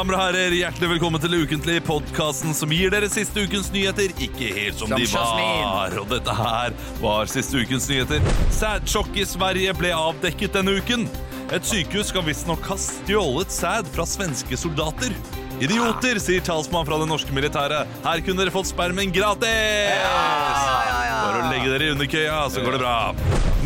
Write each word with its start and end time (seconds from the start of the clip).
Damer 0.00 0.16
og 0.16 0.20
herrer, 0.22 0.54
hjertelig 0.56 0.88
velkommen 0.94 1.20
til 1.20 1.34
Ukentlig, 1.42 1.74
podkasten 1.84 2.54
som 2.56 2.70
gir 2.72 2.88
dere 2.88 3.10
siste 3.12 3.42
ukens 3.44 3.66
nyheter 3.74 4.14
ikke 4.16 4.46
helt 4.56 4.78
som, 4.80 4.88
Som 4.88 4.96
de 4.96 5.08
var. 5.12 5.92
Og 6.00 6.06
dette 6.08 6.36
her 6.38 6.72
var 7.02 7.28
siste 7.28 7.60
ukens 7.60 7.84
nyheter. 7.90 8.24
Sædsjokk 8.56 9.18
i 9.20 9.26
Sverige 9.28 9.74
ble 9.76 9.90
avdekket 9.92 10.56
denne 10.56 10.78
uken. 10.80 11.04
Et 11.52 11.68
sykehus 11.68 12.14
skal 12.14 12.24
visstnok 12.24 12.64
ha 12.70 12.78
stjålet 12.80 13.52
sæd 13.52 13.90
fra 13.92 14.06
svenske 14.08 14.56
soldater. 14.56 15.12
Idioter, 15.60 16.16
sier 16.24 16.40
talsmann 16.48 16.88
fra 16.88 16.96
det 17.02 17.10
norske 17.10 17.36
militæret. 17.36 17.98
Her 18.06 18.22
kunne 18.24 18.40
dere 18.40 18.54
fått 18.54 18.70
spermen 18.72 19.12
gratis! 19.12 20.06
Bare 20.06 21.42
å 21.42 21.50
legge 21.52 21.74
dere 21.74 21.90
i 21.90 21.92
underkøya, 21.98 22.38
så 22.48 22.64
går 22.64 22.78
det 22.78 22.80
bra. 22.86 22.96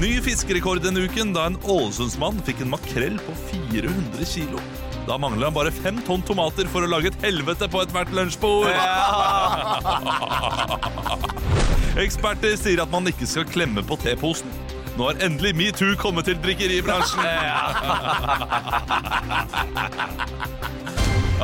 Ny 0.03 0.17
fiskerekord 0.27 0.83
denne 0.83 1.07
uken 1.07 1.31
da 1.37 1.47
en 1.53 1.61
Ålesundsmann 1.63 2.43
fikk 2.43 2.67
en 2.67 2.75
makrell 2.75 3.23
på 3.23 3.37
400 3.53 4.27
kilo. 4.35 4.59
Da 5.05 5.19
mangler 5.21 5.51
han 5.51 5.57
bare 5.57 5.73
fem 5.75 5.99
tonn 6.07 6.23
tomater 6.25 6.65
for 6.73 6.81
å 6.85 6.89
lage 6.89 7.11
et 7.13 7.19
helvete 7.27 7.67
på 7.69 7.83
ethvert 7.85 8.11
lunsjbord. 8.17 8.73
Eksperter 12.05 12.57
sier 12.59 12.81
at 12.83 12.91
man 12.91 13.07
ikke 13.11 13.27
skal 13.29 13.45
klemme 13.47 13.83
på 13.87 13.97
teposen. 14.03 14.49
Nå 14.95 15.03
har 15.11 15.17
endelig 15.27 15.53
metoo 15.59 15.95
kommet 15.99 16.25
til 16.31 16.39
drikkeribransjen. 16.45 17.25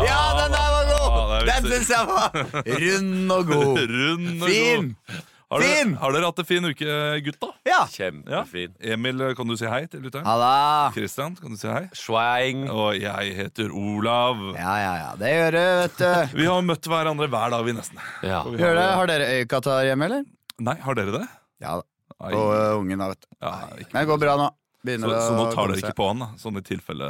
Ja, 0.01 0.21
den 0.39 0.52
der 0.55 0.69
var 0.73 0.85
god! 0.89 1.45
Den 1.49 1.63
syns 1.67 1.89
jeg 1.91 2.05
var 2.09 2.30
rund 2.83 3.33
og 3.35 3.43
god. 3.51 3.79
Rund 3.91 4.43
og 4.43 4.49
Fin! 4.49 4.85
god. 5.11 5.19
Har 5.51 5.65
dere, 5.65 5.87
har 5.98 6.12
dere 6.15 6.29
hatt 6.29 6.38
en 6.38 6.46
fin 6.46 6.62
uke, 6.62 6.96
gutta? 7.26 7.48
Ja. 7.66 7.80
Ja. 7.80 7.87
Kjempefin. 7.90 8.74
Emil, 8.79 9.23
kan 9.34 9.51
du 9.51 9.56
si 9.59 9.66
hei 9.66 9.82
til 9.90 10.04
lytteren? 10.04 10.23
Halla. 10.29 10.90
Christian, 10.95 11.34
kan 11.38 11.56
du 11.56 11.59
si 11.59 11.66
hei? 11.66 11.88
Swang. 11.96 12.68
Og 12.70 12.95
jeg 13.01 13.32
heter 13.34 13.73
Olav. 13.74 14.38
Ja, 14.54 14.74
ja, 14.78 14.93
ja. 15.01 15.09
Det 15.18 15.32
gjør 15.32 15.56
du, 15.56 15.62
vet 15.80 15.96
du. 15.98 16.10
Vi 16.38 16.46
har 16.46 16.62
møtt 16.68 16.87
hverandre 16.93 17.26
hver 17.32 17.54
dag, 17.56 17.65
vi 17.66 17.74
nesten. 17.74 17.98
Ja. 18.23 18.45
Vi 18.46 18.60
Gjør 18.60 18.78
det. 18.78 18.87
Har 19.01 19.10
dere 19.10 19.30
øyekatarr 19.40 19.88
hjemme, 19.88 20.06
eller? 20.10 20.28
Nei, 20.71 20.76
har 20.84 20.98
dere 20.98 21.15
det? 21.18 21.26
Ja 21.65 21.78
da. 21.80 21.87
Ai. 22.21 22.30
Og 22.37 22.51
ø, 22.52 22.60
ungen, 22.82 23.01
da, 23.01 23.09
vet 23.10 23.24
du. 23.24 23.28
Ja, 23.40 23.52
ikke. 23.74 23.90
Men 23.95 24.02
det 24.04 24.10
går 24.12 24.21
bra 24.23 24.34
nå. 24.38 24.51
Så, 24.52 24.87
Begynner 24.87 25.16
så 25.21 25.32
nå 25.37 25.46
tar 25.52 25.73
dere 25.73 25.82
ikke 25.82 25.96
på 25.98 26.06
han, 26.09 26.23
da? 26.23 26.28
Sånn 26.40 26.56
i 26.56 26.62
tilfelle 26.65 27.09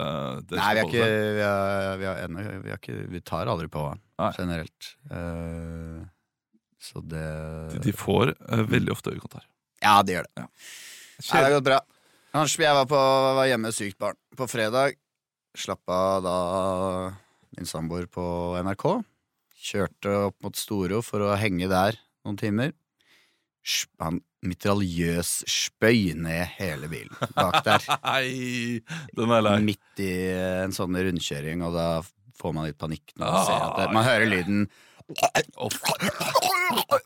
det 0.48 0.56
Nei, 0.58 0.70
vi, 0.74 0.86
ikke, 0.88 1.10
vi, 1.10 1.42
er, 1.46 1.90
vi, 2.00 2.06
er 2.10 2.22
ennå, 2.24 2.46
vi, 2.64 2.72
er 2.72 2.80
ikke, 2.80 2.96
vi 3.12 3.20
tar 3.22 3.50
aldri 3.52 3.68
på 3.70 3.84
han 3.90 4.00
generelt. 4.38 4.88
Eh, 5.12 6.00
så 6.80 7.02
det 7.04 7.24
De, 7.74 7.80
de 7.84 7.92
får 7.96 8.32
eh, 8.34 8.62
veldig 8.70 8.92
ofte 8.94 9.12
øyekontakt. 9.14 9.48
Ja, 9.84 9.98
det 10.04 10.16
gjør 10.18 10.28
det. 10.28 10.44
Nei, 10.46 11.36
det 11.36 11.44
har 11.44 11.54
gått 11.58 11.68
bra. 11.68 11.78
Ellers, 12.32 12.56
Jeg 12.62 12.76
var, 12.78 12.86
på, 12.88 12.98
var 13.36 13.48
hjemme 13.50 13.72
sykt 13.74 13.98
barn 14.00 14.16
på 14.38 14.46
fredag. 14.48 14.96
Slapp 15.58 15.82
av 15.90 16.20
da 16.24 16.34
min 17.58 17.66
samboer 17.68 18.06
på 18.12 18.24
NRK. 18.64 18.84
Kjørte 19.60 20.12
opp 20.30 20.36
mot 20.44 20.56
Storo 20.56 21.00
for 21.04 21.24
å 21.26 21.34
henge 21.36 21.66
der 21.68 21.98
noen 22.24 22.38
timer. 22.40 22.72
Han 24.00 24.20
mitraljøs 24.40 25.42
spøy 25.50 26.14
ned 26.16 26.46
hele 26.56 26.88
bilen 26.88 27.12
bak 27.36 27.58
der. 27.66 27.84
Nei, 28.06 28.80
den 29.18 29.34
er 29.36 29.44
lei. 29.44 29.56
Midt 29.66 30.00
i 30.00 30.12
en 30.64 30.72
sånn 30.72 30.96
rundkjøring, 30.96 31.60
og 31.66 31.74
da 31.76 31.88
får 32.40 32.54
man 32.56 32.70
litt 32.70 32.78
panikk 32.80 33.12
når 33.18 33.26
man 33.26 33.36
Ah, 33.36 33.44
ser 33.50 33.66
at 33.66 33.74
det, 33.82 33.88
Man 33.98 34.06
hører 34.06 34.30
lyden 34.32 34.62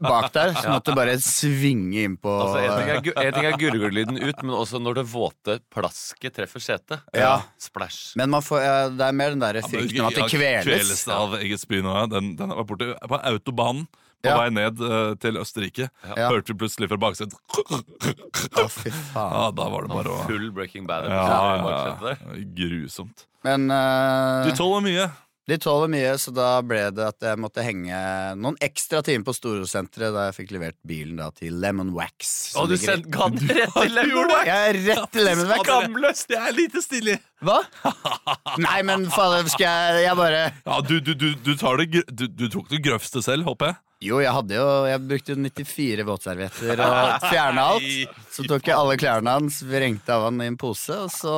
bak 0.05 0.29
der, 0.35 0.53
så 0.59 0.69
måtte 0.71 0.95
bare 0.97 1.15
svinge 1.23 2.05
inn 2.05 2.17
på 2.21 2.31
Altså, 2.35 2.61
en, 2.61 2.75
ting 2.77 2.91
er, 2.93 3.01
gu- 3.07 3.15
er 3.17 3.59
gurgellyden 3.61 4.19
ut, 4.21 4.43
men 4.45 4.55
også 4.59 4.81
når 4.83 5.01
det 5.01 5.05
våte 5.13 5.59
plasket 5.73 6.37
treffer 6.37 6.63
setet. 6.63 7.05
Ja. 7.17 7.39
Splash. 7.61 8.13
Men 8.21 8.33
man 8.35 8.45
får, 8.45 8.63
ja, 8.65 8.77
det 8.93 9.09
er 9.09 9.17
mer 9.17 9.35
den 9.35 9.43
der 9.45 9.61
frykten 9.65 10.01
om 10.05 10.11
at 10.11 10.19
det 10.21 10.29
kveles. 10.33 10.69
kveles 10.69 11.05
av 11.17 11.37
eget 11.41 11.63
spy 11.65 11.81
nå. 11.85 11.95
ja. 11.97 12.07
Den, 12.11 12.35
den 12.39 12.55
var 12.55 12.67
borte 12.69 12.93
på 13.01 13.21
autobanen 13.23 13.87
på 13.89 14.31
Ja. 14.31 14.39
vei 14.41 14.49
ned 14.57 14.79
uh, 14.81 15.13
til 15.21 15.37
Østerrike. 15.37 15.91
Ja. 16.17 16.31
Hørte 16.33 16.55
vi 16.55 16.59
plutselig 16.63 16.89
fra 16.89 16.97
baksetet 16.97 17.37
oh, 17.61 18.71
fy 18.73 18.89
Ja, 18.89 19.51
da 19.53 19.67
var 19.69 19.85
det 19.85 19.93
bare 19.93 20.15
å 20.15 20.23
Full 20.25 20.47
Breaking 20.57 20.87
Bad. 20.89 21.11
ja, 21.13 21.27
ja, 21.61 22.15
ja. 22.15 22.39
Grusomt. 22.57 23.27
Men 23.45 23.69
uh... 23.69 24.47
Du 24.49 24.55
tåler 24.57 24.81
mye. 24.87 25.05
De 25.45 25.59
tåler 25.61 25.91
mye, 25.93 26.13
så 26.17 26.33
da 26.33 26.49
ble 26.65 26.87
det 26.97 27.05
at 27.05 27.25
jeg 27.27 27.41
måtte 27.43 27.65
henge 27.65 27.99
noen 28.41 28.57
ekstra 28.65 29.03
timer 29.05 29.27
på 29.27 29.35
Storosenteret 29.37 30.15
da 30.15 30.29
jeg 30.31 30.37
fikk 30.39 30.55
levert 30.57 30.79
bilen 30.89 31.19
da 31.21 31.29
til 31.37 31.59
Lemon 31.61 31.91
Wax. 31.97 32.55
Og 32.61 32.71
du 32.73 32.79
sendte 32.81 33.13
den 33.13 33.53
rett 33.53 33.77
til 33.83 33.93
Lemon 33.93 34.33
Wax! 34.33 34.49
Jeg 34.49 34.71
er 34.71 34.81
rett 34.89 35.13
til 35.13 35.29
Lemon 35.29 35.51
Wax. 35.53 35.67
Skamløst! 35.69 36.29
Det 36.33 36.41
er 36.41 36.57
lite 36.57 36.85
stilig. 36.85 37.19
Hva? 37.45 37.59
Nei, 38.65 38.79
men 38.89 39.05
fader, 39.13 39.45
skal 39.53 39.67
jeg 39.69 40.05
Jeg 40.07 40.17
bare 40.17 40.39
Ja, 40.65 40.79
du, 40.81 40.95
du, 41.05 41.13
du, 41.13 41.27
du, 41.45 41.53
tar 41.61 41.83
det, 41.83 42.07
du, 42.09 42.25
du 42.25 42.47
tok 42.49 42.71
det 42.73 42.81
grøvste 42.87 43.21
selv, 43.25 43.45
håper 43.51 43.75
jeg. 43.75 43.81
Jo, 44.03 44.19
jeg 44.21 44.33
hadde 44.35 44.57
jo 44.59 44.65
Jeg 44.89 45.01
brukte 45.09 45.33
jo 45.33 45.37
94 45.39 46.05
våtservietter 46.09 46.81
og 46.85 47.25
fjerna 47.31 47.67
alt. 47.75 48.19
Så 48.35 48.45
tok 48.51 48.67
jeg 48.67 48.75
alle 48.75 48.97
klærne 48.99 49.35
hans, 49.37 49.61
vrengte 49.69 50.11
av 50.11 50.27
han 50.27 50.41
i 50.43 50.49
en 50.51 50.57
pose, 50.59 50.97
og 51.07 51.13
så 51.15 51.35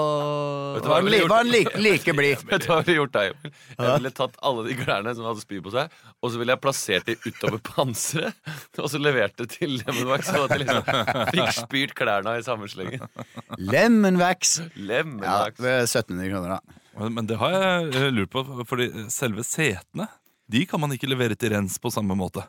du 0.80 0.88
var 0.88 1.02
han, 1.02 1.10
li 1.12 1.20
var 1.26 1.42
han 1.42 1.50
like, 1.52 1.74
like 1.76 2.14
blid. 2.16 2.40
Vet 2.48 2.64
du 2.64 2.70
hva 2.70 2.78
jeg 2.80 2.88
ville 2.88 2.96
gjort 3.02 3.12
da, 3.12 3.24
Emil? 3.28 3.52
Jeg 3.76 3.90
ville 3.90 4.12
tatt 4.16 4.40
alle 4.48 4.64
de 4.66 4.78
klærne 4.80 5.14
som 5.18 5.28
hadde 5.28 5.44
spy 5.44 5.60
på 5.66 5.74
seg, 5.74 5.98
og 6.24 6.32
så 6.32 6.40
ville 6.40 6.56
jeg 6.56 6.62
plassert 6.64 7.10
de 7.10 7.18
utover 7.26 7.60
panseret, 7.68 8.40
og 8.80 8.88
så 8.92 9.02
levert 9.02 9.36
det 9.42 9.50
til 9.58 9.76
Lemon 9.82 10.08
Wax, 10.14 10.32
sånn 10.32 10.46
at 10.46 10.56
de 10.56 10.60
liksom 10.64 11.30
fikk 11.36 11.54
spyrt 11.60 11.96
klærne 12.00 12.38
i 12.40 12.44
samme 12.46 12.70
slengen. 12.72 13.04
Lemon 13.60 14.16
Wax. 14.22 14.58
Ja, 14.80 15.04
Wax. 15.44 15.60
1700 15.60 16.32
kroner, 16.32 16.56
da. 16.56 16.82
Men, 17.12 17.26
det 17.28 17.36
har 17.36 17.52
jeg 17.52 18.14
lurt 18.16 18.32
på, 18.32 18.46
fordi 18.64 18.88
selve 19.12 19.44
setene 19.44 20.08
de 20.52 20.62
kan 20.68 20.80
man 20.82 20.92
ikke 20.94 21.08
levere 21.10 21.36
til 21.38 21.52
rens 21.54 21.78
på 21.82 21.90
samme 21.94 22.16
måte. 22.18 22.44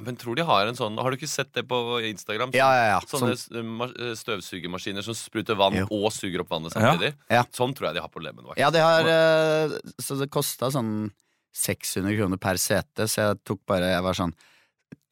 Men 0.00 0.16
tror 0.16 0.38
de 0.38 0.44
har 0.48 0.64
en 0.64 0.76
sånn 0.76 0.94
Har 0.96 1.12
du 1.12 1.18
ikke 1.18 1.28
sett 1.28 1.50
det 1.52 1.66
på 1.68 1.76
Instagram? 2.08 2.54
Ja, 2.56 2.68
ja, 2.72 2.84
ja. 2.94 3.00
Sånne 3.04 3.34
Sånn, 3.36 4.14
støvsugermaskiner 4.16 5.04
som 5.04 5.16
spruter 5.16 5.58
vann 5.58 5.76
Jo. 5.76 5.84
og 5.92 6.06
suger 6.16 6.40
opp 6.40 6.48
vannet 6.54 6.72
samtidig. 6.72 7.10
Ja. 7.28 7.42
Sånn 7.52 7.74
tror 7.76 7.90
jeg 7.90 7.98
de 7.98 8.04
har 8.06 8.12
på 8.12 8.22
Lemon 8.24 8.48
ja, 8.56 8.70
det 8.72 8.80
har 8.80 9.04
eh, 9.04 9.74
Så 10.00 10.16
det 10.16 10.30
kosta 10.32 10.70
sånn 10.72 11.10
600 11.52 12.16
kroner 12.16 12.40
per 12.40 12.56
sete, 12.56 13.04
så 13.04 13.26
jeg 13.26 13.42
tok 13.44 13.60
bare 13.68 13.92
Jeg 13.92 14.06
var 14.06 14.16
sånn 14.16 14.32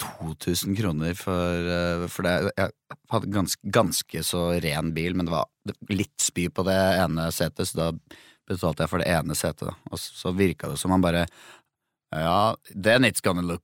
2000 0.01 0.77
kroner 0.79 1.13
for, 1.17 1.69
eh, 1.77 2.07
for 2.09 2.25
det. 2.25 2.53
Jeg 2.57 2.97
hadde 3.13 3.33
ganske, 3.35 3.61
ganske 3.73 4.23
så 4.25 4.43
ren 4.65 4.95
bil, 4.97 5.13
men 5.17 5.29
det 5.29 5.35
var 5.35 5.49
litt 5.93 6.17
spy 6.21 6.49
på 6.49 6.65
det 6.65 6.77
ene 7.03 7.29
setet, 7.37 7.69
så 7.69 7.77
da 7.77 7.89
betalte 8.49 8.85
jeg 8.85 8.93
for 8.93 9.05
det 9.05 9.13
ene 9.13 9.37
setet. 9.37 9.75
Og 9.91 10.01
så, 10.01 10.15
så 10.17 10.33
virka 10.37 10.71
det 10.73 10.79
som 10.81 10.95
han 10.95 11.05
bare 11.05 11.27
Ja, 12.13 12.57
then 12.75 13.05
it's 13.05 13.21
gonna 13.21 13.43
look 13.43 13.63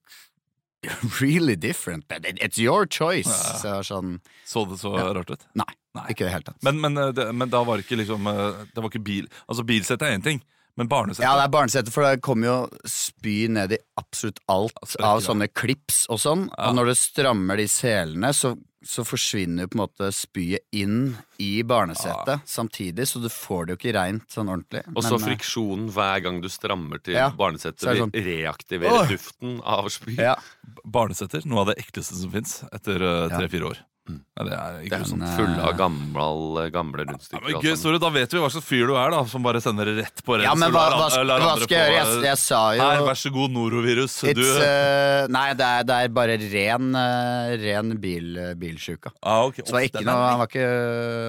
really 1.20 1.56
different, 1.56 2.06
but 2.08 2.24
it's 2.24 2.58
your 2.58 2.86
choice. 2.86 3.28
Ja. 3.64 3.80
Så 3.82 3.94
sånn 3.94 4.20
Så 4.44 4.64
det 4.70 4.78
så 4.78 4.92
Ja. 4.98 5.12
rart 5.14 5.30
ut? 5.30 5.46
Nei, 5.54 5.66
Nei. 5.94 6.04
ikke 6.12 6.20
i 6.22 6.28
det 6.28 6.32
hele 6.32 6.42
tatt. 6.46 6.62
Men, 6.62 6.80
men, 6.80 6.96
eh, 6.96 7.10
det, 7.12 7.32
men 7.34 7.48
da 7.50 7.64
var 7.64 7.76
det 7.80 7.86
ikke 7.88 7.98
liksom 8.04 8.26
eh, 8.30 8.64
Det 8.74 8.82
var 8.84 8.90
ikke 8.90 9.02
bil 9.02 9.26
Altså 9.48 9.64
Bilsett 9.66 10.02
er 10.02 10.14
én 10.18 10.22
ting, 10.22 10.42
men 10.76 10.88
barnesete? 10.92 11.24
Ja, 11.24 11.34
det 11.38 11.46
er 11.46 11.52
barnesete, 11.54 11.92
for 11.94 12.04
det 12.04 12.20
kommer 12.24 12.46
jo 12.50 12.56
spy 12.90 13.46
ned 13.48 13.72
i 13.72 13.78
absolutt 14.00 14.40
alt 14.52 14.76
sprekker 14.84 15.08
av 15.08 15.22
sånne 15.24 15.48
klips 15.56 16.02
og 16.12 16.20
sånn. 16.20 16.46
Ja. 16.52 16.68
Og 16.70 16.76
når 16.78 16.90
du 16.92 16.94
strammer 17.00 17.56
de 17.56 17.64
selene, 17.72 18.30
så, 18.36 18.50
så 18.86 19.04
forsvinner 19.08 19.64
jo 19.64 19.70
på 19.72 19.78
en 19.78 19.82
måte 19.86 20.10
spyet 20.14 20.66
inn 20.76 21.16
i 21.42 21.62
barnesetet 21.66 22.44
samtidig, 22.46 23.08
så 23.08 23.22
du 23.24 23.30
får 23.32 23.66
det 23.66 23.74
jo 23.74 23.80
ikke 23.80 23.94
reint 23.96 24.28
sånn 24.36 24.52
ordentlig. 24.52 24.84
Og 24.94 25.02
så 25.02 25.16
eh, 25.16 25.24
friksjonen 25.24 25.88
hver 25.96 26.20
gang 26.28 26.42
du 26.44 26.48
strammer 26.52 27.00
til 27.02 27.16
Ja, 27.16 27.30
barnesetet, 27.34 27.80
så 27.80 27.88
det 27.90 27.96
vil 27.96 28.04
sånn, 28.06 28.16
reaktivere 28.28 29.00
Åh! 29.00 29.10
duften 29.16 29.58
av 29.64 29.88
spy. 29.96 30.14
ja, 30.20 30.36
Barnesetter, 30.84 31.42
noe 31.48 31.64
av 31.64 31.72
det 31.72 31.80
ekleste 31.86 32.14
som 32.20 32.30
fins 32.36 32.60
etter 32.72 33.00
eh, 33.00 33.20
Ja. 33.30 33.38
tre-fire 33.40 33.72
år. 33.72 33.80
Mm. 34.06 34.18
Ja, 34.38 34.44
det 34.46 34.56
er 34.56 34.90
Den, 34.92 35.04
sånn 35.08 35.22
eh, 35.26 35.32
Fulle 35.34 35.62
av 35.66 35.72
gamle, 35.78 36.66
gamle 36.70 37.02
Ja, 37.02 37.08
rundstykker. 37.10 37.42
men 37.42 37.64
gøy, 37.64 37.72
sorry, 37.80 37.98
Da 38.02 38.10
vet 38.14 38.34
vi 38.36 38.42
hva 38.42 38.50
slags 38.54 38.66
fyr 38.68 38.86
du 38.86 38.94
er, 38.94 39.10
da 39.10 39.22
som 39.26 39.42
bare 39.42 39.62
sender 39.64 39.88
det 39.90 39.94
rett 40.04 40.22
på 40.22 40.36
rens. 40.36 40.46
ja, 40.46 40.52
men 40.54 40.70
hva, 40.74 40.84
hva, 40.92 41.08
hva, 41.10 41.38
hva 41.42 41.54
skal 41.62 41.74
jeg 41.74 41.90
gjøre? 41.90 41.96
Jeg, 41.96 42.18
eh, 42.20 42.26
jeg 42.28 42.40
sa 42.42 42.60
jo 42.76 42.84
Her, 42.84 43.02
vær 43.08 43.18
så 43.18 43.32
god, 43.34 43.54
norovirus. 43.56 44.14
Du 44.36 44.42
uh, 44.44 45.26
Nei, 45.32 45.46
det 45.58 45.66
er, 45.66 45.88
det 45.88 45.96
er 46.04 46.14
bare 46.20 46.36
ren, 46.42 46.92
uh, 46.94 47.56
ren 47.64 47.96
bil, 48.02 48.30
bilsjuka. 48.60 49.10
ah, 49.22 49.42
okay. 49.48 49.64
Så 49.64 49.72
det 49.72 49.78
var 49.80 49.88
ikke 49.90 50.04
noe, 50.06 50.28
han 50.30 50.40
var 50.44 50.52
ikke, 50.52 50.68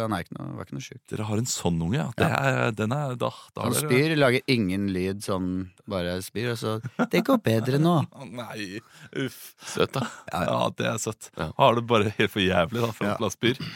han 0.03 0.17
er 0.17 0.27
ikke 0.27 0.37
noe, 0.37 0.51
var 0.59 0.69
ikke 0.69 0.77
noe 0.77 0.87
sjuk. 0.89 1.01
Dere 1.09 1.27
har 1.31 1.41
en 1.41 1.49
sånn 1.49 1.81
unge, 1.87 1.97
ja. 1.97 2.07
Det 2.17 2.29
er, 2.29 2.71
den 2.77 2.93
er, 2.93 3.17
da, 3.17 3.31
da 3.57 3.65
Han 3.65 3.77
spyr, 3.77 4.13
lager 4.19 4.45
ingen 4.53 4.89
lyd, 4.93 5.25
sånn 5.25 5.51
bare 5.89 6.17
spyr, 6.25 6.51
og 6.53 6.57
så 6.59 6.75
Det 7.11 7.23
går 7.27 7.41
bedre 7.45 7.79
nå. 7.81 7.95
Nei, 8.39 8.79
uff. 9.25 9.41
Søt, 9.73 9.93
da. 9.97 10.05
Ja, 10.33 10.69
det 10.77 10.87
er 10.93 10.97
søtt. 11.01 11.29
Ja. 11.37 11.49
Har 11.57 11.75
det 11.79 11.85
bare 11.89 12.13
helt 12.17 12.31
for 12.33 12.43
jævlig 12.43 12.83
da, 12.85 12.91
for 12.95 13.07
Ja. 13.09 13.13
at 13.17 13.23
man 13.23 13.33
spyr. 13.33 13.57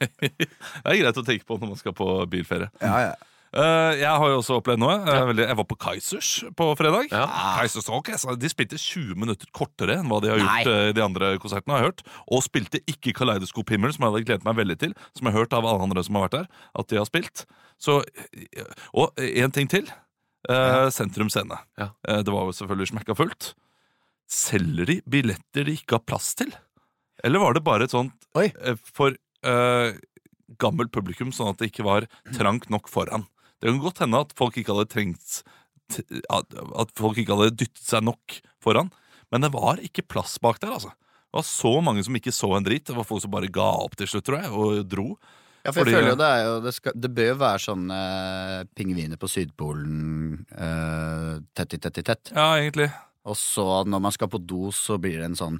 det 0.00 0.50
er 0.84 1.00
greit 1.00 1.20
å 1.20 1.24
tenke 1.26 1.46
på 1.48 1.58
når 1.60 1.72
man 1.74 1.80
skal 1.80 1.96
på 1.96 2.10
bilferie. 2.30 2.70
Ja, 2.82 2.98
ja. 3.10 3.16
Uh, 3.56 3.94
jeg 3.96 4.10
har 4.20 4.28
jo 4.28 4.40
også 4.42 4.56
opplevd 4.58 4.82
noe. 4.82 4.94
Veldig- 5.30 5.46
jeg 5.46 5.56
var 5.56 5.64
på 5.70 5.76
Kaizers 5.80 6.30
på 6.58 6.64
fredag. 6.76 7.06
Ja. 7.14 7.22
Kaisers, 7.56 7.86
okay, 7.88 8.18
De 8.36 8.50
spilte 8.52 8.76
20 8.76 9.14
minutter 9.16 9.48
kortere 9.54 9.96
enn 9.96 10.10
hva 10.10 10.18
de 10.20 10.28
har 10.28 10.42
gjort 10.42 10.66
Nei. 10.66 10.74
eh, 10.88 10.92
de 10.92 11.00
andre 11.04 11.30
konsertene. 11.40 11.72
har 11.72 11.80
jeg 11.80 11.88
hørt 11.88 12.02
Og 12.28 12.42
spilte 12.44 12.82
ikke 12.84 13.14
Kaleidoskop 13.16 13.70
Himmel, 13.72 13.94
som 13.94 14.04
jeg 14.04 14.12
hadde 14.12 14.26
gledet 14.28 14.44
meg 14.44 14.56
veldig 14.60 14.76
til. 14.82 14.92
Som 15.16 15.24
jeg 15.30 15.32
har 15.32 15.40
hørt 15.46 15.56
av 15.56 15.64
alle 15.64 15.86
andre 15.88 16.04
som 16.04 16.18
har 16.18 16.26
vært 16.28 16.36
der, 16.42 16.48
at 16.76 16.88
de 16.88 16.96
har 17.00 17.06
spilt. 17.08 17.46
Så, 17.80 18.02
eh, 18.34 18.64
og 18.92 19.16
en 19.16 19.50
ting 19.56 19.68
til. 19.72 19.88
Eh, 20.48 20.88
Sentrum 20.94 21.30
Scene. 21.32 21.58
Ja. 21.80 21.90
Eh, 22.08 22.22
det 22.22 22.32
var 22.32 22.46
jo 22.48 22.54
selvfølgelig 22.56 22.90
smekka 22.92 23.16
fullt. 23.18 23.52
Selger 24.30 24.88
de 24.90 24.96
billetter 25.10 25.66
de 25.68 25.76
ikke 25.78 25.98
har 25.98 26.04
plass 26.06 26.32
til? 26.38 26.50
Eller 27.24 27.40
var 27.42 27.54
det 27.56 27.64
bare 27.66 27.86
et 27.86 27.94
sånt 27.94 28.12
Oi. 28.38 28.48
eh, 28.62 28.76
for 28.94 29.14
eh, 29.46 29.96
gammelt 30.62 30.92
publikum, 30.94 31.32
sånn 31.34 31.52
at 31.54 31.58
det 31.62 31.70
ikke 31.72 31.86
var 31.86 32.06
trangt 32.34 32.68
nok 32.70 32.90
foran? 32.92 33.26
Det 33.62 33.70
kan 33.70 33.80
godt 33.82 34.02
hende 34.04 34.20
at 34.26 34.34
folk 34.36 34.58
ikke 34.60 34.74
hadde 34.76 34.90
trengt 34.92 35.40
t- 35.94 36.04
At 36.28 36.50
at 36.76 36.90
folk 36.98 37.16
ikke 37.22 37.38
hadde 37.38 37.54
dyttet 37.56 37.86
seg 37.86 38.04
nok 38.04 38.40
foran. 38.62 38.90
Men 39.32 39.42
det 39.46 39.52
var 39.54 39.80
ikke 39.82 40.04
plass 40.06 40.36
bak 40.42 40.60
der, 40.62 40.74
altså. 40.76 40.90
Det 40.92 41.40
var 41.40 41.46
så 41.46 41.72
mange 41.82 42.02
som 42.06 42.14
ikke 42.18 42.34
så 42.34 42.50
en 42.56 42.66
drit. 42.66 42.84
Det 42.86 42.94
var 42.96 43.06
folk 43.08 43.22
som 43.24 43.32
bare 43.32 43.50
ga 43.50 43.66
opp 43.82 43.96
til 43.98 44.06
slutt, 44.10 44.24
tror 44.28 44.42
jeg, 44.42 44.50
og 44.54 44.84
dro. 44.90 45.06
Ja, 45.66 45.72
for 45.74 45.82
jeg 45.82 45.88
Fordi- 45.88 45.96
føler 45.98 46.12
jo 46.12 46.18
det 46.20 46.28
er 46.30 46.44
jo 46.46 46.54
Det, 46.62 46.72
skal, 46.76 46.92
det 46.94 47.10
bør 47.16 47.28
jo 47.32 47.38
være 47.42 47.62
sånn 47.64 47.90
eh, 47.90 48.60
pingviner 48.78 49.18
på 49.18 49.28
Sydpolen 49.30 50.46
uh, 50.54 51.40
tett 51.58 51.74
i 51.74 51.78
tett 51.82 51.98
i 51.98 52.06
tett. 52.06 52.30
Ja, 52.34 52.54
egentlig. 52.60 52.88
Og 53.26 53.34
så 53.34 53.64
når 53.84 54.00
man 54.04 54.14
skal 54.14 54.30
på 54.30 54.38
do, 54.38 54.70
så 54.70 55.00
blir 55.02 55.18
det 55.18 55.26
en 55.32 55.38
sånn 55.38 55.58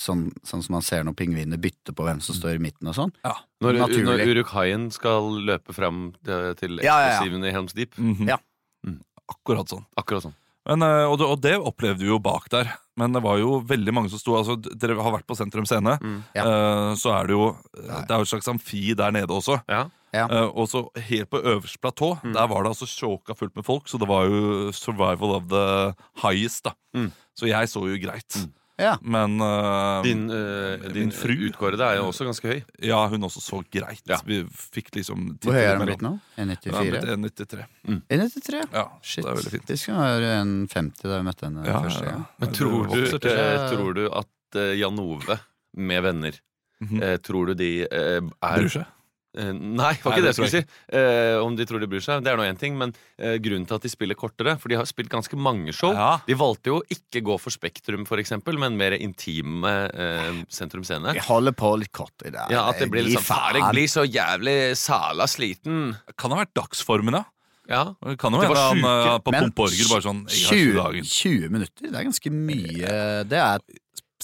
Sånn, 0.00 0.30
sånn 0.46 0.62
som 0.64 0.72
man 0.78 0.84
ser 0.86 1.04
når 1.04 1.16
pingvinene 1.18 1.60
bytter 1.60 1.92
på 1.96 2.06
hvem 2.06 2.22
som 2.24 2.34
står 2.38 2.56
i 2.56 2.62
midten 2.64 2.88
og 2.88 2.96
sånn. 2.96 3.12
Når, 3.60 3.82
når 4.06 4.24
Uruk-haien 4.30 4.88
skal 4.94 5.28
løpe 5.44 5.76
fram 5.76 6.14
til, 6.24 6.80
eksplosivene 6.80 6.86
Ja, 6.86 6.96
ja, 7.04 7.20
ja. 7.20 7.50
i 7.50 7.52
Helms 7.52 7.76
Deep. 7.76 7.98
Mhm. 8.00 8.28
Ja. 8.32 8.38
Mm. 8.86 9.00
Akkurat 9.28 9.68
sånn. 9.68 9.84
Akkurat 10.00 10.24
sånn. 10.24 10.36
Men, 10.68 10.82
eh, 10.84 11.04
og, 11.08 11.18
det, 11.20 11.26
og 11.26 11.40
det 11.44 11.54
opplevde 11.58 12.00
vi 12.04 12.08
jo 12.10 12.18
bak 12.22 12.48
der. 12.52 12.72
Men 13.00 13.16
det 13.16 13.22
var 13.24 13.38
jo 13.40 13.56
veldig 13.66 13.94
mange 13.96 14.10
som 14.12 14.20
sto 14.20 14.36
altså, 14.38 14.58
Dere 14.60 14.98
har 15.00 15.14
vært 15.16 15.26
på 15.28 15.36
Sentrum 15.38 15.66
Scene. 15.68 15.96
Mm. 16.02 16.18
Ja. 16.36 16.44
Uh, 16.44 16.90
så 17.00 17.14
er 17.16 17.30
det 17.30 17.36
jo 17.38 17.46
Det 17.80 18.10
er 18.10 18.20
jo 18.20 18.26
et 18.28 18.32
slags 18.34 18.50
amfi 18.52 18.82
der 18.98 19.14
nede 19.16 19.32
også. 19.34 19.56
Ja. 19.70 19.86
Ja. 20.12 20.24
Uh, 20.26 20.48
og 20.58 20.66
så 20.70 20.84
helt 21.06 21.30
på 21.30 21.38
øverste 21.40 21.78
platå, 21.80 22.12
Mm. 22.24 22.32
der 22.34 22.46
var 22.50 22.64
det 22.64 22.72
altså 22.74 22.86
sjåka 22.90 23.34
fullt 23.38 23.54
med 23.56 23.64
folk. 23.64 23.86
Så 23.88 23.98
det 23.98 24.08
var 24.10 24.26
jo 24.26 24.72
survival 24.74 25.36
of 25.38 25.48
the 25.48 25.94
highest, 26.22 26.64
da. 26.66 26.72
Mm. 26.94 27.12
Så 27.38 27.46
jeg 27.48 27.68
så 27.70 27.80
jo 27.86 27.96
greit. 28.02 28.40
Ja. 28.80 28.94
Men 29.02 29.36
uh, 29.44 30.00
Din, 30.06 30.22
uh, 30.32 30.88
din 30.94 31.10
fru. 31.12 31.34
utkårede 31.50 31.84
er 31.84 31.98
jo 32.00 32.06
også 32.08 32.24
ganske 32.28 32.48
høy. 32.48 32.62
ja, 32.88 33.00
hun 33.12 33.26
også 33.28 33.42
så 33.44 33.60
greit. 33.70 34.00
Ja. 34.08 34.16
Vi 34.26 34.40
fikk 34.48 34.88
liksom 34.96 35.36
Hvor 35.42 35.52
høy 35.52 35.60
er 35.66 35.76
mellom- 35.76 35.86
blitt 35.90 36.02
nå? 36.06 36.12
1,94? 36.38 37.04
1,93. 37.14 37.66
1,93? 38.08 38.64
Ja, 38.72 38.86
Shit. 39.02 39.24
det 39.24 39.30
er 39.30 39.36
veldig 39.40 39.52
fint. 39.58 39.66
Det 39.68 39.78
skulle 39.78 39.98
være 39.98 40.32
1,50 40.42 41.02
da 41.02 41.18
vi 41.18 41.26
møtte 41.28 41.46
henne 41.50 41.66
Ja, 41.66 41.80
første 41.84 42.04
ja. 42.04 42.10
gang. 42.10 42.26
Men 42.40 42.52
tror 42.56 42.86
du, 42.94 43.18
tror 43.20 43.94
du 43.94 44.04
at 44.10 44.60
Jan 44.80 44.98
Ove 44.98 45.38
med 45.76 46.02
venner 46.02 46.40
Mhm. 46.80 47.02
eh, 47.02 47.16
Tror 47.20 47.46
du 47.46 47.54
de 47.54 47.82
eh, 47.84 48.16
er 48.16 48.56
Bryr 48.56 48.68
seg. 48.72 48.86
Eh, 49.38 49.52
Nei, 49.54 49.94
det 49.94 50.02
var 50.02 50.14
Nei, 50.14 50.16
ikke 50.16 50.16
det 50.16 50.22
det 50.24 50.30
jeg 50.30 50.38
skulle 50.38 50.52
si. 50.54 50.62
Uh, 50.90 51.36
om 51.44 51.54
de 51.58 51.66
tror 51.68 51.82
de 51.82 51.88
bryr 51.90 52.02
seg, 52.02 52.24
det 52.26 52.32
er 52.32 52.38
nå 52.40 52.46
én 52.48 52.58
ting. 52.58 52.76
Men 52.80 52.94
uh, 52.94 53.36
grunnen 53.42 53.66
til 53.68 53.78
at 53.78 53.86
de 53.86 53.92
spiller 53.92 54.18
kortere 54.18 54.56
For 54.60 54.72
de 54.72 54.78
har 54.80 54.88
spilt 54.88 55.12
ganske 55.12 55.38
mange 55.38 55.74
show. 55.76 55.94
Ja. 55.94 56.12
De 56.26 56.36
valgte 56.38 56.72
jo 56.72 56.80
ikke 56.90 57.22
gå 57.26 57.38
for 57.42 57.54
Spektrum, 57.54 58.06
for 58.08 58.22
eksempel, 58.22 58.58
men 58.60 58.78
mer 58.80 58.96
intime 58.98 59.72
Sentrum 60.50 60.84
Scene. 60.86 61.14
Vi 61.16 61.22
holder 61.24 61.54
på 61.56 61.74
litt 61.80 61.92
kort 61.94 62.26
i 62.26 62.32
dag. 62.34 62.50
Ja, 62.52 62.66
At 62.70 62.80
det 62.82 62.90
blir 62.92 63.06
Gi 63.06 63.14
liksom 63.14 63.28
jeg 63.60 63.66
blir 63.74 63.90
så 63.90 64.02
jævlig 64.06 64.56
sala 64.78 65.26
sliten. 65.30 65.92
Kan 66.18 66.34
ha 66.34 66.42
vært 66.42 66.56
dagsformen, 66.56 67.20
da? 67.20 67.26
Ja. 67.70 67.84
Det 68.02 68.16
kan 68.18 68.34
jo 68.34 68.40
Det 68.42 68.48
hende 68.50 68.90
han 68.90 69.22
på 69.22 69.34
Pomporger 69.34 69.90
bare 69.92 70.02
sånn 70.02 70.24
Jeg 70.32 70.74
har 70.74 70.96
ikke 70.98 71.06
20, 71.06 71.46
20 71.46 71.52
minutter, 71.54 71.86
det 71.86 72.00
er 72.00 72.08
ganske 72.08 72.32
mye. 72.34 72.94
Det 73.30 73.38
er, 73.38 73.62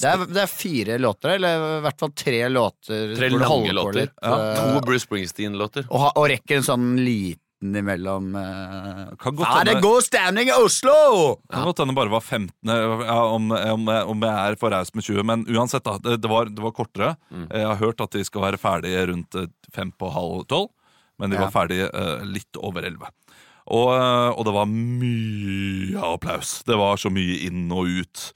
det 0.00 0.10
er, 0.12 0.26
det 0.28 0.42
er 0.44 0.50
fire 0.52 0.98
låter, 1.00 1.34
eller 1.38 1.64
i 1.78 1.80
hvert 1.86 1.98
fall 2.02 2.12
tre 2.12 2.38
låter. 2.52 3.14
Tre 3.16 3.28
lange 3.32 3.72
låter. 3.76 4.00
litt, 4.02 4.14
Ja, 4.22 4.36
eh, 4.52 4.60
To 4.76 4.84
Bruce 4.86 5.06
Springsteen-låter. 5.06 5.86
og, 5.90 6.10
og 6.16 6.28
rekker 6.30 6.56
en 6.60 6.66
sånn 6.66 6.86
liten 7.00 7.42
imellom 7.80 8.34
uh, 8.36 9.14
Kan 9.16 9.34
godt 9.34 9.48
Ja, 9.48 9.62
det 9.64 9.70
er 9.72 9.74
hende- 9.78 9.82
god 9.88 10.04
stemning 10.04 10.50
i 10.52 10.56
Oslo! 10.60 10.96
Kan 11.50 11.64
godt 11.64 11.78
hende 11.80 11.94
bare 11.96 12.12
var 12.12 12.20
15, 12.20 12.52
ja, 12.68 13.16
om, 13.32 13.50
om, 13.50 13.88
om 14.12 14.26
jeg 14.28 14.52
er 14.52 14.58
for 14.60 14.70
raus 14.76 14.92
med 14.94 15.02
20. 15.08 15.24
Men 15.24 15.46
uansett, 15.48 15.82
da. 15.88 15.96
Det, 15.98 16.18
det, 16.20 16.28
var, 16.30 16.50
det 16.52 16.62
var 16.62 16.74
kortere. 16.76 17.14
Mm. 17.32 17.46
Jeg 17.50 17.66
har 17.70 17.80
hørt 17.80 18.00
at 18.04 18.12
de 18.12 18.24
skal 18.28 18.44
være 18.44 18.60
ferdige 18.60 19.06
rundt 19.08 19.34
eh, 19.40 19.48
fem 19.74 19.90
på 19.96 20.12
halv 20.12 20.44
tolv. 20.52 20.68
Men 21.18 21.32
de 21.32 21.38
Ja. 21.40 21.46
var 21.48 21.54
ferdige 21.54 21.88
uh, 21.96 22.20
litt 22.28 22.60
over 22.60 22.84
elleve. 22.84 23.08
Og, 23.72 23.88
eh, 23.96 24.30
og 24.36 24.44
det 24.46 24.52
var 24.54 24.68
mye 24.68 26.02
applaus. 26.12 26.58
Det 26.68 26.76
var 26.78 27.00
så 27.00 27.10
mye 27.10 27.38
inn 27.48 27.70
og 27.72 27.88
ut. 28.02 28.26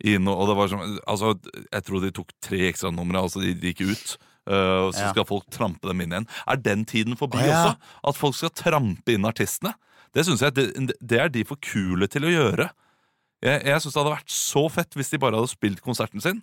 Inn 0.00 0.28
og, 0.32 0.46
det 0.48 0.56
var 0.56 0.70
som, 0.72 0.80
altså, 1.04 1.34
Jeg 1.72 1.84
tror 1.84 2.00
de 2.00 2.10
tok 2.16 2.30
tre 2.40 2.60
ekstranumre. 2.70 3.20
Altså 3.20 3.42
de, 3.42 3.52
de 3.54 3.72
gikk 3.74 3.90
ut. 3.90 4.16
Uh, 4.48 4.88
og 4.88 4.94
så 4.96 5.04
Ja. 5.04 5.10
skal 5.12 5.26
folk 5.28 5.50
trampe 5.52 5.86
dem 5.86 6.00
inn 6.00 6.14
igjen. 6.14 6.28
Er 6.48 6.56
den 6.56 6.84
tiden 6.88 7.16
forbi 7.20 7.42
ja. 7.44 7.50
også? 7.52 7.74
At 8.08 8.16
folk 8.18 8.38
skal 8.38 8.54
trampe 8.56 9.12
inn 9.12 9.28
artistene? 9.28 9.74
Det 10.16 10.24
synes 10.26 10.40
jeg, 10.42 10.54
det, 10.56 10.96
det 10.98 11.20
er 11.20 11.28
de 11.30 11.44
for 11.46 11.60
kule 11.62 12.08
til 12.10 12.24
å 12.26 12.32
gjøre. 12.32 12.70
Jeg, 13.44 13.62
jeg 13.68 13.80
synes 13.84 13.94
det 13.94 14.00
hadde 14.02 14.16
vært 14.16 14.32
så 14.34 14.64
fett 14.72 14.96
hvis 14.98 15.12
de 15.12 15.20
bare 15.22 15.38
hadde 15.38 15.52
spilt 15.52 15.84
konserten 15.84 16.24
sin. 16.24 16.40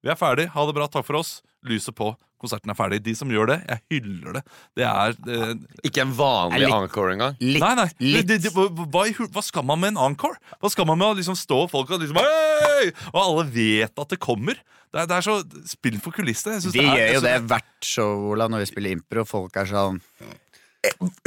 Vi 0.00 0.08
er 0.08 0.16
ferdig, 0.16 0.48
ha 0.54 0.64
det 0.66 0.74
bra, 0.78 0.86
takk 0.88 1.04
for 1.04 1.18
oss. 1.20 1.40
Lyset 1.66 1.92
på, 1.98 2.14
konserten 2.40 2.72
er 2.72 2.78
ferdig. 2.78 2.98
De 3.04 3.14
som 3.18 3.30
gjør 3.30 3.52
det, 3.52 3.58
jeg 3.68 3.82
hyller 4.00 4.38
det. 4.38 4.42
Det 4.80 4.86
er 4.88 5.14
det, 5.26 5.38
Ikke 5.86 6.02
en 6.06 6.14
vanlig 6.18 6.64
Litt- 6.64 6.74
encore 6.78 7.14
engang. 7.14 7.36
Litt, 7.40 7.60
Nei, 7.62 7.74
nei. 7.78 7.88
litt. 8.00 8.26
Det, 8.30 8.40
det, 8.46 8.52
hva, 8.56 8.66
hva, 8.72 9.04
hva 9.36 9.44
skal 9.44 9.64
man 9.68 9.80
med 9.84 9.94
en 9.94 10.02
encore? 10.10 10.36
Hva 10.60 10.70
skal 10.72 10.88
man 10.90 10.98
med 11.00 11.12
å 11.12 11.16
liksom 11.20 11.36
stå 11.38 11.62
folk 11.70 11.90
og 11.94 12.02
liksom 12.04 12.20
Hei! 12.20 12.90
Og 13.12 13.20
alle 13.22 13.46
vet 13.52 13.92
at 14.00 14.08
det 14.14 14.20
kommer. 14.22 14.58
Det 14.90 15.04
er, 15.04 15.06
det 15.06 15.16
er 15.20 15.26
så 15.28 15.38
Spill 15.70 16.00
for 16.02 16.10
kulissene. 16.16 16.58
De 16.64 16.72
det 16.74 16.82
er- 16.82 16.96
gjør 16.98 17.14
jo 17.20 17.24
det 17.28 17.34
hvert 17.52 17.86
show, 17.86 18.30
Ola, 18.32 18.48
når 18.50 18.64
vi 18.64 18.70
spiller 18.72 18.96
impro. 18.96 19.24
Folk 19.28 19.56
er 19.60 19.68
sånn 19.70 20.00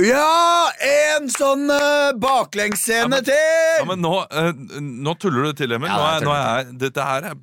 Ja! 0.01 0.71
En 0.83 1.27
sånn 1.29 1.67
uh, 1.69 2.09
baklengsscene 2.17 3.19
Ja, 3.21 3.25
til! 3.27 3.77
Ja, 3.79 3.85
men 3.89 4.01
nå, 4.01 4.13
uh, 4.25 4.49
nå 4.81 5.13
tuller 5.21 5.51
du 5.51 5.59
til, 5.61 5.75
Emil. 5.77 5.91
Ja, 5.91 5.99
Nå 5.99 6.09
er, 6.09 6.25
nå 6.25 6.33
er, 6.37 6.71
dette 6.87 7.05
her 7.05 7.29
er 7.31 7.37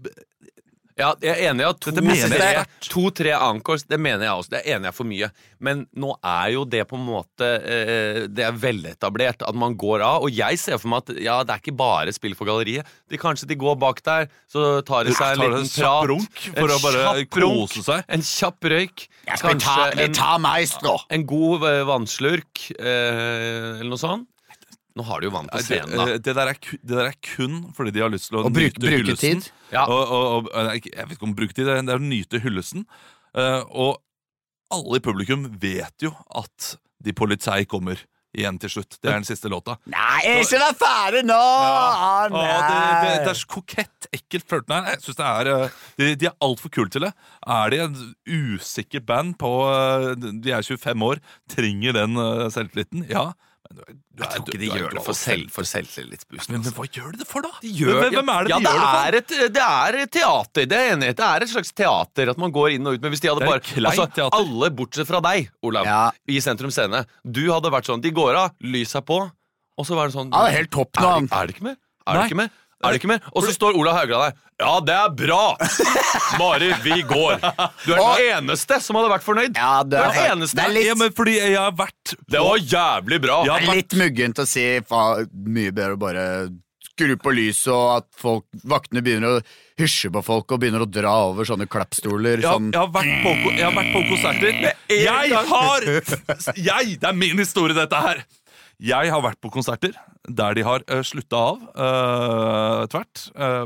Ja, 1.00 1.10
jeg 1.24 1.32
er 1.32 1.50
enig 1.50 1.64
i 1.64 1.68
at 1.70 1.80
to, 1.82 1.92
mener 2.04 2.34
jeg 2.36 2.56
tre- 2.60 2.88
to-tre 2.92 3.32
encores, 3.36 3.86
det 3.88 3.98
mener 4.00 4.26
jeg 4.28 4.34
også. 4.42 4.52
Det 4.52 4.60
er 4.62 4.76
enig 4.76 4.90
jeg 4.90 4.96
for 5.00 5.08
mye. 5.08 5.30
Men 5.60 5.82
nå 6.00 6.14
er 6.24 6.52
jo 6.54 6.62
det 6.64 6.82
på 6.88 6.96
en 6.96 7.04
måte 7.04 7.48
eh, 7.60 8.20
Det 8.32 8.44
er 8.46 8.54
veletablert 8.56 9.42
at 9.44 9.56
man 9.60 9.74
går 9.80 10.00
av. 10.06 10.24
Og 10.24 10.32
jeg 10.32 10.60
ser 10.62 10.78
for 10.80 10.92
meg 10.92 11.02
at 11.04 11.20
ja, 11.20 11.38
det 11.44 11.56
er 11.56 11.62
ikke 11.64 11.76
bare 11.80 12.14
spill 12.16 12.36
for 12.38 12.48
galleriet. 12.48 12.88
De 13.10 13.20
Kanskje 13.20 13.48
de 13.50 13.58
går 13.60 13.76
bak 13.80 14.00
der, 14.06 14.28
så 14.48 14.80
tar 14.86 15.04
de 15.04 15.12
seg 15.16 15.34
en 15.34 15.42
liten 15.44 15.66
en 15.66 15.72
prat. 15.74 16.08
runk 16.08 16.42
for 16.56 16.74
å 16.76 16.78
bare 16.86 17.04
kose 17.68 17.84
seg. 17.90 18.04
En 18.08 18.24
kjapp 18.24 18.70
røyk. 18.72 19.06
Kanskje 19.60 19.76
en, 20.08 20.14
en 21.18 21.26
god 21.28 21.66
eh, 21.68 21.82
vannslurk, 21.90 22.66
eh, 22.78 23.80
eller 23.80 23.90
noe 23.92 24.00
sånt. 24.00 24.26
Nå 24.98 25.04
har 25.06 25.20
de 25.22 25.28
jo 25.28 25.32
vann 25.36 25.48
på 25.52 25.60
scenen, 25.62 25.92
da. 25.94 26.06
eh, 26.10 26.18
det, 26.18 26.34
der 26.34 26.50
er, 26.50 26.58
det 26.82 26.96
der 26.96 27.06
er 27.12 27.16
kun 27.22 27.60
fordi 27.76 27.92
de 27.94 28.02
har 28.02 28.10
lyst 28.10 28.28
til 28.30 28.40
å 28.40 28.44
Og 28.48 28.52
bruk- 28.56 28.78
nyte 28.80 28.90
hyllesten. 28.90 29.42
bruketid. 29.44 29.50
Ja. 29.72 29.84
Og, 29.86 30.14
og, 30.16 30.48
og, 30.50 30.70
jeg 30.74 31.06
vet 31.06 31.16
ikke 31.16 31.28
om 31.28 31.34
bruke 31.38 31.54
tid, 31.54 31.68
det 31.70 31.76
er 31.78 32.00
å 32.00 32.02
nyte 32.02 32.40
hyllesten. 32.42 32.86
Uh, 33.30 33.62
og 33.70 34.00
alle 34.74 34.98
i 34.98 35.04
publikum 35.04 35.46
vet 35.62 36.02
jo 36.02 36.10
at 36.38 36.72
de 37.02 37.14
politi 37.16 37.64
kommer 37.70 38.02
igjen 38.36 38.58
til 38.62 38.70
slutt. 38.70 38.94
Det 39.02 39.08
er 39.10 39.16
den 39.18 39.26
siste 39.26 39.50
låta. 39.50 39.74
Nei, 39.90 40.20
ikke 40.42 40.58
vær 40.62 40.74
ferdig 40.78 41.22
nå! 41.26 41.38
Ah, 41.38 42.28
Å, 42.30 42.42
det, 42.62 42.76
det, 43.02 43.14
det 43.24 43.30
er 43.32 43.38
så 43.40 43.48
kokett, 43.50 44.06
ekkelt 44.14 44.46
flørtende 44.46 44.76
her. 44.84 44.94
Jeg 44.94 45.02
synes 45.02 45.18
det 45.18 45.30
er, 45.30 45.50
eh, 45.50 45.78
De, 45.98 46.10
de 46.20 46.28
er 46.30 46.36
altfor 46.46 46.70
kule 46.76 46.92
til 46.94 47.06
det. 47.08 47.10
Er 47.50 47.72
de 47.74 47.80
en 47.88 47.96
usikker 48.30 49.02
band 49.06 49.34
på 49.40 49.50
eh, 49.66 50.12
De 50.46 50.54
er 50.54 50.62
25 50.62 51.06
år, 51.08 51.22
trenger 51.50 51.98
den 51.98 52.14
eh, 52.22 52.44
selvtilliten? 52.54 53.06
Ja. 53.10 53.32
Men 53.70 53.78
du 53.78 53.82
er- 53.82 53.94
du 53.94 54.22
Jeg 54.24 54.30
tror 54.30 54.48
ikke 54.50 54.58
de 54.60 54.68
gjør 54.74 54.94
det 54.96 55.02
for, 55.06 55.14
selv, 55.14 55.50
for 55.54 55.62
selvtillitsboosten. 55.62 56.50
Men, 56.52 56.60
altså. 56.60 56.72
men 56.72 56.78
hva 56.80 56.86
gjør 56.90 57.12
de 57.14 57.18
det 57.22 57.26
for, 57.30 57.42
da? 57.46 57.50
De 57.62 57.70
gjør, 57.70 58.00
hvem, 58.00 58.12
hvem 58.18 58.32
er 58.34 58.42
det 58.42 58.50
ja, 58.50 58.58
de 58.58 58.64
gjør 58.64 58.80
det 58.80 58.90
for? 58.90 59.18
et, 59.20 59.52
det 59.54 59.62
er 59.66 59.98
et 60.00 60.10
teater, 60.16 60.66
det 60.72 60.78
er 60.80 60.92
enighet. 60.96 61.16
Det 61.20 61.26
er 61.28 61.42
et 61.46 61.52
slags 61.52 61.72
teater 61.72 62.30
at 62.34 62.38
man 62.42 62.50
går 62.52 62.74
inn 62.74 62.86
og 62.90 62.94
ut. 62.98 63.00
Men 63.04 63.14
hvis 63.14 63.22
de 63.22 63.28
hadde 63.30 63.46
bare 63.46 63.62
altså. 63.62 64.08
Alle 64.40 64.70
bortsett 64.74 65.06
fra 65.06 65.20
deg, 65.20 65.50
Olav, 65.62 65.86
Ja. 65.86 66.10
i 66.28 66.40
Sentrum 66.42 66.70
Scene. 66.74 67.04
Du 67.24 67.44
hadde 67.52 67.70
vært 67.70 67.86
sånn 67.86 68.02
De 68.02 68.10
går 68.10 68.34
av, 68.34 68.50
lyset 68.60 68.96
er 68.96 69.06
på, 69.06 69.20
og 69.78 69.86
så 69.86 69.94
var 69.94 70.08
det 70.10 70.14
sånn 70.18 70.32
Ja, 70.34 70.44
det 70.46 70.52
er 70.52 70.58
helt 70.64 70.70
topp 70.74 70.92
nå, 71.00 71.06
er, 71.06 71.28
er 71.30 71.46
det 71.46 71.54
ikke 71.56 71.68
mer? 71.70 71.76
Er 72.06 72.14
Nei. 72.14 72.22
det 72.22 72.30
ikke 72.32 72.40
mer? 72.42 72.50
Er 72.80 72.94
det 72.94 73.00
ikke 73.02 73.10
mer? 73.10 73.20
Og 73.36 73.44
så 73.44 73.52
står 73.52 73.76
Olav 73.76 73.96
Haugland 73.98 74.22
der. 74.30 74.38
Ja, 74.60 74.72
det 74.80 74.94
er 74.96 75.10
bra! 75.16 75.42
Mari, 76.40 76.70
vi 76.84 77.02
går. 77.08 77.36
Du 77.84 77.92
er 77.92 78.00
den 78.00 78.30
eneste 78.38 78.78
som 78.80 78.96
hadde 78.96 79.10
vært 79.12 79.24
fornøyd. 79.26 79.56
Ja, 79.58 79.82
du 79.84 79.96
er, 79.98 80.06
er 80.08 80.16
den 80.16 80.32
eneste. 80.38 80.56
det 80.56 80.64
er 80.64 80.74
litt, 80.74 80.88
Ja, 80.88 80.94
men 81.00 81.12
fordi 81.16 81.34
jeg 81.36 81.56
har 81.58 81.74
vært 81.76 82.14
Det 82.30 82.40
var 82.44 82.56
jævlig 82.64 83.20
bra. 83.26 83.38
Det 83.44 83.54
er 83.58 83.68
litt 83.82 83.96
muggent 84.00 84.40
å 84.40 84.46
si 84.48 84.64
fa, 84.88 85.02
mye 85.30 85.72
bedre 85.76 85.98
å 85.98 86.00
bare 86.00 86.26
skru 86.90 87.14
på 87.20 87.32
lyset, 87.32 87.70
og 87.72 87.98
at 88.00 88.08
folk, 88.20 88.44
vaktene 88.68 89.00
begynner 89.04 89.38
å 89.38 89.44
hysje 89.80 90.10
på 90.12 90.20
folk 90.24 90.52
og 90.52 90.60
begynner 90.60 90.82
å 90.84 90.88
dra 90.92 91.14
over 91.30 91.48
sånne 91.48 91.68
klappstoler. 91.70 92.40
jeg, 92.42 92.48
har- 92.48 92.58
Sånn. 92.58 92.72
jeg, 92.72 92.80
har 92.80 92.90
vært 92.96 93.22
på, 93.24 93.32
ko- 93.44 93.54
jeg 93.56 93.64
har 93.64 93.76
vært 93.76 93.92
på 93.94 94.02
konserter. 94.10 94.60
Jeg 94.92 95.32
har 95.52 95.88
Jeg! 96.56 96.98
Det 97.00 97.08
er 97.08 97.16
min 97.16 97.38
historie, 97.40 97.76
dette 97.76 97.96
her. 98.08 98.24
Jeg 98.80 99.12
har 99.12 99.20
vært 99.24 99.40
på 99.40 99.52
konserter 99.52 99.92
der 100.28 100.54
de 100.54 100.62
har 100.66 100.82
uh, 100.90 101.00
slutta 101.06 101.36
av 101.36 101.62
uh, 101.74 102.86
tvert 102.92 103.30
uh, 103.38 103.64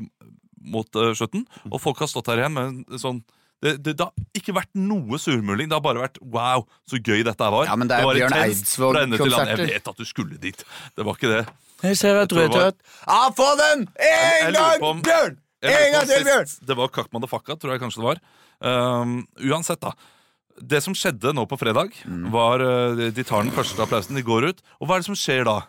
mot 0.65 0.89
uh, 0.97 1.11
slutten, 1.17 1.47
og 1.71 1.81
folk 1.83 1.99
har 2.05 2.09
stått 2.11 2.31
her 2.33 2.45
igjen 2.45 2.55
med 2.55 2.85
en 2.95 3.01
sånn 3.01 3.25
det, 3.65 3.79
det, 3.81 3.95
det 3.97 4.05
har 4.05 4.13
ikke 4.37 4.53
vært 4.59 4.69
noe 4.77 5.17
surmuling. 5.17 5.71
Det 5.71 5.77
har 5.79 5.81
bare 5.81 6.03
vært 6.03 6.19
wow, 6.21 6.67
så 6.91 6.99
gøy 7.01 7.23
dette 7.25 7.47
var. 7.49 7.65
Ja, 7.65 7.77
men 7.81 7.89
det 7.89 7.97
er 7.97 8.05
var 8.05 8.19
Bjørn 8.19 8.35
intenst 8.35 8.67
Eidsvåg 8.67 8.91
fra 8.93 9.05
ende 9.07 9.17
til 9.17 9.25
annen. 9.25 9.39
konserter. 9.39 9.63
Jeg 9.65 9.79
vet 9.79 9.89
at 9.89 10.03
du 10.03 10.05
skulle 10.11 10.37
dit. 10.43 10.65
Det 10.99 11.07
var 11.09 11.17
ikke 11.17 11.31
det. 11.31 11.39
Jeg 11.87 11.97
ser 11.97 12.19
at 12.21 12.29
du 12.29 12.37
er 12.43 12.51
var- 12.53 12.75
Ja, 13.07 13.21
få 13.39 13.47
den! 13.63 13.87
En 13.97 14.53
gang, 14.59 14.85
om- 14.85 15.01
Bjørn! 15.07 15.39
En 15.65 15.93
gang 15.97 16.05
til, 16.11 16.27
Bjørn! 16.29 16.53
Det 16.69 16.77
var 16.77 16.93
Kakk 16.93 17.09
Madafakka, 17.17 17.57
tror 17.57 17.73
jeg 17.73 17.81
kanskje 17.87 18.03
det 18.03 18.09
var. 18.11 18.21
Um, 18.61 19.15
uansett, 19.49 19.81
da. 19.81 19.95
Det 20.61 20.83
som 20.85 20.93
skjedde 20.93 21.33
nå 21.33 21.47
på 21.49 21.57
fredag, 21.59 21.97
Mm. 22.05 22.29
var 22.37 22.61
uh, 22.61 23.11
De 23.11 23.25
tar 23.25 23.43
den 23.49 23.55
første 23.57 23.81
applausen, 23.81 24.15
de 24.15 24.23
går 24.23 24.51
ut. 24.53 24.61
Og 24.81 24.89
hva 24.91 24.99
er 24.99 25.07
det 25.07 25.09
som 25.09 25.17
skjer 25.17 25.45
da? 25.49 25.63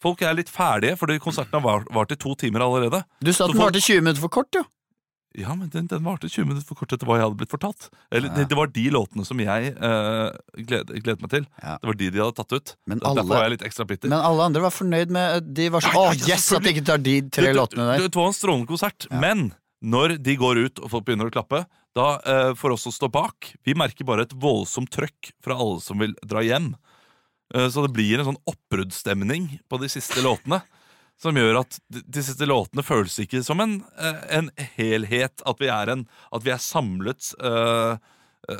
Folk 0.00 0.22
er 0.24 0.34
litt 0.38 0.48
ferdige, 0.52 0.96
fordi 0.96 1.18
konserten 1.20 1.58
har 1.58 1.64
vart, 1.64 1.88
vart 1.92 2.12
i 2.12 2.16
to 2.16 2.34
timer 2.40 2.64
allerede. 2.64 3.02
Du 3.20 3.32
sa 3.32 3.44
at 3.44 3.52
den 3.52 3.58
folk- 3.60 3.70
varte 3.74 3.82
20 3.84 4.00
minutter 4.04 4.22
for 4.24 4.32
kort, 4.40 4.54
jo. 4.56 4.64
Ja, 5.38 5.52
men 5.54 5.68
den, 5.70 5.86
den 5.86 6.02
varte 6.02 6.26
20 6.26 6.48
minutter 6.48 6.66
for 6.66 6.74
kort 6.80 6.90
etter 6.96 7.06
hva 7.06 7.14
jeg 7.20 7.22
hadde 7.28 7.36
blitt 7.38 7.52
fortalt. 7.52 7.84
Eller, 8.10 8.32
Ja. 8.32 8.34
det, 8.40 8.48
det 8.50 8.56
var 8.58 8.66
de 8.74 8.86
låtene 8.90 9.22
som 9.28 9.38
jeg 9.38 9.76
uh, 9.78 10.32
gled, 10.58 10.88
gledet 11.04 11.20
meg 11.22 11.30
til. 11.30 11.44
Ja. 11.62 11.76
Det 11.78 11.86
var 11.92 11.98
de 12.00 12.08
de 12.10 12.18
hadde 12.24 12.34
tatt 12.40 12.52
ut. 12.56 12.72
Men 12.90 12.98
Derfor 12.98 13.20
alle- 13.20 13.28
var 13.30 13.44
jeg 13.46 13.52
litt 13.54 13.66
ekstra 13.68 13.86
bitter. 13.86 14.10
Men 14.10 14.18
alle 14.26 14.42
andre 14.50 14.64
var 14.64 14.74
fornøyd 14.74 15.12
med 15.14 15.52
De 15.54 15.68
var 15.70 15.84
sånn 15.86 15.94
Ja, 15.94 16.02
ja, 16.02 16.10
Å, 16.10 16.18
ja, 16.18 16.34
yes, 16.34 16.48
at 16.58 16.64
de 16.66 16.72
ikke 16.74 16.84
tar 16.90 16.98
de 16.98 17.14
tre 17.30 17.52
låtene 17.54 17.86
der. 17.92 18.02
Det, 18.02 18.10
det 18.10 18.18
var 18.18 18.26
en 18.32 18.38
strålende 18.40 18.66
konsert. 18.72 19.06
Men 19.22 19.52
når 19.84 20.16
de 20.18 20.34
går 20.36 20.64
ut 20.66 20.82
og 20.82 20.90
folk 20.96 21.06
begynner 21.06 21.30
å 21.30 21.36
klappe, 21.38 21.62
da 21.94 22.08
eh, 22.26 22.50
får 22.58 22.74
oss 22.74 22.88
som 22.88 22.92
står 22.98 23.10
bak, 23.14 23.52
vi 23.66 23.74
merker 23.78 24.04
bare 24.06 24.26
et 24.26 24.34
voldsomt 24.34 24.90
trøkk 24.90 25.30
fra 25.46 25.54
alle 25.54 25.78
som 25.84 25.98
vil 26.02 26.12
dra 26.26 26.42
hjem. 26.42 26.72
Eh, 27.54 27.68
så 27.72 27.82
det 27.86 27.92
blir 27.96 28.18
en 28.22 28.28
sånn 28.32 28.42
oppbruddsstemning 28.46 29.48
på 29.68 29.80
de 29.82 29.88
siste 29.90 30.22
låtene. 30.22 30.60
Som 31.20 31.36
gjør 31.36 31.58
at 31.60 31.76
de, 31.92 32.22
siste 32.24 32.46
låtene 32.48 32.80
føles 32.86 33.18
ikke 33.20 33.42
som 33.44 33.60
en, 33.60 33.78
eh, 34.00 34.20
en 34.38 34.50
helhet. 34.78 35.42
At 35.44 35.58
vi 35.60 35.68
er, 35.68 35.90
en, 35.92 36.06
at 36.32 36.46
vi 36.46 36.52
er 36.54 36.62
samlet 36.64 37.34
eh, 37.42 37.98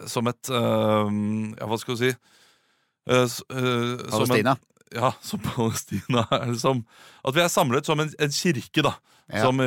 som 0.06 0.28
et 0.28 0.50
uh, 0.52 1.08
Ja, 1.56 1.66
hva 1.66 1.78
skal 1.80 1.96
vi 1.96 2.10
si? 2.10 2.16
Uh, 3.10 3.24
som 3.26 3.46
en- 3.48 4.28
Palestina. 4.28 4.52
ja, 4.94 5.12
som 5.24 5.40
Palestina. 5.46 6.26
Eller 6.36 6.58
som, 6.60 6.84
at 7.24 7.34
vi 7.34 7.40
er 7.42 7.48
samlet 7.48 7.88
som 7.88 7.98
en, 8.04 8.12
en 8.20 8.30
kirke, 8.36 8.84
da. 8.84 8.92
Ja. 9.30 9.44
Som, 9.46 9.60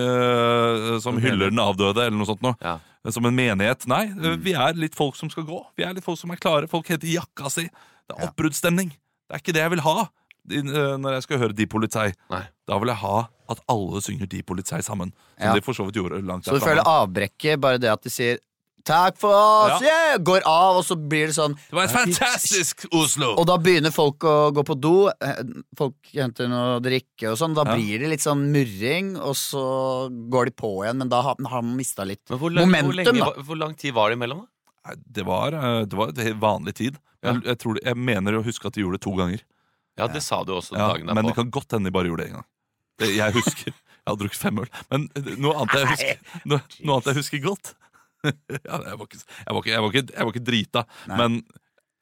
som 1.01 1.18
hyller 1.24 1.48
den 1.50 1.60
avdøde, 1.63 2.03
eller 2.03 2.18
noe 2.20 2.27
sånt 2.27 2.42
noe. 2.44 2.58
Ja. 2.62 2.77
Som 3.15 3.25
en 3.30 3.36
menighet. 3.36 3.86
Nei, 3.88 4.06
Mm. 4.12 4.42
vi 4.44 4.53
er 4.60 4.75
litt 4.75 4.96
folk 4.96 5.15
som 5.15 5.30
skal 5.32 5.46
gå. 5.48 5.60
Vi 5.80 5.86
er 5.88 5.94
litt 5.96 6.03
folk 6.06 6.20
som 6.20 6.32
er 6.36 6.39
klare. 6.44 6.68
Folk 6.72 6.88
heter 6.92 7.08
jakka 7.08 7.50
si. 7.51 7.63
Det 7.72 8.15
er 8.18 8.27
oppbruddsstemning. 8.27 8.92
Det 9.34 9.40
er 9.40 9.42
ikke 9.42 9.54
det 9.58 9.62
jeg 9.66 9.72
vil 9.74 9.82
ha 9.82 9.96
eh, 10.06 10.98
når 11.02 11.16
jeg 11.18 11.24
skal 11.25 11.40
høre 11.42 11.56
De 11.58 11.66
Polizei. 11.66 12.12
Nei. 12.30 12.44
Da 12.70 12.78
vil 12.78 12.92
jeg 12.94 13.00
ha 13.02 13.28
at 13.50 13.60
alle 13.74 14.00
synger 14.06 14.30
De 14.30 14.44
Polizei 14.46 14.82
sammen. 14.86 15.10
Som 15.40 15.48
Ja. 15.50 15.54
de 15.58 15.62
for 15.66 15.74
så 15.74 15.86
vidt 15.88 15.98
gjorde 15.98 16.22
langt 16.22 16.46
Så 16.46 16.54
du 16.54 16.62
føler 16.62 16.86
avbrekket, 16.86 17.60
bare 17.60 17.80
det 17.82 17.90
at 17.90 18.04
de 18.06 18.10
sier 18.13 18.38
'takk 18.86 19.18
for 19.18 19.32
oss', 19.34 19.82
Ja. 19.82 19.88
yeah! 19.88 20.18
går 20.20 20.42
av, 20.46 20.75
og 20.78 20.84
så 20.84 20.96
blir 21.00 21.28
det 21.32 21.36
sånn 21.36 21.56
Det 21.56 21.72
var 21.74 21.84
et 21.86 21.92
fantastisk 21.96 22.86
Oslo! 22.92 23.34
Og 23.40 23.48
da 23.48 23.58
begynner 23.58 23.92
folk 23.96 24.20
å 24.20 24.52
gå 24.54 24.63
på 24.63 24.75
do, 24.80 25.08
eh, 25.08 25.42
folk 25.75 25.96
henter 26.13 26.48
noe 26.50 26.78
å 26.80 26.84
drikke 26.84 27.32
og 27.32 27.38
sånn. 27.40 27.56
Da 27.56 27.63
Ja. 27.66 27.75
blir 27.75 28.00
det 28.00 28.10
litt 28.10 28.20
sånn 28.22 28.52
murring, 28.52 29.16
og 29.18 29.34
så 29.36 30.10
går 30.30 30.46
de 30.46 30.52
på 30.52 30.84
igjen, 30.84 30.98
men 30.98 31.10
da 31.10 31.22
har, 31.24 31.36
man 31.40 31.75
mista 31.78 32.04
litt 32.06 32.25
hvor, 32.28 32.52
lang- 32.52 32.68
momentum, 32.70 32.92
hvor, 32.92 32.94
lenge, 32.94 33.36
da. 33.36 33.42
hvor 33.42 33.58
lang 33.58 33.74
tid 33.75 33.94
var 33.94 34.10
det 34.10 34.18
imellom? 34.20 34.46
da? 34.86 34.96
Det 35.12 35.25
var, 35.25 35.54
eh, 35.54 35.86
det 35.86 35.94
var 35.94 36.12
vanlig 36.12 36.74
tid. 36.75 36.98
Men 37.24 37.42
jeg, 37.48 37.60
tror, 37.63 37.80
jeg 37.84 38.00
mener 38.00 38.38
å 38.38 38.44
huske 38.46 38.68
at 38.70 38.75
de 38.75 38.84
gjorde 38.84 39.00
det 39.00 39.06
to 39.06 39.13
ganger. 39.18 39.44
Ja, 40.00 40.10
det 40.10 40.24
sa 40.25 40.42
du 40.44 40.56
også 40.56 40.74
dagen 40.74 41.10
men 41.13 41.27
det 41.27 41.36
kan 41.38 41.51
godt 41.53 41.75
hende 41.75 41.92
de 41.92 41.94
bare 41.94 42.10
gjorde 42.10 42.25
det 42.25 42.32
en 42.32 42.39
gang. 42.39 42.48
Det, 43.01 43.10
jeg 43.13 43.34
husker 43.36 43.72
Jeg 43.74 44.10
hadde 44.10 44.20
drukket 44.20 44.42
fem 44.42 44.60
øl. 44.60 44.70
Men 44.92 45.06
noe 45.39 45.53
annet 45.62 45.75
jeg 45.80 45.89
husker, 45.94 46.39
noe, 46.50 46.60
noe 46.84 46.98
annet 46.98 47.12
jeg 47.12 47.20
husker 47.22 47.44
godt 47.46 47.74
ja, 48.24 48.77
jeg, 48.77 48.96
var 49.00 49.06
ikke, 49.08 49.20
jeg, 49.20 49.51
var 49.51 49.60
ikke, 49.60 49.72
jeg, 49.72 49.84
var 49.84 49.89
ikke, 49.92 50.03
jeg 50.13 50.27
var 50.27 50.32
ikke 50.32 50.44
drita, 50.48 50.84
Nei. 51.12 51.18
men 51.20 51.34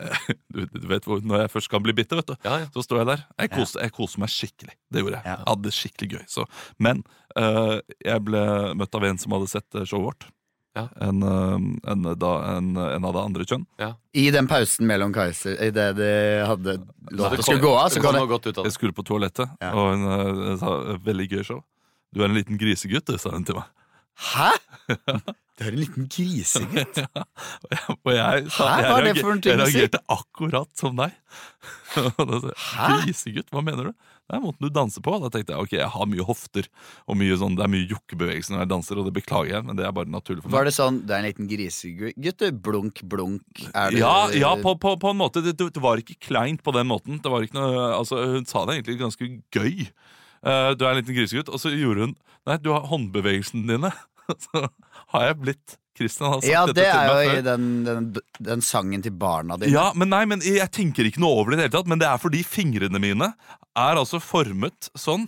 eh, 0.01 0.27
du, 0.53 0.59
du 0.69 0.83
vet 0.89 1.07
når 1.09 1.45
jeg 1.45 1.53
først 1.55 1.71
kan 1.73 1.85
bli 1.85 1.95
bitter, 1.97 2.21
vet 2.21 2.29
du, 2.29 2.35
Ja, 2.45 2.59
ja. 2.63 2.67
så 2.75 2.83
står 2.85 3.01
jeg 3.01 3.09
der. 3.11 3.23
Jeg 3.41 3.53
koste, 3.55 3.81
jeg 3.81 3.95
koste 3.95 4.21
meg 4.21 4.33
skikkelig. 4.33 4.75
Det 4.93 5.01
gjorde 5.01 5.17
jeg. 5.17 5.25
Ja. 5.25 5.39
Jeg 5.39 5.49
hadde 5.49 5.65
det 5.67 5.73
skikkelig 5.77 6.11
gøy. 6.13 6.27
Så. 6.29 6.45
Men 6.81 7.01
uh, 7.37 7.79
jeg 8.05 8.25
ble 8.27 8.43
møtt 8.77 8.99
av 8.99 9.07
en 9.09 9.21
som 9.21 9.33
hadde 9.37 9.49
sett 9.49 9.79
eh, 9.81 9.87
showet 9.89 10.11
vårt. 10.11 10.29
Ja. 10.75 10.85
En, 11.03 11.23
eh, 11.23 11.55
en, 11.91 12.05
en, 12.07 12.77
en 12.77 13.05
av 13.05 13.13
det 13.17 13.21
andre 13.25 13.43
kjønn. 13.45 13.65
I 14.15 14.29
den 14.31 14.47
pausen 14.47 14.87
mellom 14.87 15.11
Kaiser 15.11 15.57
Idet 15.59 15.89
de 15.97 16.11
hadde 16.47 16.77
lov 17.11 17.31
Det 17.33 17.41
til 17.41 17.43
å 17.43 17.47
skulle 17.49 17.65
gå 17.65 17.73
av, 17.75 17.89
så 17.91 17.99
kom 18.03 18.13
det 18.15 18.21
noe 18.23 18.31
godt 18.31 18.47
ut 18.47 18.57
av 18.57 18.63
Jeg 18.63 18.71
det. 18.71 18.77
skulle 18.77 18.93
på 18.95 19.03
toalettet, 19.03 19.49
Ja. 19.59 19.73
og 19.75 19.91
hun 19.97 20.07
eh, 20.07 20.55
sa 20.61 20.71
veldig 21.03 21.27
gøy 21.33 21.43
show. 21.43 21.59
Du 22.13 22.21
er 22.21 22.29
en 22.29 22.35
liten 22.35 22.57
grisegutt, 22.59 23.11
sa 23.19 23.31
hun 23.35 23.43
til 23.47 23.55
meg. 23.59 23.67
Hæ?! 24.31 24.51
Du 25.61 25.67
er 25.67 25.75
en 25.75 25.77
liten 25.77 26.07
grisegutt. 26.09 26.99
Og 27.05 27.97
og 28.07 28.13
jeg, 28.15 28.45
Hæ? 28.49 28.65
Hva 28.65 28.95
er 28.97 29.03
det 29.05 29.11
for 29.19 29.35
en 29.35 29.41
ting 29.45 29.51
jeg 29.51 29.61
å 29.61 29.67
si? 29.67 29.75
reagerte 29.77 29.99
akkurat 30.09 30.69
som 30.79 30.97
deg. 30.97 31.13
Jeg, 31.91 32.53
Hæ? 32.55 32.87
Grisegutt, 33.03 33.49
hva 33.53 33.61
mener 33.61 33.91
du? 33.91 34.07
Det 34.31 34.37
er 34.37 34.41
måten 34.41 34.63
du 34.63 34.71
danser 34.73 35.03
på. 35.03 35.13
Da 35.21 35.29
tenkte 35.29 35.53
jeg 35.53 35.67
ok, 35.67 35.73
jeg 35.75 35.89
har 35.91 36.07
mye 36.07 36.23
hofter, 36.25 36.69
og 37.03 37.17
mye 37.19 37.35
sånn, 37.37 37.57
det 37.59 37.65
er 37.65 37.71
mye 37.73 37.83
jokkebevegelser 37.91 38.55
når 38.55 38.63
jeg 38.63 38.69
danser, 38.71 39.01
og 39.01 39.09
det 39.09 39.13
beklager 39.17 39.57
jeg, 39.57 39.65
men 39.67 39.77
det 39.77 39.83
er 39.85 39.93
bare 39.97 40.09
naturlig 40.09 40.45
for 40.45 40.47
meg. 40.47 40.55
Var 40.55 40.69
det 40.69 40.73
sånn 40.77 41.01
det 41.03 41.17
er 41.17 41.19
en 41.19 41.27
liten 41.27 41.49
grisegutt. 41.51 42.45
Blunk, 42.63 43.03
blunk. 43.11 43.65
Er 43.75 43.91
det 43.91 44.01
Ja, 44.01 44.15
ja 44.33 44.55
på, 44.63 44.73
på, 44.81 44.95
på 45.03 45.11
en 45.11 45.19
måte. 45.19 45.43
Det, 45.45 45.57
det 45.59 45.83
var 45.83 45.99
ikke 46.01 46.15
kleint 46.31 46.63
på 46.63 46.73
den 46.73 46.89
måten. 46.89 47.19
Det 47.21 47.33
var 47.33 47.43
ikke 47.45 47.59
noe, 47.59 47.91
altså, 47.99 48.23
hun 48.37 48.47
sa 48.49 48.63
det 48.65 48.79
egentlig 48.79 48.97
ganske 49.03 49.29
gøy. 49.51 49.91
Eh, 50.45 50.71
du 50.75 50.85
er 50.85 50.91
en 50.95 50.99
liten 51.01 51.15
grisegutt. 51.17 51.49
Og 51.53 51.59
så 51.61 51.69
gjorde 51.73 52.07
hun 52.09 52.15
Nei, 52.49 52.55
du 52.57 52.71
har 52.73 52.87
håndbevegelsene 52.89 53.67
dine. 53.69 53.91
så 54.47 54.63
har 55.13 55.27
jeg 55.27 55.37
blitt 55.43 55.77
Christian 55.97 56.31
har 56.31 56.39
sagt 56.41 56.49
Ja, 56.49 56.61
dette 56.65 56.79
det 56.79 56.87
er 56.89 57.09
jo 57.11 57.33
i 57.37 57.41
den, 57.45 57.65
den, 57.85 58.05
den 58.41 58.61
sangen 58.65 59.03
til 59.05 59.11
barna 59.13 59.57
dine. 59.61 59.73
Ja, 59.75 59.91
men 59.93 60.09
nei, 60.09 60.23
men 60.25 60.41
jeg 60.41 60.65
tenker 60.73 61.05
ikke 61.05 61.21
noe 61.21 61.43
over 61.43 61.51
det 61.51 61.57
i 61.57 61.59
det 61.59 61.67
hele 61.67 61.75
tatt. 61.75 61.89
Men 61.91 62.01
det 62.01 62.07
er 62.09 62.21
fordi 62.23 62.41
fingrene 62.47 63.01
mine 63.03 63.27
er 63.77 63.99
altså 64.01 64.17
formet 64.23 64.89
sånn. 64.97 65.27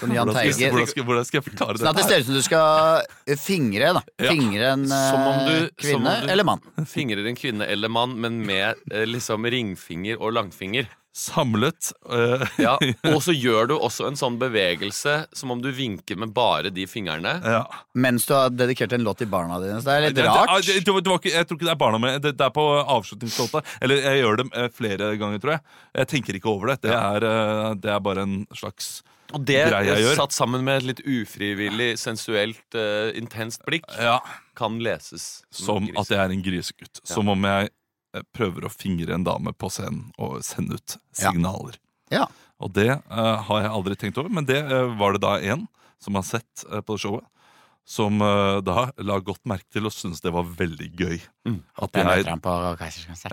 Som 0.00 0.10
Jahn 0.12 0.28
Hvordan 0.28 0.34
skal, 0.34 0.44
jeg- 0.44 0.56
Teigen. 0.58 0.72
hvordan, 0.74 0.88
skal, 0.90 1.04
hvordan 1.08 1.24
skal 1.24 1.38
jeg 1.40 1.44
forklare 1.46 1.78
Sånn 1.80 1.88
at 1.88 1.96
det 1.96 2.02
det? 2.02 2.10
ser 2.10 2.20
ut 2.20 2.26
som 2.26 2.34
du 2.34 2.42
skal 2.44 3.36
fingre, 3.40 3.92
da. 3.96 4.02
Fingre 4.28 4.66
en 4.74 4.82
Som 4.90 5.20
eh, 5.22 5.46
du- 5.48 5.70
kvinne 5.80 6.12
du- 6.20 6.28
eller 6.34 6.44
mann. 6.44 6.60
Fingrer 6.84 7.26
en 7.30 7.36
kvinne 7.38 7.64
eller 7.68 7.88
mann, 7.88 8.18
men 8.20 8.40
med 8.44 8.76
eh, 8.92 9.06
liksom 9.08 9.46
ringfinger 9.48 10.20
og 10.20 10.34
langfinger. 10.36 10.88
Samlet. 11.12 11.90
øh, 12.08 12.44
Ja, 12.62 12.76
Og 13.14 13.20
så 13.24 13.32
gjør 13.34 13.66
du 13.68 13.74
også 13.78 14.06
en 14.06 14.16
sånn 14.18 14.36
bevegelse 14.38 15.26
som 15.36 15.50
om 15.50 15.60
du 15.62 15.70
vinker 15.74 16.16
med 16.16 16.32
bare 16.36 16.70
de 16.70 16.86
fingrene. 16.86 17.36
ja. 17.44 17.64
Mens 17.94 18.26
du 18.28 18.34
har 18.34 18.50
dedikert 18.54 18.92
en 18.94 19.02
låt 19.04 19.18
til 19.18 19.26
barna 19.30 19.58
dine. 19.62 19.80
Så 19.82 19.90
det 19.90 19.96
er 19.96 20.06
litt 20.08 20.22
rart. 20.24 20.62
det- 20.64 20.84
det 20.84 20.84
det 20.86 21.10
var 21.10 21.18
ikke, 21.18 21.34
jeg 21.34 21.46
tror 21.48 21.56
ikke 21.58 21.66
det 21.66 21.74
er 21.74 21.82
barna 21.82 21.98
mine. 21.98 22.18
Det, 22.20 22.36
det 22.38 22.46
er 22.46 22.50
på 22.54 22.66
avslutningslåta. 22.86 23.62
Eller 23.82 23.96
jeg 24.06 24.22
gjør 24.22 24.36
det 24.36 24.46
eh, 24.54 24.68
flere 24.68 25.16
ganger, 25.18 25.38
tror 25.42 25.52
jeg. 25.56 25.60
Jeg 25.94 26.06
tenker 26.14 26.34
ikke 26.38 26.50
over 26.54 26.66
det. 26.74 26.80
Det 26.82 26.94
er, 26.94 27.24
eh, 27.26 27.74
det 27.74 27.90
er 27.90 28.00
bare 28.00 28.22
en 28.22 28.46
slags 28.54 29.02
Og 29.32 29.44
det 29.46 29.60
satt 30.16 30.32
sammen 30.34 30.64
med 30.64 30.78
et 30.82 30.86
litt 30.88 31.02
ufrivillig, 31.06 31.92
sensuelt, 31.98 32.62
uh, 32.74 33.10
intenst 33.14 33.62
blikk 33.64 33.84
Ja, 33.98 34.18
kan 34.58 34.80
leses 34.82 35.42
Som 35.52 35.86
som 35.86 36.00
at 36.02 36.08
jeg 36.10 36.18
er 36.18 36.30
en 36.34 36.42
grisegutt. 36.42 36.98
Som 37.06 37.28
om 37.28 37.42
jeg 37.46 37.68
eh, 37.70 37.70
prøver 38.36 38.66
å 38.66 38.72
fingre 38.72 39.14
en 39.16 39.26
dame 39.26 39.52
på 39.56 39.70
scenen 39.72 40.08
og 40.18 40.40
sende 40.46 40.78
ut 40.80 40.96
signaler. 41.16 41.76
Ja. 42.12 42.26
Og 42.60 42.72
det 42.76 42.90
uh, 42.92 43.36
har 43.46 43.62
jeg 43.64 43.74
aldri 43.74 43.98
tenkt 43.98 44.18
over, 44.20 44.32
men 44.32 44.48
det 44.48 44.60
uh, 44.66 44.90
var 45.00 45.14
det 45.16 45.22
da 45.24 45.36
en 45.54 45.68
som 46.02 46.16
har 46.18 46.26
sett 46.26 46.64
uh, 46.68 46.80
på 46.84 46.98
showet. 47.00 47.26
Som 47.90 48.20
eh, 48.22 48.60
da 48.62 48.90
la 49.02 49.16
godt 49.24 49.48
merke 49.50 49.66
til 49.72 49.88
og 49.88 49.94
syntes 49.94 50.20
det 50.22 50.30
var 50.30 50.46
veldig 50.46 50.88
gøy. 50.94 51.16
Mm. 51.48 51.56
At 51.82 51.96
Jeg 51.98 52.24
jeg, 52.26 52.36
på 52.44 52.52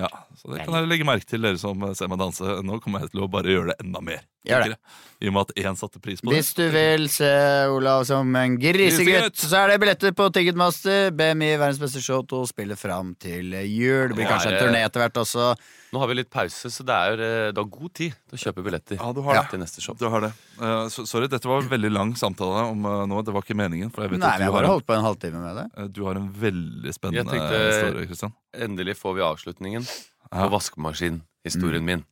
ja, 0.02 0.10
så 0.40 0.50
det 0.50 0.64
kan 0.64 0.74
dere 0.74 0.90
legge 0.90 1.06
merke 1.06 1.28
til, 1.30 1.44
dere 1.46 1.60
som 1.62 1.84
eh, 1.86 1.94
ser 1.94 2.10
meg 2.10 2.18
danse. 2.24 2.56
Nå 2.66 2.80
kommer 2.82 3.06
jeg 3.06 3.14
til 3.14 3.22
å 3.22 3.30
bare 3.30 3.54
gjøre 3.54 3.76
det 3.76 3.86
enda 3.86 4.02
mer. 4.02 4.24
Gjør 4.48 4.72
det. 4.74 4.80
I 5.18 5.30
og 5.32 5.34
med 5.34 5.48
at 5.48 5.64
én 5.66 5.78
satte 5.80 5.98
pris 5.98 6.20
på 6.22 6.30
det. 6.30 6.36
Hvis 6.38 6.52
du 6.54 6.68
vil 6.70 7.08
se 7.10 7.30
Olav 7.74 8.04
som 8.06 8.36
en 8.38 8.58
grisegutt, 8.62 9.40
så 9.42 9.64
er 9.64 9.72
det 9.72 9.80
billetter 9.82 10.14
på 10.14 10.28
Ticketmaster. 10.30 11.08
BMI 11.18 11.56
verdens 11.58 11.80
beste 11.82 12.04
show 12.06 12.22
to 12.30 12.44
spiller 12.46 12.78
fram 12.78 13.16
til 13.18 13.56
jul. 13.66 14.12
Det 14.12 14.20
blir 14.20 14.30
kanskje 14.30 14.52
en 14.54 14.60
turné 14.62 14.84
etter 14.86 15.02
hvert 15.02 15.18
også. 15.24 15.48
Nå 15.88 16.04
har 16.04 16.12
vi 16.12 16.18
litt 16.20 16.30
pause, 16.30 16.70
så 16.70 16.86
det 16.86 16.94
er, 16.94 17.24
eh, 17.24 17.50
du 17.56 17.62
har 17.64 17.70
god 17.72 17.94
tid 17.98 18.14
til 18.30 18.38
å 18.38 18.42
kjøpe 18.44 18.64
billetter 18.66 19.00
Ja, 19.00 19.10
du 19.16 19.22
har 19.26 19.40
det. 19.40 19.46
til 19.56 19.62
neste 19.64 19.82
show. 19.82 19.96
Du 19.98 20.06
har 20.12 20.22
det. 20.28 20.32
Uh, 20.60 20.86
sorry, 20.92 21.30
dette 21.32 21.48
var 21.50 21.64
en 21.64 21.70
veldig 21.72 21.92
lang 21.96 22.14
samtale 22.20 22.68
om 22.70 22.86
uh, 22.86 23.06
nå. 23.10 23.24
Det 23.26 23.34
var 23.34 23.42
ikke 23.42 23.58
meningen. 23.58 23.90
For 23.96 24.06
jeg 24.06 24.14
vet 24.14 24.22
Nei, 24.22 24.34
at 24.36 24.44
men 24.44 24.52
jeg 24.52 24.58
har 24.60 24.70
holdt 24.70 24.86
på 24.86 24.98
en 25.00 25.06
halvtime 25.08 25.42
med 25.42 25.62
det. 25.64 25.88
du 25.96 26.04
har 26.06 26.20
en 26.20 26.28
veldig 26.30 26.94
spennende 26.94 27.24
Jeg 27.26 27.42
tenkte- 27.42 27.64
historie, 27.72 28.08
Kristian. 28.12 28.36
Endelig 28.54 28.98
får 29.02 29.18
vi 29.18 29.26
avslutningen 29.32 29.88
på 30.30 30.50
vaskemaskinhistorien 30.54 31.88
min, 31.88 32.06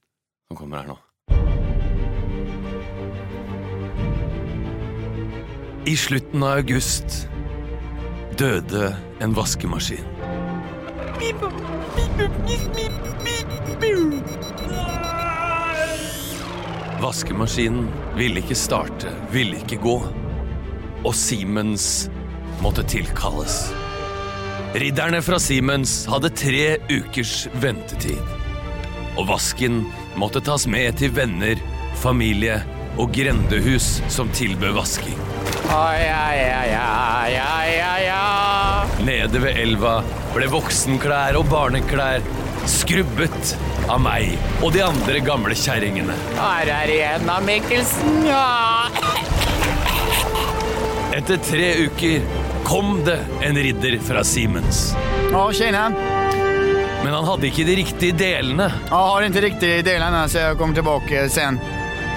som 0.48 0.58
kommer 0.58 0.82
her 0.82 0.96
nå. 0.96 0.98
I 5.88 5.98
slutten 5.98 6.44
av 6.44 6.58
august 6.58 7.27
døde 8.38 8.88
en 9.22 9.34
vaskemaskin. 9.38 10.01
Vaskemaskinen 17.01 17.86
ville 18.18 18.42
ikke 18.42 18.58
starte, 18.58 19.13
ville 19.30 19.60
ikke 19.62 19.77
gå. 19.84 19.96
Og 21.06 21.13
Siemens 21.13 22.08
måtte 22.65 22.82
tilkalles. 22.89 23.68
Ridderne 24.74 25.22
fra 25.22 25.38
Siemens 25.38 26.00
hadde 26.10 26.34
tre 26.34 26.80
ukers 26.89 27.44
ventetid. 27.62 28.18
Og 29.20 29.30
vasken 29.30 29.84
måtte 30.18 30.42
tas 30.42 30.65
med 30.65 30.98
til 30.98 31.13
venner 31.13 31.62
familie 32.01 32.63
og 32.98 33.13
grendehus 33.13 34.00
som 34.10 34.34
tilbød 34.34 34.74
vasking. 34.82 35.54
Nede 39.05 39.39
ved 39.44 39.58
elva 39.62 40.00
ble 40.34 40.48
voksenklær 40.50 41.36
og 41.38 41.46
barneklær 41.51 42.24
skrubbet 42.70 43.51
av 43.91 44.00
meg 44.01 44.34
og 44.63 44.72
de 44.74 44.82
andre 44.86 45.20
gamle 45.25 45.58
kjerringene. 45.60 46.15
Her 46.39 46.72
er 46.74 46.94
igjen 46.94 47.29
av 47.29 47.46
Mikkelsen, 47.46 48.24
ja. 48.25 48.88
Etter 51.15 51.38
tre 51.46 51.70
uker 51.86 52.25
kom 52.65 53.03
det 53.05 53.20
en 53.46 53.60
ridder 53.67 54.00
fra 54.08 54.24
Siemens. 54.25 54.88
Å, 55.29 55.46
tjena. 55.53 55.89
Men 57.03 57.13
han 57.13 57.29
hadde 57.29 57.51
ikke 57.51 57.67
de 57.67 57.77
riktige 57.84 58.17
delene. 58.17 58.72
Jeg 58.88 58.96
har 58.96 59.27
ikke 59.29 59.46
riktige 59.46 59.86
delene, 59.86 60.25
så 60.32 60.48
jeg 60.48 60.60
kommer 60.62 60.82
tilbake 60.82 61.27
sen. 61.34 61.62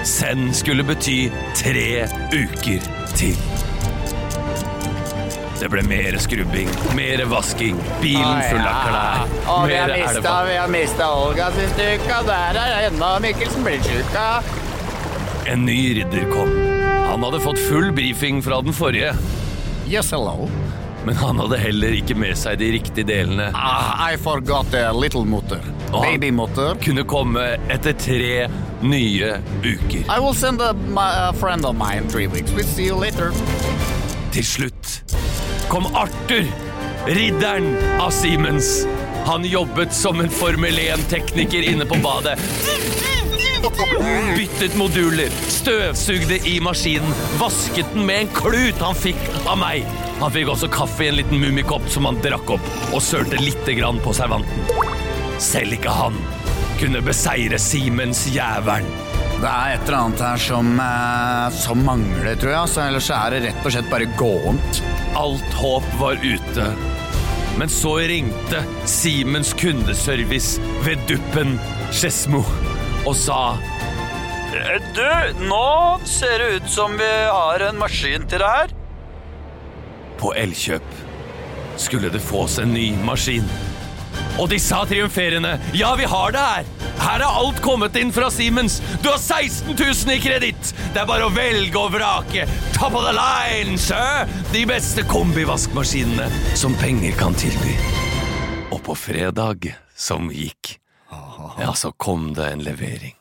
Sen 0.07 0.49
skulle 0.55 0.87
bety 0.87 1.21
tre 1.59 2.07
uker 2.33 2.91
til. 3.13 3.48
Det 5.59 5.67
ble 5.71 5.81
mer 5.83 6.15
skrubbing, 6.23 6.69
mer 6.95 7.25
vasking, 7.27 7.75
bilen 8.01 8.39
full 8.47 8.63
av 8.63 8.77
klær, 8.85 9.33
Og 9.51 9.65
vi 9.67 9.75
har 9.75 9.89
mer 9.91 9.97
mista, 9.99 10.13
elva. 10.21 10.35
vi 10.47 10.55
har 10.55 10.69
mista 10.71 11.07
Olga 11.11 11.49
siste 11.51 11.87
uka. 11.99 12.21
Der 12.29 12.59
er 12.61 12.87
ennå 12.87 13.09
Mikkelsen 13.25 13.65
blitt 13.67 13.83
sjuka. 13.89 14.27
En 15.51 15.65
ny 15.65 15.77
ridder 15.99 16.29
kom. 16.31 16.53
Han 17.09 17.23
hadde 17.25 17.41
fått 17.43 17.59
full 17.67 17.91
brifing 17.91 18.41
fra 18.45 18.61
den 18.61 18.73
forrige, 18.73 19.11
Yes, 19.89 20.11
hello. 20.11 20.47
men 21.05 21.15
han 21.15 21.39
hadde 21.41 21.57
heller 21.57 21.95
ikke 21.97 22.15
med 22.15 22.37
seg 22.37 22.59
de 22.61 22.71
riktige 22.77 23.03
delene. 23.09 23.49
Ah, 23.55 24.11
I 24.13 24.15
forgot 24.17 24.73
a 24.73 24.91
little 24.93 25.25
motor. 25.25 25.59
Babymotor. 25.91 26.77
Kunne 26.83 27.03
komme 27.03 27.57
etter 27.73 27.93
tre 27.97 28.47
nye 28.81 29.31
uker. 29.63 30.05
I 30.07 30.19
will 30.19 30.33
send 30.35 30.61
a, 30.61 30.71
my, 30.73 31.09
a 31.29 31.33
friend 31.33 31.65
of 31.65 31.75
mine 31.75 32.07
three 32.07 32.27
weeks. 32.27 32.51
We'll 32.51 32.63
see 32.67 32.85
you 32.85 32.95
later. 32.95 33.31
Til 34.31 34.45
slutt 34.45 35.01
kom 35.69 35.85
Arthur, 35.95 36.47
ridderen 37.05 37.77
av 37.99 38.09
Siemens. 38.09 38.87
Han 39.25 39.45
jobbet 39.45 39.93
som 39.93 40.19
en 40.19 40.29
Formel 40.29 40.79
1-tekniker 40.79 41.61
inne 41.71 41.85
på 41.85 41.95
badet. 42.03 42.39
Byttet 44.37 44.77
moduler, 44.77 45.29
støvsugde 45.47 46.39
i 46.49 46.59
maskinen, 46.59 47.13
vasket 47.39 47.93
den 47.93 48.07
med 48.07 48.23
en 48.23 48.31
klut 48.33 48.81
han 48.81 48.97
fikk 48.97 49.21
av 49.45 49.59
meg. 49.61 49.85
Han 50.19 50.33
fikk 50.33 50.49
også 50.55 50.71
kaffe 50.73 51.05
i 51.05 51.11
en 51.11 51.19
liten 51.19 51.41
mummikopp 51.43 51.85
som 51.91 52.09
han 52.09 52.17
drakk 52.23 52.55
opp, 52.57 52.71
og 52.89 53.03
sølte 53.03 53.77
grann 53.77 54.01
på 54.01 54.15
servanten. 54.15 54.73
Selv 55.39 55.77
ikke 55.77 55.93
han 55.93 56.17
kunne 56.79 57.03
beseire 57.05 57.59
Siemens 57.61 58.25
jævelen. 58.33 59.08
Det 59.39 59.47
er 59.47 59.73
et 59.73 59.85
eller 59.87 59.97
annet 60.01 60.21
her 60.25 60.41
som, 60.43 60.71
eh, 60.83 61.49
som 61.55 61.83
mangler, 61.85 62.35
tror 62.35 62.51
jeg. 62.51 62.71
Så 62.73 62.81
ellers 62.83 63.09
er 63.15 63.31
det 63.31 63.43
rett 63.47 63.65
og 63.65 63.71
slett 63.71 63.91
bare 63.91 64.07
gåent. 64.19 64.81
Alt 65.15 65.53
håp 65.61 65.87
var 66.01 66.19
ute. 66.19 66.65
Men 67.59 67.71
så 67.71 67.97
ringte 68.07 68.63
Simens 68.87 69.53
kundeservice 69.53 70.59
ved 70.85 70.99
duppen 71.07 71.57
Skedsmo 71.91 72.43
og 73.07 73.15
sa 73.15 73.57
Du, 74.95 75.09
nå 75.43 75.99
ser 76.07 76.39
det 76.39 76.47
ut 76.55 76.69
som 76.71 76.95
vi 76.97 77.09
har 77.29 77.59
en 77.67 77.77
maskin 77.79 78.27
til 78.27 78.39
det 78.39 78.47
her. 78.47 78.75
på 80.19 80.33
Elkjøp 80.35 80.83
skulle 81.79 82.09
det 82.11 82.19
fås 82.19 82.59
en 82.59 82.73
ny 82.73 82.91
maskin. 83.05 83.45
Og 84.39 84.47
de 84.49 84.59
sa 84.61 84.85
triumferende 84.87 85.57
ja, 85.75 85.91
vi 85.99 86.07
har 86.07 86.31
det 86.31 86.43
her. 86.43 86.67
Her 86.99 87.23
er 87.23 87.39
alt 87.41 87.59
kommet 87.63 87.95
inn 87.99 88.11
fra 88.15 88.29
Siemens. 88.31 88.79
Du 89.03 89.09
har 89.11 89.19
16 89.19 89.75
000 89.75 90.15
i 90.15 90.19
kreditt. 90.23 90.71
Det 90.93 91.01
er 91.01 91.07
bare 91.09 91.27
å 91.27 91.33
velge 91.33 91.79
og 91.79 91.93
vrake. 91.95 92.45
Top 92.75 92.95
of 92.95 93.03
the 93.07 93.15
line, 93.15 93.77
sir. 93.79 94.27
De 94.53 94.65
beste 94.69 95.03
kombivaskmaskinene 95.07 96.27
som 96.59 96.75
penger 96.79 97.15
kan 97.19 97.35
tilby. 97.39 97.75
Og 98.71 98.83
på 98.85 98.95
fredag 98.95 99.71
som 99.99 100.31
gikk, 100.31 100.77
ja, 101.59 101.73
så 101.75 101.91
kom 101.91 102.31
det 102.37 102.51
en 102.53 102.63
levering. 102.63 103.15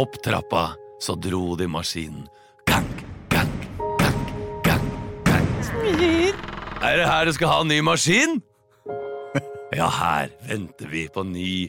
Opp 0.00 0.20
trappa 0.24 0.70
så 1.00 1.16
dro 1.16 1.54
de 1.56 1.68
maskinen. 1.70 2.26
Gang, 2.68 2.88
gang, 3.32 3.52
gang, 3.98 4.20
gang, 4.64 4.86
gang. 5.24 5.48
Er 6.80 6.96
det 7.00 7.08
her 7.08 7.28
du 7.28 7.32
skal 7.36 7.52
ha 7.52 7.60
en 7.64 7.72
ny 7.72 7.80
maskin? 7.84 8.40
Ja, 9.76 9.86
her 9.86 10.30
venter 10.48 10.88
vi 10.90 11.04
på 11.14 11.22
ny 11.26 11.68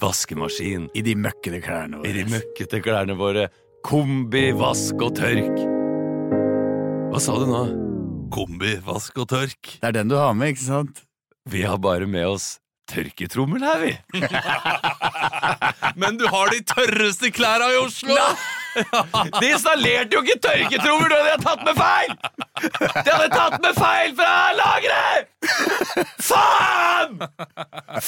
vaskemaskin 0.00 0.88
I 0.96 1.02
de 1.04 1.14
møkkete 1.20 1.60
klærne 1.64 2.00
våre. 2.00 2.08
i 2.08 2.14
de 2.16 2.24
møkkete 2.32 2.80
klærne 2.84 3.16
våre. 3.18 3.48
Kombi, 3.86 4.50
vask 4.56 5.00
og 5.04 5.14
tørk. 5.18 5.58
Hva 7.12 7.20
sa 7.22 7.36
du 7.38 7.46
nå? 7.48 7.62
Kombi, 8.34 8.76
vask 8.84 9.18
og 9.22 9.28
tørk. 9.30 9.76
Det 9.80 9.90
er 9.90 9.98
den 10.00 10.10
du 10.10 10.16
har 10.18 10.32
med, 10.34 10.54
ikke 10.54 10.64
sant? 10.64 11.02
Vi 11.48 11.62
har 11.62 11.78
bare 11.78 12.08
med 12.10 12.26
oss 12.26 12.56
tørketrommel 12.90 13.62
her, 13.62 13.84
vi. 13.84 13.92
Men 16.00 16.18
du 16.18 16.26
har 16.32 16.50
de 16.50 16.62
tørreste 16.66 17.30
klærne 17.34 17.68
i 17.74 17.80
Oslo! 17.84 18.16
De 19.40 19.46
installerte 19.50 20.16
jo 20.16 20.22
ikke 20.22 20.38
tørketrommel 20.44 21.10
Det 21.10 21.18
hadde 21.18 21.30
hadde 21.32 21.44
tatt 21.44 21.62
med 21.64 21.76
feil! 21.80 22.10
De 23.06 23.10
hadde 23.10 23.28
tatt 23.32 23.58
med 23.62 23.74
feil 23.78 24.16
fra 24.18 24.32
lageret! 24.60 25.28
Faen! 26.26 27.12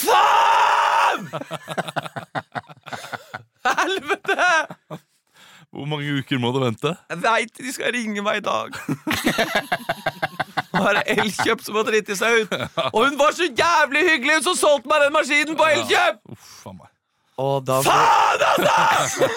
Faen! 0.05 1.29
Helvete! 3.69 4.51
Hvor 5.69 5.85
mange 5.85 6.19
uker 6.19 6.41
må 6.41 6.51
du 6.55 6.63
vente? 6.63 6.95
Jeg 7.11 7.21
veit 7.23 7.59
de 7.61 7.73
skal 7.75 7.93
ringe 7.93 8.23
meg 8.25 8.41
i 8.41 8.45
dag. 8.47 8.77
Nå 10.73 10.85
er 10.89 11.01
det 11.01 11.19
Elkjøp 11.19 11.65
som 11.65 11.77
har 11.77 11.85
driti 11.91 12.17
seg 12.17 12.45
ut. 12.45 12.55
Og 12.95 13.03
hun 13.05 13.19
var 13.21 13.37
så 13.37 13.51
jævlig 13.51 14.07
hyggelig, 14.09 14.39
hun 14.39 14.47
som 14.49 14.57
solgte 14.57 14.89
meg 14.91 15.05
den 15.05 15.13
maskinen 15.17 15.59
på 15.59 15.69
Elkjøp! 15.75 16.23
Uff, 16.33 16.55
faen 16.65 16.81
meg. 16.81 16.89
Og 17.39 17.61
da 17.67 17.79
Faen, 17.87 18.43
altså! 18.99 19.29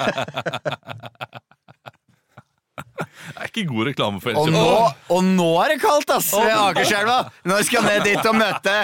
Det 3.22 3.38
er 3.38 3.50
ikke 3.52 3.64
god 3.70 3.88
reklame 3.92 4.22
for 4.24 4.34
Og 4.38 4.48
Elkjøp. 4.48 4.56
nå, 4.56 5.16
og 5.16 5.24
nå 5.28 5.48
er 5.64 5.74
det 5.74 5.78
kaldt, 5.84 6.12
ass, 6.16 6.32
ved 6.34 6.52
Akerselva! 6.56 7.18
Nå 7.48 7.60
skal 7.68 7.86
jeg 7.88 8.02
ned 8.02 8.08
dit 8.10 8.30
og 8.32 8.38
møte 8.38 8.76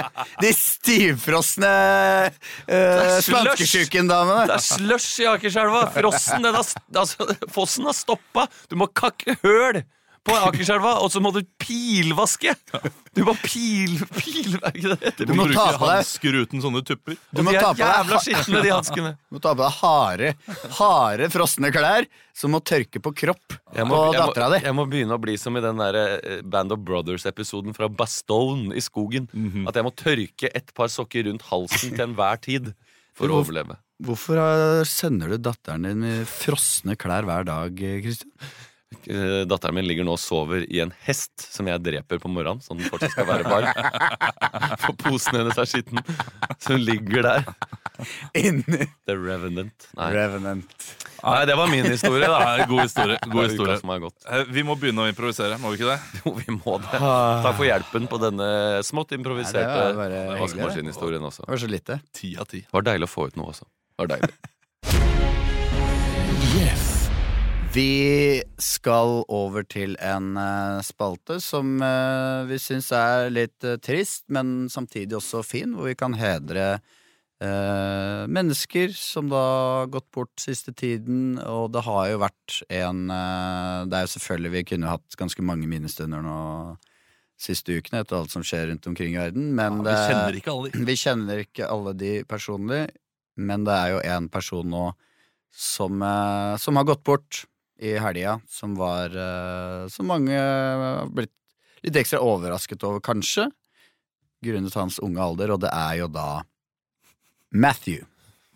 de 0.43 0.51
stivfrosne 0.55 1.73
uh, 2.29 2.69
slush. 2.69 3.27
spanskesjukendamene. 3.29 4.45
Det 4.49 4.57
er 4.57 4.65
slush 4.67 5.21
i 5.23 5.29
Akerselva. 5.33 5.83
Frossen, 5.97 6.45
den 6.47 6.57
har, 6.57 6.73
altså, 7.03 7.29
fossen 7.53 7.89
har 7.89 7.97
stoppa. 7.97 8.47
Du 8.71 8.77
må 8.79 8.89
kakke 8.93 9.37
høl 9.43 9.81
på 10.27 10.35
Akerselva, 10.37 10.91
og 11.03 11.09
så 11.13 11.21
må 11.23 11.31
du 11.35 11.39
pilvaske. 11.63 12.53
Du 13.17 13.23
må 13.25 13.33
pil... 13.41 13.95
pil 14.19 14.57
er 14.59 14.75
ikke 14.77 14.95
det? 15.01 15.13
Du 15.25 15.33
må 15.33 15.47
ta 15.47 15.63
bruke 15.71 15.79
på 15.79 15.87
deg- 15.87 16.01
hansker 16.03 16.37
uten 16.43 16.61
sånne 16.63 16.83
tupper. 16.85 17.17
Du 17.33 17.41
må 17.47 17.53
de 17.55 17.61
ta 17.63 17.71
er 17.71 17.73
på 17.73 17.81
deg 17.81 17.93
jævla 17.95 18.19
skitne, 18.25 18.61
de 18.67 18.73
hanskene. 18.75 19.11
Du 19.31 19.37
må 19.37 19.41
ta 19.43 19.53
på 19.55 19.63
deg 19.63 19.77
harde, 19.79 20.31
harde 20.77 21.29
frosne 21.33 21.71
klær 21.73 22.09
som 22.37 22.53
må 22.53 22.59
tørke 22.61 23.01
på 23.01 23.11
kropp 23.17 23.55
Jeg 23.73 23.87
må, 23.89 23.95
på 23.97 24.11
jeg, 24.13 24.19
må, 24.21 24.27
dattera 24.27 24.49
di. 24.53 24.59
jeg 24.67 24.75
må 24.77 24.85
begynne 24.91 25.15
å 25.17 25.21
bli 25.23 25.33
som 25.41 25.57
i 25.57 25.63
den 25.65 25.79
der 25.81 25.97
eh, 26.03 26.43
Band 26.45 26.75
of 26.75 26.83
Brothers-episoden 26.85 27.73
fra 27.73 27.89
Bastone 27.89 28.75
i 28.77 28.83
skogen. 28.85 29.25
At 29.65 29.79
jeg 29.79 29.87
må 29.87 29.95
tørke 29.97 30.51
et 30.53 30.69
par 30.77 30.91
sokker 30.93 31.25
rundt 31.31 31.47
halsen 31.49 31.95
til 31.97 32.05
enhver 32.11 32.37
tid 32.45 32.73
for 33.17 33.25
å 33.31 33.39
Hvorfor- 33.39 33.47
overleve. 33.49 33.79
Hvorfor 34.05 34.37
eh, 34.37 34.83
sender 34.85 35.31
du 35.33 35.39
datteren 35.41 35.87
din 35.87 36.03
med 36.05 36.27
frosne 36.29 36.93
klær 37.01 37.25
hver 37.25 37.47
dag, 37.49 37.79
eh, 37.81 37.95
Kristian? 38.05 38.29
Eh, 39.07 39.43
Datteren 39.47 39.75
min 39.75 39.87
ligger 39.87 40.05
nå 40.07 40.13
og 40.15 40.19
sover 40.21 40.61
i 40.63 40.79
en 40.79 40.93
hest 41.03 41.43
som 41.51 41.67
jeg 41.67 41.81
dreper 41.83 42.21
på 42.23 42.29
morgenen, 42.31 42.61
så 42.63 42.75
den 42.75 42.87
fortsatt 42.87 43.11
skal 43.17 43.27
være 43.27 43.43
varm. 43.47 43.67
For 44.83 44.95
posen 45.01 45.35
hennes 45.41 45.59
er 45.59 45.67
skitten, 45.67 45.99
så 46.55 46.75
hun 46.77 46.85
ligger 46.87 47.25
der. 47.27 47.49
Inni 48.37 48.87
The 49.09 49.15
Revenant. 49.17 49.89
Nei, 49.97 50.07
Revenant. 50.15 50.87
Nei 51.19 51.37
det 51.49 51.55
var 51.59 51.71
min 51.71 51.87
historie, 51.89 52.29
da. 52.31 52.65
God 52.69 52.83
historie. 52.85 53.19
God 53.27 53.49
historie. 53.49 54.11
Eh, 54.31 54.43
Vi 54.55 54.63
må 54.67 54.77
begynne 54.79 55.03
å 55.03 55.11
improvisere, 55.11 55.59
må 55.59 55.73
vi 55.73 55.81
ikke 55.81 55.91
det? 55.91 55.99
Jo, 56.23 56.35
vi 56.39 56.55
må 56.55 56.79
det. 56.83 56.95
Takk 57.03 57.55
for 57.59 57.67
hjelpen 57.67 58.07
på 58.11 58.21
denne 58.23 58.49
smått 58.87 59.11
improviserte 59.19 59.95
vaskemaskinhistorien 60.39 61.27
også. 61.27 61.43
Det 61.43 61.57
var 61.57 61.65
så 61.67 61.71
lite. 61.75 61.99
Ti 62.15 62.35
av 62.39 62.47
ti. 62.53 62.63
Det 62.63 62.75
var 62.79 62.87
deilig 62.93 63.11
å 63.11 63.15
få 63.17 63.27
ut 63.27 63.35
noe 63.41 63.51
også. 63.51 63.67
Det 63.67 64.05
var 64.07 64.15
deilig. 64.15 64.37
Vi 67.77 68.41
skal 68.57 69.19
over 69.29 69.65
til 69.69 69.93
en 70.01 70.31
uh, 70.33 70.81
spalte 70.85 71.35
som 71.43 71.75
uh, 71.83 72.47
vi 72.49 72.57
syns 72.61 72.87
er 72.95 73.27
litt 73.29 73.65
uh, 73.67 73.75
trist, 73.77 74.23
men 74.33 74.65
samtidig 74.73 75.13
også 75.19 75.43
fin, 75.45 75.75
hvor 75.75 75.91
vi 75.91 75.97
kan 75.97 76.17
hedre 76.17 76.77
mennesker 77.37 78.95
som 78.97 79.27
da 79.29 79.39
har 79.43 79.89
gått 79.93 80.07
bort 80.09 80.41
siste 80.41 80.71
tiden. 80.73 81.35
Og 81.37 81.67
det 81.69 81.83
har 81.85 82.07
jo 82.09 82.21
vært 82.23 82.55
en 82.73 83.03
Det 83.05 83.93
er 83.93 84.07
jo 84.07 84.09
selvfølgelig 84.15 84.51
Vi 84.55 84.63
kunne 84.71 84.89
hatt 84.89 85.17
ganske 85.19 85.45
mange 85.45 85.69
minnestunder 85.69 86.23
nå 86.25 86.37
siste 87.37 87.75
ukene 87.77 88.01
etter 88.01 88.17
alt 88.17 88.33
som 88.33 88.41
skjer 88.41 88.71
rundt 88.71 88.89
omkring 88.89 89.13
i 89.13 89.21
verden, 89.21 89.51
men 89.53 89.83
Vi 89.83 89.85
det, 89.85 89.99
kjenner 90.07 90.39
ikke 90.39 90.55
alle 90.55 90.71
de. 90.71 90.81
vi 90.89 90.95
kjenner 90.97 91.43
ikke 91.43 91.69
alle 91.75 91.93
de 91.93 92.15
personlig, 92.25 92.81
men 93.37 93.69
det 93.69 93.77
er 93.83 93.93
jo 93.93 94.01
en 94.15 94.31
person 94.33 94.73
nå 94.73 94.87
som, 95.53 96.01
som 96.57 96.81
har 96.81 96.89
gått 96.89 97.05
bort 97.05 97.43
i 97.79 97.93
helga, 98.01 98.39
som 98.49 98.75
var 98.77 99.13
eh, 99.13 99.87
Som 99.93 100.09
mange 100.09 100.33
har 100.33 101.09
blitt 101.13 101.33
litt 101.85 101.97
ekstra 102.01 102.19
overrasket 102.25 102.83
over, 102.83 102.99
kanskje, 103.05 103.47
grunnet 104.43 104.75
hans 104.75 104.97
unge 105.03 105.21
alder, 105.21 105.53
og 105.53 105.61
det 105.61 105.69
er 105.71 105.99
jo 106.01 106.07
da 106.11 106.43
Matthew 107.53 108.05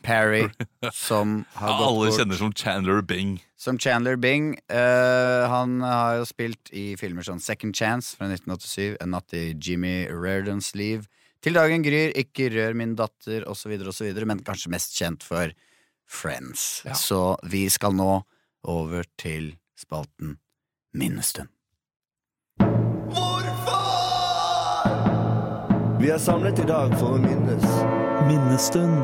Perry, 0.02 0.48
som 0.94 1.44
har 1.54 1.76
gått 1.78 1.88
Alle 1.88 2.10
bort. 2.10 2.18
kjenner 2.18 2.40
som 2.40 2.54
Chandler 2.58 3.02
Bing. 3.06 3.36
Som 3.62 3.78
Chandler 3.78 4.18
Bing. 4.18 4.56
Uh, 4.74 5.46
han 5.52 5.78
har 5.86 6.18
jo 6.22 6.26
spilt 6.26 6.72
i 6.74 6.96
filmer 6.98 7.26
som 7.26 7.40
Second 7.40 7.78
Chance 7.78 8.18
fra 8.18 8.26
1987, 8.26 8.98
En 9.02 9.14
natt 9.14 9.34
i 9.38 9.52
Jimmy 9.54 10.08
Reardons 10.10 10.74
liv, 10.76 11.06
Til 11.42 11.54
dagen 11.58 11.86
gryr, 11.86 12.12
Ikke 12.18 12.50
rør 12.54 12.74
min 12.78 12.96
datter, 12.98 13.46
osv., 13.50 13.78
osv., 13.90 14.12
men 14.26 14.44
kanskje 14.46 14.74
mest 14.74 14.98
kjent 14.98 15.24
for 15.24 15.54
Friends. 16.12 16.82
Så 16.98 17.38
vi 17.48 17.70
skal 17.70 17.94
nå 17.96 18.24
over 18.64 19.04
til 19.20 19.56
spalten 19.80 20.38
Minnestund. 20.94 21.48
Vi 26.02 26.10
er 26.10 26.18
samlet 26.18 26.60
i 26.60 26.64
dag 26.66 26.94
for 26.98 27.14
å 27.14 27.18
minnes. 27.22 27.66
Minnestund. 28.26 28.96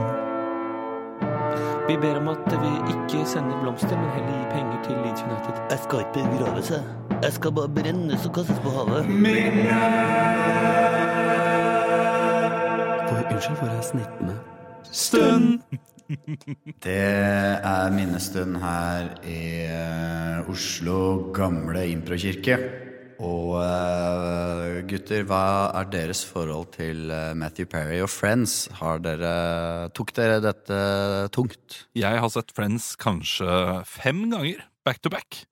Vi 1.88 1.98
ber 2.02 2.18
om 2.18 2.32
at 2.32 2.48
vi 2.52 2.72
ikke 2.94 3.22
sender 3.30 3.60
blomster, 3.62 3.94
men 4.00 4.10
heller 4.16 4.34
gir 4.34 4.48
penger 4.52 4.80
til 4.88 4.96
Leeds 5.04 5.22
United. 5.22 5.60
Jeg 5.70 5.80
skal 5.84 6.00
ikke 6.00 6.24
begrave 6.32 6.64
seg. 6.72 6.90
Jeg 7.22 7.34
skal 7.38 7.54
bare 7.60 7.70
brennes 7.78 8.26
og 8.26 8.34
kastes 8.40 8.60
på 8.66 8.74
havet. 8.80 9.06
For, 13.08 13.22
unnskyld, 13.36 13.58
hvor 13.62 13.70
er 13.78 13.82
snittene? 13.92 14.36
Det 16.86 16.98
er 16.98 17.94
minnestund 17.94 18.60
her 18.62 19.10
i 19.28 19.40
eh, 19.68 20.50
Oslo 20.52 21.32
gamle 21.36 21.88
improkirke. 21.92 22.58
Og 23.18 23.56
eh, 23.64 24.84
gutter, 24.86 25.24
hva 25.26 25.42
er 25.80 25.90
deres 25.90 26.22
forhold 26.28 26.70
til 26.76 27.10
eh, 27.14 27.34
Matthew 27.38 27.70
Perry 27.72 28.00
og 28.06 28.12
Friends? 28.14 28.68
Har 28.78 29.02
dere, 29.02 29.90
tok 29.98 30.14
dere 30.18 30.40
dette 30.44 30.80
tungt? 31.34 31.84
Jeg 31.98 32.22
har 32.22 32.34
sett 32.34 32.54
Friends 32.56 32.92
kanskje 33.02 33.82
fem 33.90 34.28
ganger, 34.34 34.62
back 34.86 35.02
to 35.02 35.14
back. 35.14 35.44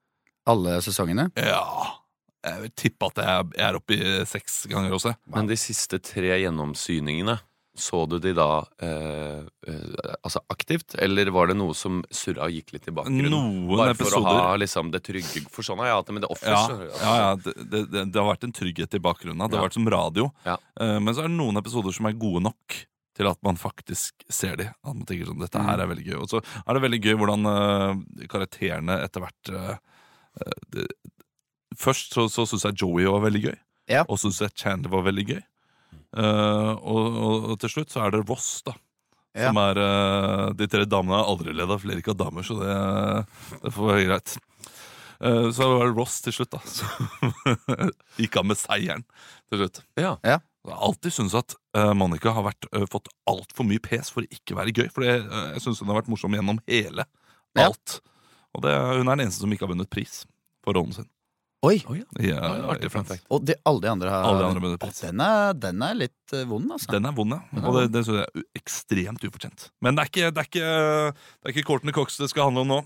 Alle 0.46 0.78
sesongene? 0.86 1.32
Ja 1.42 1.64
Jeg 2.46 2.62
vil 2.62 2.74
tippe 2.78 3.08
at 3.10 3.18
jeg 3.18 3.46
jeg 3.56 3.66
er 3.66 3.78
oppe 3.80 3.96
i 3.98 4.10
seks 4.30 4.68
ganger 4.70 4.94
også. 4.94 5.16
Men 5.34 5.50
de 5.50 5.58
siste 5.58 5.98
tre 6.06 6.38
gjennomsyningene, 6.44 7.40
så 7.76 8.06
du 8.08 8.16
de 8.24 8.32
da 8.38 8.48
eh, 8.82 9.42
eh, 9.68 10.16
altså 10.24 10.40
aktivt, 10.54 10.96
eller 11.02 11.28
var 11.36 11.50
det 11.52 11.58
noe 11.60 11.76
som 11.76 12.00
surra 12.10 12.48
og 12.48 12.56
gikk 12.56 12.72
litt 12.76 12.88
i 12.88 12.94
bakgrunnen? 12.96 13.28
Noen 13.34 13.68
Bare 13.76 13.96
for 14.00 14.16
å 14.20 14.24
ha 14.26 14.56
liksom 14.62 14.92
det 14.94 15.02
trygge 15.04 15.44
For 15.52 15.68
sånn 15.68 15.82
har 15.84 15.90
jeg 15.92 15.98
hatt 16.00 16.10
det 16.10 16.16
med 16.18 16.26
The 16.26 16.40
Ja, 16.48 16.62
ja, 16.72 17.14
ja 17.20 17.30
det, 17.44 17.54
det, 17.60 17.82
det, 17.92 18.04
det 18.16 18.22
har 18.22 18.30
vært 18.32 18.48
en 18.48 18.56
trygghet 18.56 18.96
i 18.96 19.02
bakgrunnen. 19.04 19.44
Det 19.44 19.58
har 19.58 19.66
Ja. 19.66 19.70
vært 19.70 19.78
som 19.80 19.90
radio. 19.92 20.30
Ja. 20.48 20.58
Eh, 20.80 20.98
men 21.00 21.12
så 21.14 21.26
er 21.26 21.32
det 21.32 21.38
noen 21.38 21.60
episoder 21.60 21.96
som 21.96 22.08
er 22.08 22.16
gode 22.20 22.44
nok 22.48 22.78
til 23.16 23.30
at 23.32 23.40
man 23.48 23.56
faktisk 23.60 24.26
ser 24.32 24.58
de. 24.60 24.70
At 24.84 24.92
man 24.96 25.06
tenker 25.08 25.30
sånn, 25.30 25.40
dette 25.44 25.62
her 25.64 25.80
er 25.80 25.88
veldig 25.92 26.06
gøy. 26.08 26.18
Og 26.24 26.32
så 26.32 26.42
er 26.44 26.76
det 26.76 26.84
veldig 26.84 27.02
gøy 27.06 27.16
hvordan 27.22 27.52
eh, 27.52 28.26
karakterene 28.32 28.98
etter 29.06 29.24
hvert 29.24 29.52
eh, 29.56 29.76
eh, 30.42 30.58
det, 30.76 30.88
Først 31.76 32.14
så, 32.16 32.30
så 32.32 32.46
syns 32.48 32.64
jeg 32.70 32.78
Joey 32.80 33.04
var 33.12 33.20
veldig 33.26 33.42
gøy. 33.50 33.56
Ja. 33.92 34.06
Og 34.08 34.16
så 34.20 34.30
syns 34.30 34.46
jeg 34.46 34.56
Chandler 34.62 34.94
var 34.94 35.04
veldig 35.10 35.26
gøy. 35.34 35.42
Eh, 36.16 36.72
og, 36.80 37.20
og, 37.28 37.48
og 37.52 37.60
til 37.64 37.74
slutt 37.74 37.94
så 37.94 38.06
er 38.06 38.16
det 38.16 38.24
Ross, 38.30 38.50
da. 38.68 38.76
Ja. 39.36 39.50
Som 39.50 39.60
er 39.60 39.80
eh, 39.84 40.50
De 40.56 40.68
tre 40.72 40.86
damene 40.88 41.18
har 41.20 41.28
aldri 41.28 41.52
ledd 41.52 41.72
av 41.74 41.82
flere 41.84 42.00
ikke 42.00 42.14
av 42.16 42.22
damer, 42.24 42.46
så 42.48 42.56
det, 42.62 42.76
det 43.66 43.74
får 43.76 43.90
være 43.92 44.06
greit. 44.08 44.36
Eh, 45.20 45.50
så 45.56 45.70
var 45.74 45.86
det 45.90 45.96
Ross 45.98 46.22
til 46.24 46.36
slutt, 46.38 46.56
da. 46.56 46.62
Som 46.78 47.90
gikk 48.22 48.40
av 48.40 48.48
med 48.48 48.60
seieren 48.60 49.04
til 49.52 49.64
slutt. 49.64 49.82
Ja. 50.00 50.16
Ja. 50.24 50.40
Jeg 50.66 50.74
har 50.74 50.82
alltid 50.88 51.14
syntes 51.14 51.36
at 51.38 51.54
uh, 51.78 51.92
Monica 51.94 52.32
har 52.34 52.42
vært, 52.48 52.66
uh, 52.74 52.88
fått 52.90 53.12
altfor 53.30 53.68
mye 53.70 53.82
pes 53.86 54.10
for 54.10 54.26
å 54.26 54.32
ikke 54.34 54.56
være 54.58 54.74
gøy. 54.74 54.88
For 54.94 55.06
det, 55.06 55.20
eh, 55.22 55.50
jeg 55.54 55.62
syns 55.62 55.82
hun 55.84 55.92
har 55.92 56.00
vært 56.00 56.10
morsom 56.10 56.34
gjennom 56.34 56.58
hele 56.66 57.06
Ja. 57.54 57.68
alt. 57.68 58.00
Og 58.56 58.64
det, 58.66 58.74
hun 58.74 59.04
er 59.06 59.12
den 59.14 59.28
eneste 59.28 59.44
som 59.44 59.54
ikke 59.54 59.68
har 59.68 59.74
vunnet 59.76 59.92
pris 59.94 60.24
for 60.66 60.74
rollen 60.74 60.96
sin. 60.96 61.10
Oi! 61.64 61.80
Oh, 61.90 61.96
ja. 61.98 62.04
Ja, 62.22 62.40
artig 62.70 62.92
fun 62.94 63.06
fact. 63.08 63.24
Og 63.34 63.46
de, 63.48 63.56
alle 63.66 63.82
de 63.82 63.90
andre 63.90 64.10
har 64.12 64.26
Alle 64.28 64.44
de 64.44 64.50
andre 64.52 64.62
med 64.62 64.74
det. 64.76 64.86
Å, 64.86 64.92
den, 65.02 65.22
er, 65.26 65.54
den 65.58 65.82
er 65.88 65.96
litt 65.98 66.34
eh, 66.36 66.44
vond, 66.50 66.68
altså. 66.76 66.92
Den 66.94 67.06
er 67.10 67.16
vond, 67.18 67.32
ja. 67.34 67.62
Og 67.64 67.80
det, 67.80 67.86
det 67.96 68.04
synes 68.06 68.20
jeg 68.20 68.28
er 68.28 68.44
u- 68.44 68.50
ekstremt 68.60 69.24
ufortjent. 69.26 69.70
Men 69.82 69.96
det 69.98 70.04
er 70.06 70.12
ikke, 70.12 70.28
det 70.36 70.44
er 70.44 70.50
ikke, 70.52 70.68
det 71.16 71.50
er 71.50 71.56
ikke 71.56 71.66
Courtney 71.72 71.96
Cox 71.96 72.20
det 72.22 72.30
skal 72.30 72.50
handle 72.52 72.66
om 72.68 72.74
nå. 72.76 72.84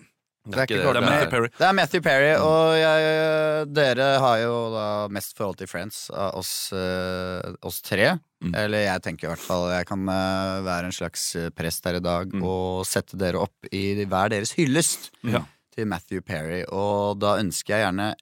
Det 0.50 0.56
er 0.56 0.70
ikke 0.70 0.78
Det 0.80 1.02
er 1.02 1.04
Matthew 1.04 1.30
Perry. 1.34 1.50
Det 1.60 1.66
er 1.68 1.74
Matthew 1.76 2.02
Perry, 2.06 2.30
og 2.40 2.70
jeg, 2.80 3.66
dere 3.76 4.06
har 4.24 4.38
jo 4.40 4.54
da 4.74 4.86
mest 5.12 5.36
forhold 5.38 5.60
til 5.60 5.68
Friends 5.70 5.98
av 6.16 6.38
oss, 6.40 6.54
eh, 6.74 7.52
oss 7.68 7.82
tre. 7.86 8.14
Mm. 8.40 8.56
Eller 8.64 8.86
jeg 8.86 9.04
tenker 9.04 9.28
i 9.28 9.32
hvert 9.34 9.44
fall 9.44 9.68
jeg 9.76 9.90
kan 9.92 10.08
eh, 10.08 10.62
være 10.66 10.88
en 10.88 10.96
slags 10.96 11.26
eh, 11.36 11.50
prest 11.52 11.84
her 11.90 12.00
i 12.00 12.04
dag 12.06 12.32
Mm. 12.32 12.46
og 12.48 12.88
sette 12.88 13.20
dere 13.20 13.44
opp 13.44 13.68
i 13.76 13.84
hver 14.08 14.32
deres 14.32 14.56
hyllest 14.56 15.12
Ja. 15.28 15.44
til 15.76 15.86
Matthew 15.92 16.24
Perry. 16.26 16.64
Og 16.72 17.20
da 17.20 17.36
ønsker 17.44 17.76
jeg 17.76 17.84
gjerne 17.90 18.14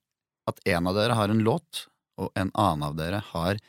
at 0.48 0.62
en 0.66 0.90
av 0.90 0.98
dere 0.98 1.18
har 1.20 1.34
en 1.34 1.44
låt, 1.44 1.86
og 2.18 2.32
en 2.40 2.52
annen 2.54 2.88
av 2.88 2.98
dere 2.98 3.22
har 3.34 3.60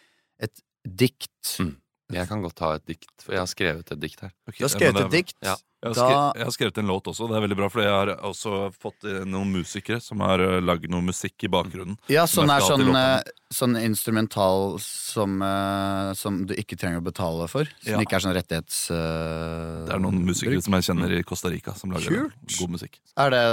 et 0.40 0.64
dikt. 0.88 1.58
Mm. 1.60 1.76
Jeg 2.08 2.28
kan 2.30 2.40
godt 2.40 2.62
ha 2.64 2.74
et 2.78 2.86
dikt, 2.88 3.10
for 3.20 3.36
jeg 3.36 3.42
har 3.42 3.48
skrevet 3.50 3.90
et 3.92 4.00
dikt 4.00 4.22
her. 4.24 4.30
Du 4.48 4.62
har 4.64 4.70
skrevet 4.72 5.02
et 5.02 5.12
dikt. 5.12 5.36
Ja. 5.44 5.58
Jeg 5.78 5.92
har, 5.92 5.94
skrevet, 5.94 6.38
jeg 6.40 6.46
har 6.48 6.54
skrevet 6.56 6.78
en 6.80 6.88
låt 6.90 7.08
også. 7.12 7.26
Det 7.30 7.36
er 7.38 7.42
veldig 7.44 7.56
bra, 7.60 7.66
for 7.70 7.82
jeg 7.84 7.92
har 7.92 8.10
også 8.26 8.52
fått 8.74 9.04
eh, 9.06 9.20
noen 9.30 9.52
musikere 9.60 10.00
som 10.02 10.24
har 10.24 10.42
uh, 10.42 10.56
lagd 10.58 10.88
noe 10.90 11.04
musikk 11.06 11.44
i 11.46 11.50
bakgrunnen. 11.54 11.94
Ja, 12.10 12.24
sånn 12.26 12.50
er 12.50 12.64
sånn, 12.66 12.88
eh, 12.98 13.28
sånn 13.54 13.78
instrumental 13.78 14.74
som, 14.82 15.36
eh, 15.44 16.10
som 16.18 16.40
du 16.50 16.56
ikke 16.58 16.80
trenger 16.80 16.98
å 16.98 17.06
betale 17.06 17.46
for. 17.52 17.70
Som 17.84 17.92
Ja. 17.92 18.02
ikke 18.02 18.18
er 18.18 18.24
sånn 18.24 18.34
rettighets... 18.34 18.80
Uh, 18.90 19.86
Det 19.86 19.94
er 19.94 20.02
noen 20.02 20.18
musikere 20.26 20.56
bruk. 20.58 20.66
som 20.66 20.78
jeg 20.80 20.88
kjenner 20.88 21.14
i 21.14 21.22
Costa 21.28 21.52
Rica, 21.54 21.76
som 21.78 21.94
lager 21.94 22.24
Kult. 22.24 22.58
god 22.58 22.74
musikk. 22.74 22.98
Er 23.14 23.36
det, 23.36 23.44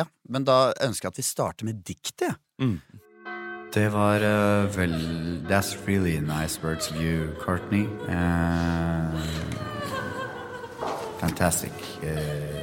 ja, 0.00 0.08
men 0.34 0.48
da 0.48 0.58
ønsker 0.88 1.06
jeg 1.06 1.14
at 1.14 1.22
vi 1.22 1.28
starter 1.28 1.68
med 1.68 1.84
diktet. 1.86 2.34
Mm. 2.58 2.80
Det 3.74 3.92
var 3.92 4.16
uh, 4.16 4.76
vel 4.76 4.94
That's 5.48 5.76
really 5.86 6.16
a 6.16 6.20
nice 6.20 6.62
words 6.62 6.90
of 6.90 6.96
you, 6.96 7.34
Courtney. 7.40 7.86
Uh, 8.08 9.16
fantastic. 11.20 11.72
Uh, 12.02 12.58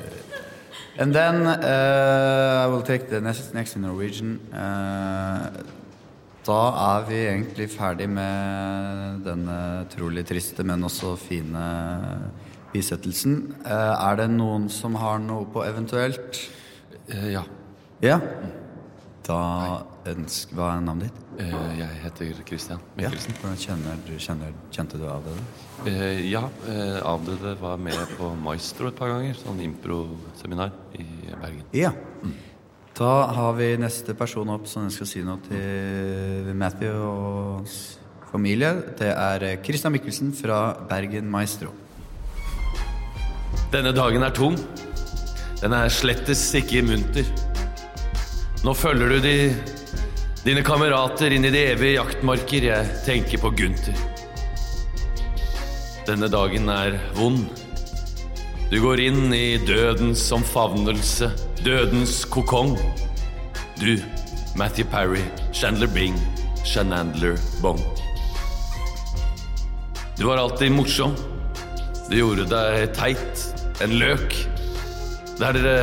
and 0.98 1.14
then 1.14 1.46
eh, 1.46 2.64
I 2.64 2.68
will 2.68 2.82
take 2.82 3.10
the 3.10 3.20
next, 3.20 3.54
next 3.54 3.76
in 3.76 3.82
Norwegian. 3.82 4.40
Eh, 4.54 5.64
da 6.46 6.60
er 6.96 7.06
vi 7.10 7.20
egentlig 7.26 7.70
ferdig 7.74 8.08
med 8.10 9.26
denne 9.26 9.86
trolig 9.92 10.26
triste, 10.26 10.64
men 10.64 10.84
også 10.88 11.16
fine 11.20 11.66
bisettelsen. 12.72 13.56
Eh, 13.66 13.94
er 14.10 14.22
det 14.22 14.30
noen 14.32 14.70
som 14.70 14.96
har 15.02 15.20
noe 15.20 15.46
på 15.52 15.66
eventuelt? 15.68 16.40
Ja. 17.12 17.44
Ja. 18.02 18.20
Da 19.26 19.38
ønsk... 20.12 20.52
Hva 20.54 20.68
er 20.76 20.82
navnet 20.86 21.08
ditt? 21.10 21.22
Eh, 21.42 21.54
jeg 21.80 22.00
heter 22.04 22.42
Christian 22.46 22.80
Ja. 23.00 23.10
Mikkelsen. 23.10 23.34
Hvordan 23.42 23.58
kjenner, 23.58 23.96
du- 24.06 24.20
kjenner, 24.22 24.52
kjente 24.76 25.00
du 25.02 25.06
av 25.10 25.24
det? 25.26 25.34
Eh, 25.90 26.20
ja, 26.30 26.44
eh, 26.70 27.00
avdøde 27.02 27.56
var 27.60 27.78
med 27.82 27.98
på 28.20 28.30
Maestro 28.38 28.88
et 28.92 28.96
par 29.00 29.10
ganger. 29.10 29.34
Sånn 29.40 29.64
impro-seminar 29.66 30.72
i 31.00 31.06
Bergen. 31.42 31.64
Ja. 31.74 31.92
Da 32.96 33.10
har 33.36 33.54
vi 33.58 33.72
neste 33.82 34.14
person 34.16 34.48
opp 34.54 34.68
som 34.72 34.86
ønsker 34.86 35.04
å 35.04 35.10
si 35.10 35.24
noe 35.26 35.42
til 35.50 36.54
Matthew 36.56 36.94
og 36.96 37.58
hans 37.58 37.98
familie. 38.32 38.70
Det 39.02 39.10
er 39.10 39.44
eh, 39.50 39.58
Christian 39.66 39.92
Mikkelsen 39.98 40.32
fra 40.38 40.76
Bergen 40.88 41.28
Maestro. 41.34 41.74
Denne 43.74 43.92
dagen 43.92 44.24
er 44.24 44.32
tung. 44.38 44.56
Den 45.60 45.74
er 45.74 45.90
slettes 45.90 46.46
ikke 46.56 46.84
munter. 46.86 47.26
Nå 48.66 48.74
følger 48.74 49.12
du 49.14 49.20
de, 49.22 49.34
dine 50.42 50.64
kamerater 50.66 51.36
inn 51.36 51.44
i 51.46 51.52
de 51.54 51.60
evige 51.70 52.00
jaktmarker. 52.00 52.64
Jeg 52.66 52.94
tenker 53.06 53.38
på 53.44 53.52
Gunther. 53.54 54.00
Denne 56.08 56.26
dagen 56.34 56.72
er 56.74 56.98
vond. 57.14 57.44
Du 58.72 58.80
går 58.82 59.04
inn 59.04 59.30
i 59.38 59.60
dødens 59.68 60.24
omfavnelse, 60.34 61.30
dødens 61.62 62.24
kokong. 62.34 62.74
Du, 63.78 64.02
Matthew 64.58 64.90
Parry, 64.90 65.22
Chandler 65.54 65.92
Bing, 65.94 66.18
Shanandler 66.66 67.38
Bong. 67.62 67.84
Du 70.18 70.26
var 70.26 70.42
alltid 70.42 70.74
morsom. 70.74 71.14
Du 72.10 72.18
gjorde 72.18 72.50
deg 72.50 72.98
teit, 72.98 73.48
en 73.86 73.94
løk. 74.02 74.34
Der 75.38 75.54
dere 75.54 75.78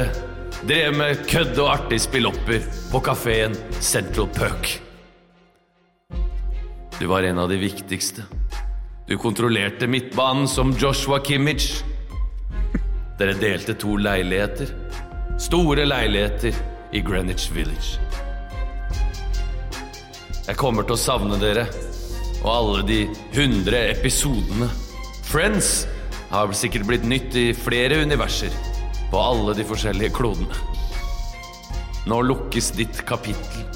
drev 0.62 0.94
med 0.94 1.24
kødd 1.26 1.58
og 1.58 1.70
artig 1.72 1.98
spillopper 2.04 2.62
på 2.92 3.00
kafeen 3.02 3.54
Central 3.82 4.28
Puck. 4.30 4.68
Du 7.00 7.08
var 7.10 7.26
en 7.26 7.40
av 7.42 7.48
de 7.50 7.58
viktigste. 7.58 8.22
Du 9.08 9.16
kontrollerte 9.18 9.88
midtbanen 9.90 10.46
som 10.48 10.70
Joshua 10.78 11.18
Kimmich. 11.24 11.82
Dere 13.18 13.34
delte 13.40 13.74
to 13.74 13.96
leiligheter. 13.98 14.70
Store 15.42 15.86
leiligheter 15.88 16.54
i 16.94 17.02
Greenwich 17.02 17.50
Village. 17.50 17.98
Jeg 20.46 20.58
kommer 20.58 20.86
til 20.86 20.94
å 20.94 21.00
savne 21.00 21.42
dere 21.42 21.66
og 22.42 22.50
alle 22.54 22.82
de 22.86 23.00
hundre 23.34 23.88
episodene. 23.96 24.70
Friends 25.26 25.88
har 26.30 26.54
sikkert 26.54 26.86
blitt 26.86 27.08
nytt 27.08 27.34
i 27.38 27.50
flere 27.56 28.02
universer 28.02 28.71
på 29.12 29.20
alle 29.20 29.52
de 29.54 29.64
forskjellige 29.68 30.14
klodene. 30.16 30.56
Nå 32.08 32.22
lukkes 32.24 32.72
ditt 32.78 33.04
kapittel. 33.06 33.66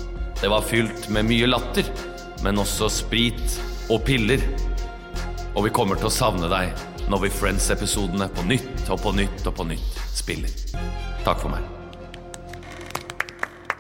Det 0.41 0.49
var 0.49 0.65
fylt 0.65 1.11
med 1.13 1.29
mye 1.29 1.47
latter, 1.49 1.85
men 2.45 2.59
også 2.59 2.89
sprit 2.93 3.59
og 3.93 4.01
piller. 4.09 4.41
Og 5.55 5.69
vi 5.69 5.75
kommer 5.77 6.01
til 6.01 6.09
å 6.09 6.15
savne 6.15 6.49
deg 6.53 6.73
når 7.13 7.27
vi 7.27 7.33
Friends-episodene 7.37 8.31
på 8.33 8.49
nytt 8.49 8.89
og 8.91 9.01
på 9.05 9.13
nytt 9.17 9.47
og 9.47 9.55
på 9.61 9.69
nytt 9.69 10.03
spiller. 10.17 10.53
Takk 11.25 11.45
for 11.45 11.53
meg. 11.53 11.69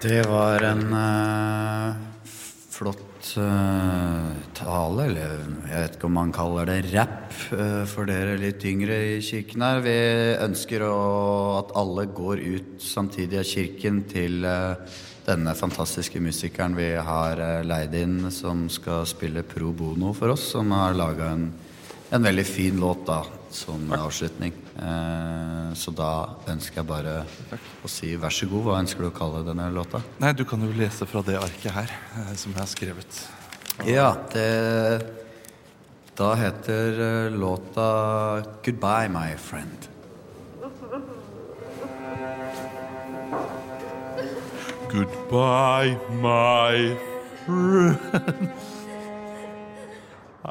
Det 0.04 0.22
var 0.28 0.62
en 0.68 0.86
uh, 0.92 1.96
flott 2.70 3.05
tale, 3.34 5.06
eller 5.08 5.32
jeg 5.66 5.80
vet 5.82 5.96
ikke 5.96 6.08
om 6.08 6.16
man 6.18 6.32
kaller 6.34 6.68
det 6.68 6.92
rapp 6.92 7.34
eh, 7.56 7.82
for 7.88 8.08
dere 8.08 8.36
litt 8.40 8.64
yngre 8.68 8.96
i 9.16 9.18
kirken 9.24 9.64
her. 9.66 9.82
Vi 9.84 9.96
ønsker 10.44 10.84
å, 10.86 10.94
at 11.58 11.74
alle 11.78 12.06
går 12.14 12.42
ut 12.44 12.70
samtidig 12.82 13.40
av 13.42 13.48
kirken 13.50 14.02
til 14.10 14.46
eh, 14.46 14.96
denne 15.26 15.56
fantastiske 15.58 16.22
musikeren 16.22 16.76
vi 16.78 16.92
har 16.94 17.42
eh, 17.42 17.64
leid 17.66 17.96
inn, 17.98 18.30
som 18.34 18.66
skal 18.72 19.06
spille 19.10 19.46
pro 19.46 19.72
bono 19.74 20.14
for 20.16 20.36
oss, 20.36 20.52
som 20.54 20.70
har 20.76 20.96
laga 20.98 21.32
en, 21.34 21.50
en 22.10 22.30
veldig 22.30 22.46
fin 22.46 22.78
låt 22.80 23.06
da, 23.08 23.22
som 23.50 23.90
avslutning. 23.96 24.65
Eh, 24.76 25.72
så 25.76 25.92
da 25.96 26.10
ønsker 26.52 26.82
jeg 26.82 26.88
bare 26.88 27.14
å 27.84 27.88
si 27.88 28.12
vær 28.20 28.34
så 28.34 28.48
god. 28.50 28.64
Hva 28.66 28.80
ønsker 28.82 29.06
du 29.06 29.08
å 29.08 29.16
kalle 29.16 29.44
denne 29.46 29.70
låta? 29.72 30.02
Nei, 30.20 30.34
du 30.36 30.44
kan 30.48 30.60
jo 30.60 30.72
lese 30.76 31.08
fra 31.08 31.22
det 31.24 31.38
arket 31.40 31.72
her, 31.72 31.92
eh, 32.20 32.34
som 32.36 32.52
jeg 32.52 32.60
har 32.60 32.72
skrevet. 32.72 33.22
Ja, 33.88 34.10
det 34.32 35.12
Da 36.16 36.32
heter 36.32 37.26
eh, 37.28 37.30
låta 37.30 38.42
'Goodbye, 38.64 39.08
My 39.08 39.36
Friend'. 39.36 39.88
Goodbye, 44.88 45.98
my 46.08 46.96
friend. 47.44 48.50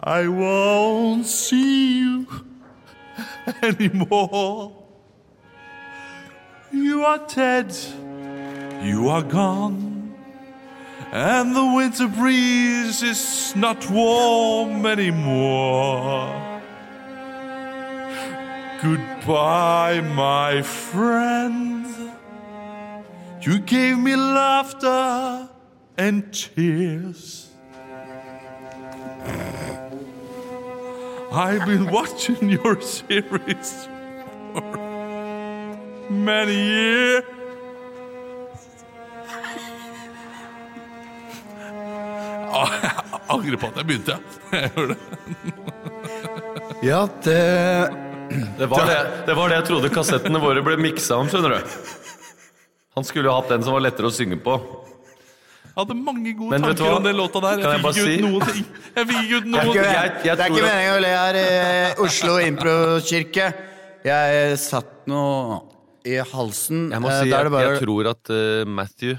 I 0.04 0.28
won't 0.28 1.26
see 1.26 2.00
you 2.00 2.28
anymore. 3.62 4.84
You 6.71 7.06
are 7.06 7.25
dead. 7.28 7.75
You 8.82 9.10
are 9.10 9.23
gone. 9.23 10.13
And 11.12 11.56
the 11.56 11.65
winter 11.65 12.08
breeze 12.08 13.01
is 13.01 13.56
not 13.56 13.89
warm 13.89 14.86
anymore. 14.86 16.62
Goodbye, 18.82 20.01
my 20.01 20.62
friend. 20.62 21.86
You 23.41 23.60
gave 23.60 23.97
me 23.97 24.15
laughter 24.15 25.49
and 25.97 26.34
tears. 26.34 27.49
I've 31.36 31.65
been 31.65 31.88
watching 31.91 32.50
your 32.50 32.80
series 32.95 33.88
for 34.54 36.10
many 36.10 36.54
years. 36.56 37.24
Ah, 42.56 42.71
Jeg 42.82 43.19
angrer 43.34 43.58
på 43.60 43.67
at 43.67 43.78
jeg 43.82 43.88
begynte. 43.89 44.15
Jeg 44.54 44.71
gjør 44.76 44.88
det. 44.93 44.98
Ja, 46.86 47.02
det 47.26 47.36
Det 48.60 48.67
var 48.69 48.86
det, 48.89 48.98
det 49.28 49.34
var 49.38 49.50
det 49.50 49.56
jeg 49.60 49.65
trodde 49.69 49.89
kassettene 49.93 50.39
våre 50.41 50.62
ble 50.65 50.76
miksa 50.82 51.17
om, 51.21 51.28
skjønner 51.32 51.56
du. 51.56 51.76
Han 52.98 53.06
skulle 53.08 53.28
jo 53.30 53.36
hatt 53.36 53.50
den 53.52 53.63
som 53.65 53.74
var 53.76 53.84
lettere 53.86 54.10
å 54.10 54.13
synge 54.13 54.38
på. 54.43 54.56
Hadde 55.76 55.96
mange 56.00 56.32
gode 56.38 56.52
Men 56.56 56.62
tanker 56.64 56.94
om 56.96 57.04
den 57.04 57.18
låta 57.20 57.42
der. 57.44 57.60
Jeg 57.60 57.82
fikk 57.84 57.94
si- 57.98 58.16
ut 58.16 58.22
noen 58.24 58.46
ting. 58.48 58.66
Jeg 58.96 59.08
fikk 59.10 59.32
ut 59.38 59.44
Det 59.44 59.52
noen 59.52 59.68
ikke, 59.68 59.84
Jeg- 59.84 60.12
jeg 60.26 60.38
det 60.38 60.46
er 60.46 60.50
ikke 60.50 60.68
meningen 60.70 60.94
å 60.96 61.02
le 61.04 61.14
her 61.20 61.36
i 61.36 61.94
Oslo 62.06 62.38
Improkirke. 62.40 63.48
Jeg 64.06 64.58
satt 64.62 65.06
nå 65.08 65.22
i 66.06 66.16
halsen. 66.32 66.92
Jeg 66.92 67.02
må 67.02 67.10
Eh, 67.10 67.22
si 67.24 67.30
jeg, 67.30 67.50
bare 67.52 67.66
jeg 67.76 67.82
tror 67.84 68.10
at 68.10 68.30
uh, 68.30 68.66
Matthew 68.66 69.18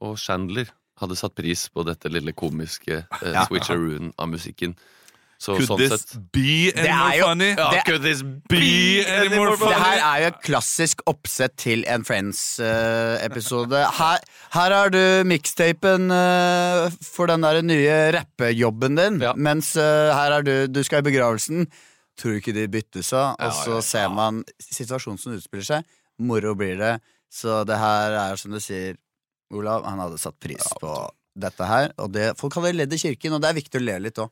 og 0.00 0.16
Chandler 0.18 0.66
hadde 1.00 1.16
satt 1.16 1.34
pris 1.34 1.68
på 1.74 1.84
dette 1.84 2.10
lille 2.12 2.32
komiske 2.32 3.06
uh, 3.10 3.44
switcherooen 3.46 4.12
av 4.18 4.28
musikken. 4.28 4.76
Så 5.38 5.54
Could 5.54 5.68
sånn 5.68 5.78
this 5.78 5.92
sett 6.02 6.16
be 6.34 6.72
any 6.74 6.88
more 6.90 7.14
jo- 7.16 7.26
funny? 7.28 7.50
det- 7.54 7.82
Could 7.86 8.02
this 8.02 8.22
Be 8.50 9.04
any 9.06 9.28
more 9.36 9.52
funny? 9.56 9.70
Det 9.70 9.82
her 9.84 9.98
er 10.02 10.20
jo 10.24 10.26
et 10.32 10.40
klassisk 10.42 11.00
oppsett 11.06 11.54
til 11.56 11.84
en 11.86 12.02
Friends-episode. 12.04 13.82
her, 14.00 14.18
her 14.56 14.74
har 14.74 14.90
du 14.90 14.98
mixtapen 15.28 16.10
uh, 16.10 16.88
for 17.04 17.30
den 17.30 17.44
der 17.46 17.60
nye 17.62 17.98
rappejobben 18.18 18.98
din, 18.98 19.20
Ja. 19.22 19.32
mens 19.36 19.74
uh, 19.76 20.10
her 20.14 20.38
er 20.40 20.42
du 20.42 20.54
Du 20.68 20.82
skal 20.82 21.04
i 21.04 21.10
begravelsen. 21.10 21.66
Tror 22.18 22.34
du 22.34 22.40
ikke 22.40 22.54
de 22.56 22.66
bytter 22.68 23.02
seg? 23.06 23.36
Og 23.38 23.46
Ja, 23.46 23.50
så 23.54 23.76
ja, 23.78 23.80
ser 23.86 24.08
man 24.10 24.42
situasjonen 24.58 25.20
som 25.22 25.36
utspiller 25.36 25.64
seg. 25.68 25.84
Moro 26.18 26.54
blir 26.58 26.74
det. 26.80 26.96
Så 27.30 27.60
det 27.68 27.78
her 27.78 28.10
er 28.24 28.36
som 28.40 28.50
du 28.50 28.58
sier, 28.58 28.96
Olav, 29.54 29.84
han 29.86 30.00
hadde 30.02 30.18
satt 30.18 30.34
pris 30.42 30.66
på 30.80 30.96
dette 31.40 31.68
her. 31.68 31.92
Og 32.02 32.12
det, 32.14 32.32
folk 32.40 32.58
hadde 32.58 32.74
ledd 32.76 32.92
i 32.94 33.00
kirken, 33.00 33.36
og 33.36 33.42
det 33.42 33.50
er 33.50 33.58
viktig 33.58 33.80
å 33.80 33.84
le 33.84 33.96
litt 34.08 34.20
òg. 34.22 34.30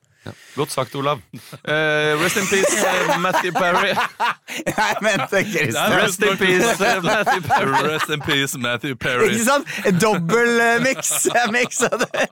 Godt 0.56 0.72
sagt, 0.74 0.94
Olav. 0.98 1.20
Uh, 1.62 2.16
rest 2.18 2.40
in 2.40 2.48
peace, 2.50 2.72
uh, 2.82 3.14
Matthew 3.22 3.52
Perry. 3.54 3.92
Jeg 4.72 5.02
mente 5.06 5.42
Christian. 5.46 5.94
Rest 5.94 6.22
in 6.26 6.36
peace, 6.40 6.72
uh, 6.80 6.98
Matthew 7.04 7.46
Perry. 7.46 7.82
Rest 7.92 8.10
in 8.10 8.24
peace, 8.26 8.58
Matthew 8.58 8.98
Perry. 8.98 9.30
Ikke 9.30 9.46
sant? 9.46 9.70
En 9.86 10.00
dobbel 10.02 10.60
eh, 10.64 10.74
mix. 10.82 11.14
Jeg 11.30 11.54
miksa 11.54 11.92
det. 12.02 12.26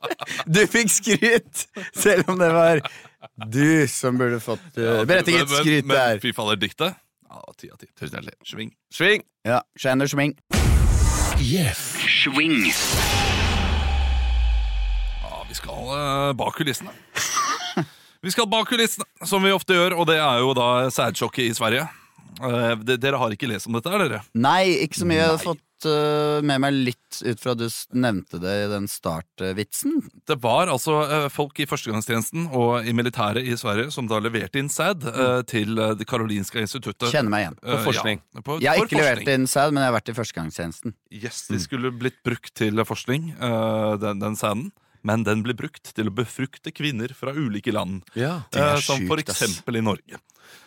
Du 0.50 0.64
fikk 0.70 0.90
skryt, 0.90 1.66
selv 1.94 2.34
om 2.34 2.42
det 2.42 2.50
var 2.54 2.82
du 3.50 3.87
som 3.90 4.18
burde 4.18 4.40
fått 4.42 4.78
uh, 4.78 5.02
berettiget 5.08 5.48
Men- 5.48 5.56
skryt 5.62 5.87
men- 5.87 5.96
der. 5.96 6.18
Men 6.18 6.20
fy 6.26 6.34
faller 6.37 6.60
diktet? 6.60 6.98
Ja, 7.30 7.42
ti 7.58 7.70
av 7.70 7.78
ti. 7.78 7.87
Tusen 7.98 8.18
hjertelig. 8.18 8.37
Sving. 8.46 8.74
Sving! 8.94 9.24
Ja, 9.46 9.62
Shiner 9.78 10.06
Schming. 10.06 10.37
Swing. 11.34 12.64
Ja, 12.70 13.23
vi 15.54 15.60
skal 15.62 15.90
uh, 15.94 16.32
bak 16.34 16.56
kulissene. 16.58 16.90
Vi 18.24 18.32
skal 18.32 18.48
bak 18.48 18.70
kulissene, 18.72 19.04
som 19.28 19.44
vi 19.44 19.52
ofte 19.54 19.76
gjør, 19.76 19.98
og 20.00 20.08
det 20.08 20.16
er 20.16 20.40
jo 20.40 20.54
da 20.56 20.88
sædsjokket 20.90 21.50
i 21.50 21.54
Sverige. 21.54 21.84
Uh, 22.40 22.72
de- 22.82 22.96
dere 22.98 23.20
har 23.20 23.30
ikke 23.34 23.46
lest 23.50 23.68
om 23.68 23.76
dette, 23.76 23.92
er 23.92 24.02
dere? 24.08 24.20
Nei, 24.34 24.64
ikke 24.86 25.02
så 25.02 25.06
mye. 25.06 25.20
Jeg 25.20 25.30
har 25.34 25.42
fått 25.42 25.86
uh, 25.86 26.40
med 26.42 26.62
meg 26.64 26.78
litt 26.88 27.18
ut 27.20 27.38
fra 27.42 27.52
du 27.54 27.66
nevnte 28.00 28.40
det 28.42 28.54
i 28.64 28.70
den 28.72 28.88
startvitsen. 28.90 30.00
Det 30.26 30.38
var 30.42 30.72
altså 30.72 30.96
uh, 31.04 31.26
folk 31.30 31.60
i 31.62 31.66
førstegangstjenesten 31.70 32.48
og 32.50 32.88
i 32.88 32.94
militæret 32.96 33.44
i 33.46 33.54
Sverige 33.60 33.92
som 33.94 34.08
da 34.10 34.18
leverte 34.24 34.58
inn 34.58 34.72
sæd 34.72 35.04
eh, 35.12 35.42
til 35.46 35.76
Det 36.00 36.08
karolinska 36.08 36.58
instituttet. 36.64 37.12
Kjenner 37.12 37.30
meg 37.36 37.44
igjen. 37.44 37.58
På 37.60 37.82
forskning. 37.90 38.24
Ja, 38.34 38.42
på, 38.48 38.56
Jeg 38.64 38.72
har 38.72 38.80
ikke 38.80 38.88
ikke 38.96 39.04
levert 39.04 39.30
inn 39.36 39.44
sæd, 39.52 39.76
men 39.76 39.84
jeg 39.84 39.92
har 39.92 39.98
vært 40.00 40.10
i 40.10 40.16
førstegangstjenesten. 40.16 40.96
Yes, 41.14 41.44
De 41.52 41.60
skulle 41.62 41.92
blitt 41.94 42.18
brukt 42.26 42.50
til 42.58 42.82
forskning, 42.88 43.34
den, 44.02 44.24
den 44.24 44.40
sæden. 44.40 44.72
Men 45.04 45.24
den 45.26 45.42
ble 45.44 45.52
brukt 45.58 45.90
til 45.94 46.08
å 46.08 46.14
befrukte 46.16 46.72
kvinner 46.72 47.12
fra 47.16 47.34
ulike 47.36 47.72
land. 47.76 48.02
Ja. 48.16 48.38
Det 48.54 48.62
er 48.62 48.78
eh, 48.78 48.84
som 48.84 49.04
for 49.10 49.20
eksempel 49.20 49.76
i 49.80 49.84
Norge. 49.84 50.20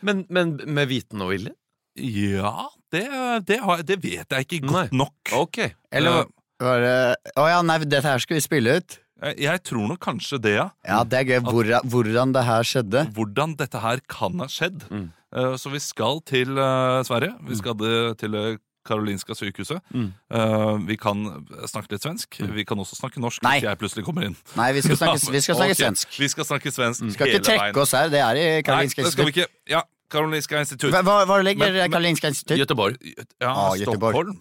Men, 0.05 0.25
men 0.29 0.55
med 0.77 0.89
viten 0.91 1.21
og 1.25 1.31
vilje? 1.33 1.55
Ja, 1.97 2.67
det, 2.93 3.03
det, 3.49 3.57
har, 3.65 3.81
det 3.81 3.97
vet 4.03 4.29
jeg 4.37 4.45
ikke 4.45 4.59
godt 4.69 4.93
nok. 4.93 5.33
Ok. 5.33 5.63
Eller 5.91 6.23
Eh, 6.57 6.65
var 6.65 6.79
det 6.81 7.33
Å 7.37 7.43
ja, 7.51 7.57
nei, 7.61 7.75
dette 7.85 8.01
her 8.09 8.17
skal 8.23 8.39
vi 8.39 8.41
spille 8.41 8.77
ut. 8.79 8.95
Jeg, 9.21 9.35
jeg 9.45 9.61
tror 9.65 9.83
nok 9.91 9.99
kanskje 10.01 10.39
det, 10.41 10.53
ja. 10.55 10.63
Ja, 10.85 11.03
det 11.05 11.19
er 11.19 11.27
gøy. 11.29 11.39
Hvordan, 11.45 11.89
hvordan 11.93 12.33
det 12.33 12.43
her 12.47 12.65
skjedde. 12.65 13.03
Hvordan 13.17 13.53
dette 13.59 13.81
her 13.81 14.01
kan 14.09 14.41
ha 14.41 14.47
skjedd. 14.49 14.85
Mm. 14.89 15.03
Eh, 15.37 15.53
så 15.61 15.69
vi 15.73 15.81
skal 15.81 16.21
til 16.25 16.57
eh, 16.57 17.01
Sverige. 17.05 17.35
Vi 17.49 17.57
skal 17.61 17.77
det- 17.81 18.17
til 18.21 18.33
det 18.33 18.45
Karolinska 18.87 19.35
sykehuset. 19.37 19.81
Mm. 19.93 20.07
Uh, 20.31 20.77
vi 20.87 20.97
kan 20.99 21.25
snakke 21.67 21.93
litt 21.95 22.05
svensk. 22.05 22.39
Vi 22.57 22.65
kan 22.67 22.79
også 22.79 22.97
snakke 22.99 23.21
norsk 23.23 23.43
Nei. 23.45 23.57
hvis 23.59 23.67
jeg 23.67 23.81
plutselig 23.83 24.05
kommer 24.07 24.27
inn. 24.29 24.37
Nei, 24.57 24.71
vi 24.77 24.85
skal 24.85 24.97
snakke, 25.01 25.31
vi 25.35 25.43
skal 25.43 25.59
snakke 25.59 25.75
okay. 25.75 25.83
svensk. 25.83 26.17
Vi 26.19 26.31
skal 26.33 26.49
snakke 26.49 26.73
svensk 26.73 27.03
mm. 27.03 27.13
ikke 27.13 27.27
hele 27.27 27.37
veien. 27.43 27.47
trekke 27.51 27.83
oss 27.83 27.95
her, 27.97 28.09
det 28.13 28.23
er 28.23 28.41
i 28.41 28.47
Nei, 28.47 28.61
Karolinska 28.67 29.03
det 29.03 29.13
skal 29.13 29.27
vi 29.27 29.33
institutt. 29.35 29.51
ikke. 29.51 29.73
Ja, 29.75 29.83
Karolinska 30.11 30.63
institutt. 30.63 30.95
Hva, 30.95 31.19
hva, 31.27 31.41
ligger 31.43 31.65
Men- 31.65 31.73
men- 31.81 31.91
Karolinska 31.91 32.27
institutt? 32.33 32.57
Göteborg. 32.63 32.95
Ja, 33.41 33.51
Ah, 33.51 33.75
Göteborg. 33.75 34.35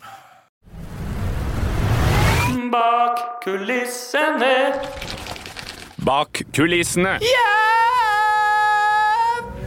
Bak 2.71 3.43
kulissene. 3.45 4.55
Bak 6.05 6.43
kulissene. 6.53 7.19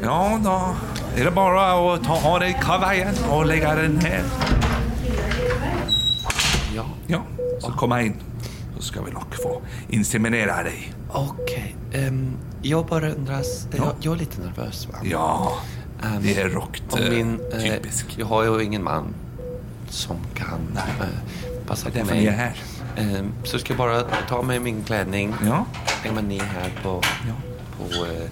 Ja 0.02 0.40
da, 0.44 0.76
er 1.18 1.24
det 1.30 1.34
bare 1.36 1.66
å 1.80 1.96
ta 2.04 2.18
av 2.30 2.38
deg 2.44 2.60
kavaien 2.64 3.18
og 3.30 3.48
legge 3.50 3.74
den 3.82 3.98
ned. 4.04 4.38
Ja. 6.76 6.86
Ja, 7.10 7.24
så 7.60 7.74
kom 7.80 7.96
jeg 7.98 8.12
inn. 8.12 8.22
Så 8.78 8.92
skal 8.92 9.10
vi 9.10 9.16
nok 9.16 9.36
få 9.42 9.58
inseminere 9.96 10.62
deg. 10.70 10.86
OK. 11.18 11.52
Um, 11.98 12.38
jeg 12.64 12.86
bare 12.88 13.14
undres 13.18 13.66
ja. 13.74 13.82
jeg, 13.82 14.06
jeg 14.06 14.14
er 14.14 14.22
litt 14.24 14.40
nervøs. 14.40 14.86
va? 14.92 15.02
Ja, 15.08 15.28
Ehm, 16.04 16.22
det 16.24 16.38
er 16.40 16.50
rokt 16.56 16.94
om 16.94 17.00
min, 17.12 17.40
eh, 17.52 17.64
eh, 17.64 17.74
typisk. 17.76 18.18
Jeg 18.18 18.26
har 18.26 18.44
jo 18.46 18.58
ingen 18.58 18.84
man 18.84 19.14
som 19.90 20.18
kan 20.36 20.62
uh, 20.78 21.08
passe 21.68 21.88
er 21.88 21.92
på 21.92 22.06
meg. 22.06 22.26
er 22.26 22.32
her. 22.32 22.62
Um, 23.00 23.34
så 23.44 23.60
skal 23.60 23.76
jeg 23.76 23.78
bare 23.78 24.24
ta 24.28 24.42
med 24.42 24.60
min 24.62 24.84
kledning, 24.84 25.36
Ja, 25.46 25.64
lägga 26.04 26.14
mig 26.22 26.24
ned 26.24 26.42
her 26.42 26.72
på, 26.84 27.02
Ja. 27.28 27.36
på 27.78 28.06
eh, 28.06 28.30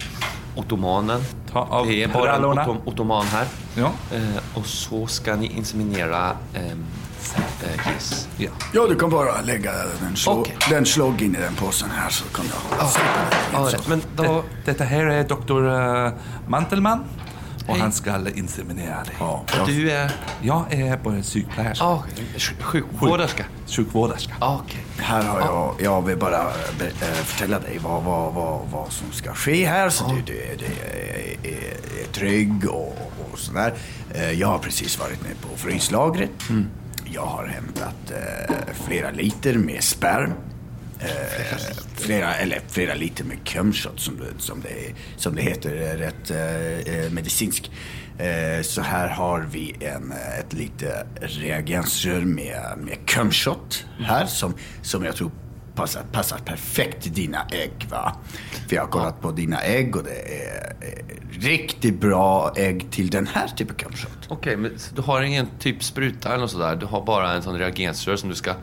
ottomanen. 0.58 1.24
ta 1.52 1.64
av 1.70 1.88
Det 1.88 2.04
er 2.04 2.12
bare 2.12 2.36
en 2.36 2.46
ottom, 2.52 2.80
ottoman 2.86 3.28
her. 3.32 3.52
Ja. 3.78 3.92
Eh, 4.14 4.40
og 4.58 4.66
så 4.68 5.04
skal 5.12 5.40
ni 5.42 5.52
inseminere 5.58 6.24
eh, 6.54 6.72
eh, 6.72 7.88
yes. 7.94 8.28
ja. 8.42 8.52
Ja, 8.74 8.88
du 8.88 8.96
kan 9.00 9.14
bare 9.14 9.40
legge 9.46 9.74
den, 10.02 10.16
slå, 10.16 10.42
okay. 10.42 10.58
den 10.70 10.86
slogg 10.86 11.22
inn 11.22 11.38
i 11.38 11.42
den 11.42 11.56
posen 11.60 11.94
her, 11.94 12.10
så 12.14 12.28
kan 12.36 12.50
du 12.50 12.58
ah, 12.78 13.00
ah, 13.62 13.72
Men 13.88 14.04
da... 14.18 14.42
Dette 14.68 14.88
her 14.90 15.12
er 15.14 15.30
doktor 15.30 15.68
uh, 15.70 16.12
Mantelmann, 16.52 17.06
og 17.68 17.78
han 17.82 17.92
skal 17.92 18.28
inseminere 18.40 19.02
deg. 19.10 19.18
Ja, 19.20 19.66
du 19.68 19.90
er 19.92 20.14
jeg 20.44 20.88
er 20.88 20.96
bare 21.04 21.24
sykepleierske. 21.24 21.84
Ja, 21.84 22.24
sjuk- 22.40 22.64
sjukvårderska. 22.72 23.46
Sjukvårderske. 23.68 24.34
Ja, 24.42 24.52
okej. 24.62 24.84
Her 25.00 25.22
har 25.28 25.42
jeg 25.42 25.86
Jeg 25.88 26.06
vil 26.08 26.18
bare 26.22 26.42
eh, 26.88 27.22
fortelle 27.28 27.60
deg 27.68 27.80
hva, 27.84 28.00
hva, 28.06 28.18
hva, 28.38 28.48
hva 28.72 28.86
som 28.92 29.12
skal 29.12 29.36
skje 29.36 29.58
her, 29.68 29.90
så 29.94 30.08
du, 30.10 30.22
du, 30.22 30.34
du 30.62 30.66
er, 30.66 31.38
er, 31.44 31.88
er 32.02 32.12
trygg 32.16 32.66
og, 32.72 32.98
og 33.28 33.38
sånn 33.38 33.60
der. 33.60 33.78
Jeg 34.34 34.48
har 34.48 34.60
precis 34.64 34.96
vært 35.00 35.22
nede 35.28 35.36
på 35.44 35.56
fryslagret. 35.60 36.48
Jeg 37.08 37.24
har 37.24 37.48
hentet 37.52 38.12
eh, 38.18 38.72
flera 38.86 39.12
liter 39.16 39.60
med 39.62 39.84
sperm. 39.84 40.34
Eh, 41.00 41.58
flere, 42.02 42.32
eller 42.42 42.60
flere 42.74 42.96
liter 42.98 43.24
med 43.30 43.44
cumshot 43.46 44.00
som, 44.02 44.18
det- 44.18 44.36
som, 44.42 44.64
som 45.18 45.36
det 45.36 45.44
heter 45.46 45.98
rett 46.02 46.32
eh, 46.32 46.80
eh, 47.06 47.12
medisinsk. 47.14 47.70
Eh, 48.18 48.62
så 48.66 48.82
her 48.82 49.08
har 49.14 49.46
vi 49.54 49.76
en, 49.86 50.12
eh, 50.12 50.40
et 50.40 50.54
lite 50.58 51.04
reagensrør 51.38 52.26
med, 52.26 52.82
med 52.86 53.04
cumshot 53.08 53.84
her 54.08 54.26
som, 54.26 54.56
som 54.82 55.06
jeg 55.06 55.14
tror 55.20 55.32
passer, 55.78 56.02
passer 56.12 56.42
perfekt 56.46 57.04
til 57.06 57.14
dine 57.14 57.44
egg. 57.54 57.86
Va? 57.92 58.16
For 58.64 58.74
jeg 58.74 58.82
har 58.82 58.90
kollet 58.90 59.20
på 59.22 59.36
dine 59.38 59.60
egg, 59.70 60.00
og 60.02 60.08
det 60.10 60.18
er 60.40 60.64
er 60.88 61.04
riktig 61.44 61.92
bra 62.02 62.52
egg 62.58 62.88
til 62.94 63.10
denne 63.14 63.44
type 63.58 63.74
cumshot. 63.78 64.28
Ok, 64.34 64.48
men 64.58 64.74
du 64.98 65.02
har 65.06 65.22
ingen 65.26 65.50
typ 65.62 65.84
spruta 65.86 66.32
eller 66.34 66.46
noe 66.48 66.52
sådär? 66.54 66.80
Du 66.82 66.86
har 66.90 67.02
bare 67.06 67.36
en 67.38 67.44
sånn 67.46 67.58
reagensrør 67.60 68.18
som 68.22 68.30
du 68.34 68.36
skal 68.38 68.58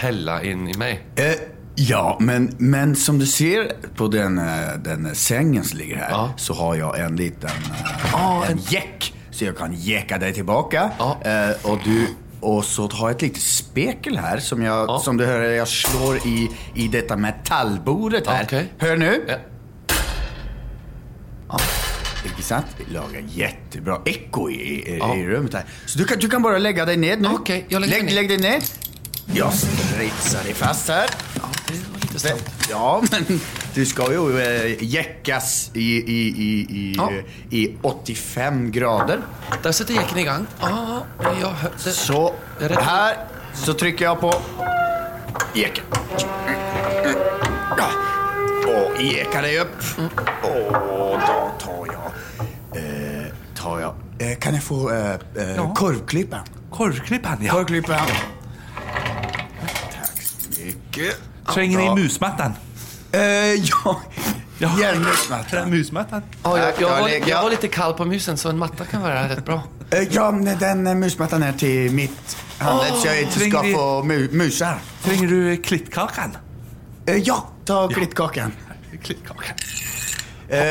helle 0.00 0.36
in 0.46 0.68
i 0.70 0.76
meg? 0.78 1.00
Eh, 1.18 1.40
ja, 1.80 2.16
men, 2.20 2.50
men 2.58 2.94
som 2.98 3.16
du 3.20 3.24
ser 3.26 3.70
på 3.96 4.08
den, 4.12 4.36
den 4.84 5.06
sengen 5.16 5.64
som 5.64 5.78
ligger 5.80 5.96
her, 6.02 6.10
Ja. 6.12 6.24
så 6.36 6.56
har 6.58 6.74
jeg 6.76 7.06
en 7.06 7.16
liten 7.16 7.70
ah, 8.14 8.42
en 8.50 8.58
jekk. 8.68 9.12
så 9.30 9.46
jeg 9.46 9.54
kan 9.56 9.72
jekke 9.72 10.18
deg 10.20 10.34
tilbake. 10.36 10.82
Ja. 10.98 11.10
Eh, 11.24 11.64
og, 11.70 11.80
du, 11.86 12.10
og 12.42 12.58
så 12.66 12.84
har 12.98 13.12
jeg 13.14 13.16
et 13.16 13.22
lite 13.28 13.40
spekel 13.44 14.18
her, 14.20 14.42
som, 14.44 14.60
jeg, 14.60 14.68
Ja. 14.90 14.98
som 15.00 15.16
du 15.16 15.24
hører 15.24 15.54
jeg 15.56 15.68
slår 15.72 16.20
i, 16.28 16.48
i 16.74 16.88
dette 16.92 17.16
metallbordet 17.16 18.26
her. 18.28 18.44
Okay. 18.44 18.68
Hør 18.82 19.00
nå. 19.00 19.14
Ja. 19.30 19.38
Ikke 22.28 22.44
sant? 22.44 22.74
Vi 22.78 22.84
lagar 22.92 23.24
jättebra 23.34 23.96
eko 24.06 24.48
i, 24.52 24.60
i, 24.84 24.98
i 25.00 25.24
rummet 25.30 25.56
her. 25.56 25.72
Så 25.86 25.98
du 25.98 26.04
kan, 26.04 26.20
du 26.20 26.28
kan 26.30 26.44
bare 26.44 26.60
legge 26.60 26.84
deg 26.86 27.00
ned 27.00 27.24
nu. 27.24 27.32
Okay, 27.40 27.64
legg, 27.72 28.12
legg 28.12 28.28
deg 28.34 28.42
ned. 28.44 28.68
Jeg 29.30 29.52
stritser 29.54 30.44
dig 30.46 30.54
fast 30.58 30.90
her. 30.92 31.10
Ja, 31.38 31.49
snabbt. 32.20 32.68
Ja, 32.70 33.00
men 33.10 33.40
du 33.74 33.80
skal 33.88 34.14
jo 34.14 34.26
eh, 34.38 34.76
jäckas 34.84 35.70
i, 35.74 35.88
i, 36.00 36.20
i, 36.46 36.50
i, 36.82 36.84
Ja. 36.96 37.08
i 37.50 37.64
85 37.82 38.70
grader. 38.74 39.22
Der 39.64 39.72
setter 39.76 39.94
jekken 40.00 40.18
i 40.18 40.24
gang. 40.28 40.46
Ah, 40.60 41.02
ja, 41.40 41.52
Det... 41.84 41.92
Så 41.96 42.22
her 42.60 43.16
så 43.54 43.74
trykker 43.74 44.06
jeg 44.06 44.20
på 44.20 44.30
jekken. 45.58 45.84
Og 48.70 49.00
jekker 49.02 49.42
deg 49.42 49.56
opp. 49.64 49.78
Og 50.46 51.16
da 51.18 51.38
tar 51.58 51.86
jeg 51.90 51.96
Eh, 52.78 53.24
tar 53.58 53.80
jeg 53.80 53.90
eh, 54.22 54.36
kan 54.38 54.54
jeg 54.54 54.62
få 54.62 54.76
eh, 54.94 55.16
eh, 55.34 55.56
Ja. 55.58 55.64
Korvklippan, 55.74 56.44
ja. 57.42 57.50
Korvklippan. 57.50 58.12
Takk 59.90 60.22
så 60.22 60.52
mycket. 60.54 61.18
Trenger 61.48 61.80
Ja. 61.80 61.94
ni 61.94 62.02
musmattan? 62.02 62.52
Uh, 63.14 63.20
ja, 63.54 64.00
Ja. 64.58 64.68
Her 64.68 64.94
er 65.56 65.66
musmattan. 65.66 66.22
Ja, 66.42 66.58
jag, 66.58 66.66
jag, 66.66 66.82
Jag 66.82 67.00
var, 67.00 67.08
litt 67.08 67.28
jag 67.28 67.42
var 67.42 67.50
lite 67.50 67.68
kall 67.68 67.94
på 67.94 68.04
musen 68.04 68.36
så 68.36 68.48
en 68.48 68.58
matta 68.58 68.84
kan 68.84 69.02
vara 69.02 69.28
rätt 69.28 69.44
bra. 69.44 69.62
Eh, 69.90 70.02
Ja, 70.10 70.30
men 70.30 70.58
den 70.58 70.86
eh, 70.86 70.94
musmattan 70.94 71.42
är 71.42 71.52
till 71.52 71.92
mitt 71.92 72.36
handled 72.58 72.94
så 72.94 73.06
jag 73.06 73.22
inte 73.22 73.40
ska 73.40 73.62
få 73.62 74.02
mu 74.02 74.28
musar. 74.32 74.78
Trenger 75.02 75.28
du 75.28 75.56
klittkakan? 75.56 76.36
Eh, 77.06 77.16
Ja, 77.16 77.48
ta 77.64 77.88
klittkakan. 77.88 78.52
Klittkakan. 79.02 79.54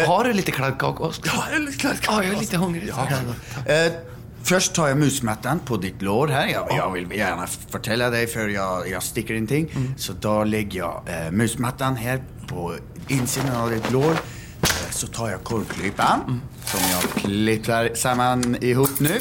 har 0.07 0.23
du 0.23 0.33
lite 0.33 0.51
kladdkaka 0.51 1.03
också? 1.03 1.21
Ja, 1.25 1.43
jeg 1.51 1.55
er 1.55 1.65
litt 1.65 1.79
klar. 1.79 1.93
Ja, 2.07 2.23
jag 2.23 2.33
är 2.33 2.39
lite 2.39 2.57
hungrig. 2.57 2.89
Eh, 2.89 3.91
Först 4.49 4.73
tar 4.73 4.87
jeg 4.87 4.97
musmattan 4.97 5.59
på 5.61 5.77
ditt 5.77 6.01
lår 6.01 6.31
her. 6.33 6.47
Jeg, 6.49 6.73
jeg 6.73 6.93
vil 6.95 7.11
gjerne 7.13 7.43
fortelle 7.69 8.07
deg 8.09 8.31
før 8.31 8.49
jeg, 8.49 8.87
jeg 8.89 9.05
sticker 9.05 9.37
in 9.37 9.45
ting. 9.45 9.67
Så 9.93 10.15
da 10.17 10.39
legger 10.41 10.79
jeg 10.79 11.13
eh, 11.13 11.27
musmattan 11.29 11.99
her 11.99 12.23
på 12.49 12.71
innsiden 13.13 13.53
av 13.53 13.69
ditt 13.69 13.85
lår. 13.93 14.17
Eh, 14.99 15.05
så 15.05 15.07
tar 15.07 15.29
jag 15.29 15.43
mm. 16.27 16.41
som 16.65 16.79
jag 16.91 17.01
klipper 17.01 17.95
samman 17.95 18.57
ihop 18.61 18.99
nu. 18.99 19.19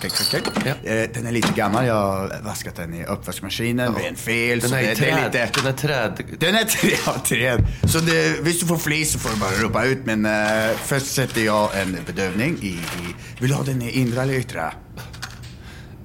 Klick, 0.00 0.12
klick, 0.12 0.28
klick. 0.28 0.64
Ja. 0.64 0.90
Eh, 0.90 1.10
den 1.14 1.26
är 1.26 1.32
lite 1.32 1.52
gammal. 1.52 1.86
Jag 1.86 1.94
har 1.94 2.42
vaskat 2.44 2.76
den 2.76 2.94
i 2.94 3.04
uppvaskmaskinen 3.04 3.94
vid 3.94 4.06
en 4.06 4.16
fel. 4.16 4.60
Den 4.60 4.72
är 4.72 4.82
det, 4.82 4.92
i 4.92 4.94
det 4.94 5.10
är 5.10 5.24
lite... 5.24 5.50
Den 5.54 5.66
är 5.66 5.76
träd. 5.76 6.24
Den 6.38 6.54
är 6.54 6.64
tre 6.64 6.90
av 7.06 7.18
träd. 7.18 7.66
Så 7.84 7.98
det, 7.98 8.42
hvis 8.42 8.60
du 8.60 8.66
får 8.66 8.76
flis 8.76 9.12
så 9.12 9.18
får 9.18 9.30
du 9.30 9.36
bara 9.36 9.50
ropa 9.50 9.84
ut. 9.84 9.98
Men 10.04 10.26
eh, 10.26 10.76
först 10.76 11.06
sätter 11.06 11.40
jag 11.40 11.80
en 11.80 11.98
bedövning 12.06 12.58
i, 12.60 12.68
i... 12.68 13.14
Vill 13.40 13.50
du 13.50 13.56
ha 13.56 13.62
den 13.62 13.82
i 13.82 13.90
inre 13.90 14.22
eller 14.22 14.34
yttre? 14.34 14.72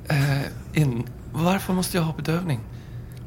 Eh, 0.10 0.82
in... 0.82 1.08
Varför 1.32 1.74
måste 1.74 1.98
jag 1.98 2.04
ha 2.04 2.14
bedövning? 2.14 2.60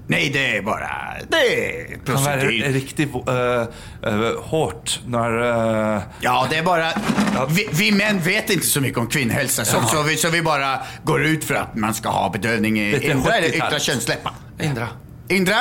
Nej, 0.09 0.29
det 0.31 0.57
er 0.57 0.63
bare 0.63 0.89
Det 1.31 1.37
är 1.37 1.89
Det 1.89 2.05
kan 2.07 2.25
være 2.25 2.73
riktig 2.73 3.09
uh, 3.15 3.67
uh, 4.07 4.43
hårt 4.51 5.01
når 5.07 5.39
uh, 5.39 6.03
Ja, 6.23 6.47
det 6.51 6.59
er 6.59 6.63
bare 6.63 6.93
Vi, 7.51 7.67
vi 7.73 7.91
menn 7.91 8.21
vet 8.25 8.51
ikke 8.55 8.67
så 8.67 8.81
mye 8.81 8.95
om 8.97 9.09
kvinnhälsa. 9.11 9.65
Så, 9.65 9.83
så, 9.91 10.03
vi, 10.07 10.17
så 10.17 10.31
vi 10.31 10.43
bare 10.43 10.79
går 11.05 11.27
ut 11.27 11.45
fra 11.45 11.67
at 11.67 11.75
man 11.77 11.95
skal 11.95 12.15
ha 12.15 12.29
bedøvning 12.33 12.79
i 12.79 12.87
indre 12.95 13.37
eller 13.37 13.51
70-talet. 13.51 13.99
yttre 13.99 14.21
Indre? 14.65 14.89
Indra. 15.29 15.61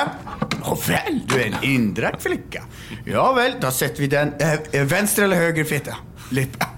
Du 1.26 1.36
er 1.36 1.46
en 1.46 1.58
indre 1.62 2.12
flicka. 2.22 2.62
Ja 3.06 3.32
vel, 3.36 3.58
da 3.60 3.70
sätter 3.70 4.00
vi 4.00 4.06
den... 4.06 4.34
uh, 4.40 4.82
Venstre 4.90 5.26
eller 5.26 5.42
høyre 5.42 5.66
fitte? 5.66 5.94
Lippe. 6.30 6.70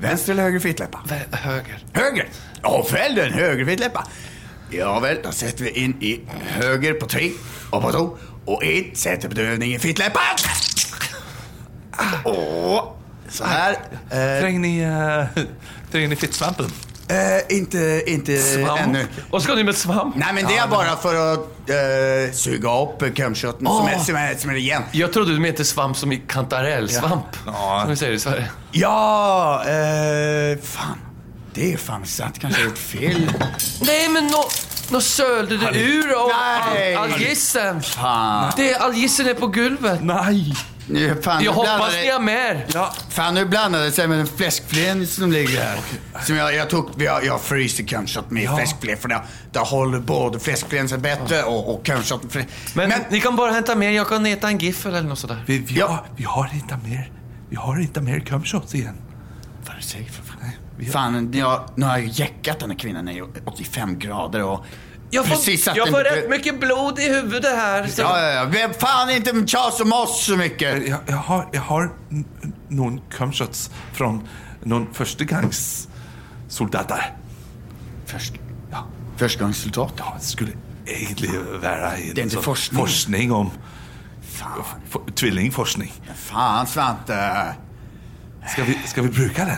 Venstre 0.00 0.32
eller 0.32 0.50
høyre 0.50 0.60
fittleppe? 0.64 1.02
Høyre. 1.44 1.80
Høyre? 1.96 2.28
Å 2.64 2.82
vel, 2.84 2.92
väl, 2.92 3.14
du 3.14 3.20
är 3.20 3.26
en 3.26 3.38
högerfittläppa. 3.38 4.04
Ja 4.72 4.98
vel, 5.02 5.18
da 5.24 5.30
setter 5.34 5.64
vi 5.64 5.70
in 5.84 5.96
i 6.00 6.12
høyre 6.56 6.94
på 7.00 7.06
tre 7.10 7.30
og 7.72 7.82
på 7.82 7.90
to. 7.94 8.04
Og 8.46 8.62
inn 8.64 8.94
sätter 8.96 9.28
bedövning 9.28 9.74
i 9.74 9.78
fittläppan. 9.78 10.38
Og 12.24 12.96
så 13.30 13.44
her 13.46 13.74
Eh, 14.10 14.40
Trenger 14.40 14.60
ni, 14.60 14.80
uh, 14.84 15.44
trenger 15.92 16.08
ni 16.08 16.16
fittsvampen? 16.16 16.72
eh, 17.10 17.56
inte 17.56 18.02
inte 18.06 18.32
ännu. 18.78 19.06
Vad 19.30 19.42
ska 19.42 19.54
ni 19.54 19.64
med 19.64 19.74
svamp? 19.74 20.16
Nej 20.16 20.32
men 20.34 20.46
det 20.46 20.56
är 20.56 20.68
bara 20.68 20.96
för 20.96 21.32
att 21.32 21.38
eh, 21.70 22.32
suga 22.32 22.82
upp 22.82 23.16
kumkötten 23.16 23.66
som, 23.66 23.86
är, 23.86 23.98
som, 23.98 24.16
är, 24.16 24.34
som 24.34 24.50
är 24.50 24.54
igen. 24.54 24.82
Jag 24.92 25.12
trodde 25.12 25.32
du 25.32 25.40
menade 25.40 25.64
svamp 25.64 25.96
som 25.96 26.12
i 26.12 26.22
kantarellsvamp. 26.28 27.24
Ja. 27.46 27.78
Som 27.82 27.90
vi 27.90 27.96
säger 27.96 28.12
i 28.12 28.18
Sverige. 28.18 28.50
Ja, 28.72 29.62
eh, 29.64 30.58
fan. 30.62 30.98
Det 31.54 31.72
är 31.72 31.76
fan 31.76 32.06
sant. 32.06 32.38
Kanske 32.38 32.62
gjort 32.62 32.78
fel. 32.78 33.32
Nej, 33.82 34.08
men 34.08 34.26
nå... 34.26 34.48
Nå 34.92 35.00
sölde 35.00 35.56
du 35.56 35.66
ur 35.80 36.16
och 36.22 36.30
Nej. 36.74 36.94
all- 36.94 37.12
algissen. 37.12 37.82
Fan. 37.82 38.52
Det, 38.56 38.74
algissen 38.74 39.26
är 39.28 39.34
på 39.34 39.46
gulvet. 39.46 40.02
Nei! 40.04 40.54
Nu, 40.86 41.22
fan, 41.22 41.44
Jag 41.44 41.50
nu 41.52 41.56
hoppas 41.56 41.76
blandade- 41.76 42.02
ni 42.02 42.10
har 42.10 42.20
mer. 42.20 42.66
Ja. 42.74 42.94
Fan, 43.10 43.34
nu 43.34 43.44
blandade 43.44 43.84
det 43.84 43.92
sig 43.92 44.08
med 44.08 44.20
en 44.20 44.26
fläskfilé 44.26 45.06
som 45.06 45.32
ligger 45.32 45.60
här. 45.62 45.78
Som 46.26 46.36
jag, 46.36 46.54
jag 46.54 46.70
tog, 46.70 46.90
jag, 47.02 47.24
jag 47.24 47.40
fryser 47.40 47.84
kumkött 47.84 48.30
med 48.30 48.42
Ja. 48.42 48.56
fläskfilé 48.56 48.96
för 48.96 49.08
det, 49.08 49.22
det 49.52 49.58
håller 49.58 49.98
både 50.00 50.40
fläskfilén 50.40 50.88
sig 50.88 50.98
bättre 50.98 51.42
och, 51.42 51.74
och 51.74 51.86
kumkötten. 51.86 52.44
Men, 52.74 52.92
ni 53.10 53.20
kan 53.20 53.36
bara 53.36 53.52
hämta 53.52 53.74
mer. 53.74 53.90
Jag 53.90 54.08
kan 54.08 54.26
äta 54.26 54.48
en 54.48 54.58
giffel 54.58 54.94
eller 54.94 55.08
något 55.08 55.18
sådär. 55.18 55.44
Vi, 55.46 55.58
vi, 55.58 55.74
Ja. 55.78 55.86
har, 55.86 56.06
vi 56.16 56.24
har 56.24 56.50
ikke 56.54 56.76
mer 56.84 57.10
Vi 57.50 57.56
har 57.56 57.80
ikke 57.80 58.00
mer 58.00 58.20
cumshots 58.20 58.74
igjen. 58.74 58.96
Vad 59.66 59.74
är 59.76 59.80
det 59.80 59.86
säger 59.86 60.10
för 60.10 60.22
fan? 60.86 61.32
Jag, 61.32 61.68
nu 61.76 61.86
har 61.86 61.98
jag 61.98 62.06
jäckat 62.06 62.58
den 62.60 62.70
här 62.70 62.78
kvinnan 62.78 63.08
i 63.08 63.22
85 63.44 63.98
grader 63.98 64.42
och 64.44 64.64
Jag 65.10 65.26
precis 65.26 65.64
får, 65.64 65.70
satt 65.70 65.76
jag 65.76 65.88
får 65.88 65.98
inte... 66.00 66.16
rätt 66.16 66.30
mycket 66.30 66.60
blod 66.60 66.98
i 66.98 67.08
huvudet 67.12 67.56
här. 67.56 67.86
Så. 67.86 68.02
Ja, 68.02 68.20
ja, 68.22 68.28
ja. 68.30 68.44
Vem 68.44 68.74
fan 68.74 69.10
inte 69.10 69.46
tjas 69.46 69.80
om 69.80 69.92
oss 69.92 70.24
så 70.26 70.36
mycket. 70.36 70.88
Jeg, 70.88 70.98
jag 71.06 71.16
har, 71.16 71.48
jag 71.52 71.60
har 71.60 71.90
noen 72.68 73.00
cumshots 73.10 73.70
fra 73.92 74.20
noen 74.64 74.86
førstegangssoldater. 74.94 77.14
Först, 78.06 78.32
Ja. 78.70 78.86
förstagångsresultat. 79.16 79.92
Ja, 79.98 80.14
det 80.18 80.24
skulle 80.26 80.52
egentlig 80.86 81.30
være 81.62 81.96
en 81.96 82.14
Det 82.14 82.22
er 82.22 82.26
ikke 82.26 82.42
forskning. 82.42 82.80
forskning 82.80 83.32
om 83.32 83.50
Fan, 84.22 84.64
for, 84.88 85.02
Tvillingforskning. 85.16 85.92
fan 86.14 86.66
Svante. 86.66 87.14
Skal 88.52 88.64
vi, 88.64 88.78
skal 88.86 89.04
vi 89.04 89.08
bruke 89.10 89.44
den? 89.44 89.56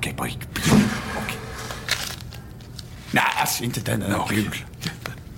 Okej, 0.00 0.14
bara 0.16 0.28
Okay. 0.28 1.36
Nej, 3.10 3.24
alltså 3.40 3.64
inte 3.64 3.80
den. 3.80 4.00
Den 4.00 4.12
är 4.12 4.26
kul. 4.28 4.64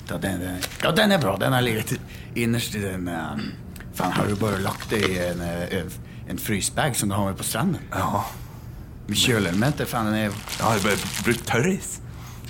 Ja, 0.08 0.18
den, 0.18 0.40
den, 0.40 0.58
ja, 0.82 0.92
den 0.92 1.12
är 1.12 1.18
bra. 1.18 1.36
Den 1.36 1.52
har 1.52 1.60
legat 1.62 1.92
innerst 2.34 2.74
i 2.74 2.78
den... 2.78 3.08
Um, 3.08 3.52
fan, 3.94 4.12
har 4.12 4.26
du 4.26 4.34
bara 4.34 4.56
lagt 4.58 4.90
det 4.90 4.96
i 4.96 5.18
en, 5.28 5.40
eh, 5.40 5.78
en, 5.78 5.90
en 6.28 6.38
frysbag 6.38 6.96
som 6.96 7.08
du 7.08 7.14
har 7.14 7.24
med 7.26 7.36
på 7.36 7.44
stranden? 7.44 7.80
Ja. 7.90 8.24
Med 9.06 9.16
kölelementer, 9.16 9.84
fan 9.84 10.06
den 10.06 10.14
är... 10.14 10.24
Ja, 10.24 10.30
jeg 10.58 10.66
har 10.90 11.24
brukt 11.24 11.46
tørris. 11.46 12.00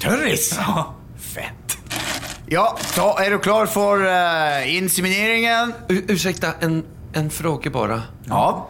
Törris! 0.00 0.54
Ja. 0.58 0.94
Fett. 1.18 1.78
Ja, 2.46 2.78
så 2.94 3.18
är 3.18 3.30
du 3.30 3.38
klar 3.38 3.66
för 3.66 4.04
uh, 4.62 4.76
insemineringen? 4.76 5.74
U- 5.88 6.04
ursäkta, 6.08 6.52
en, 6.60 6.84
en 7.12 7.30
fråga 7.30 7.70
bara. 7.70 8.02
Ja. 8.24 8.68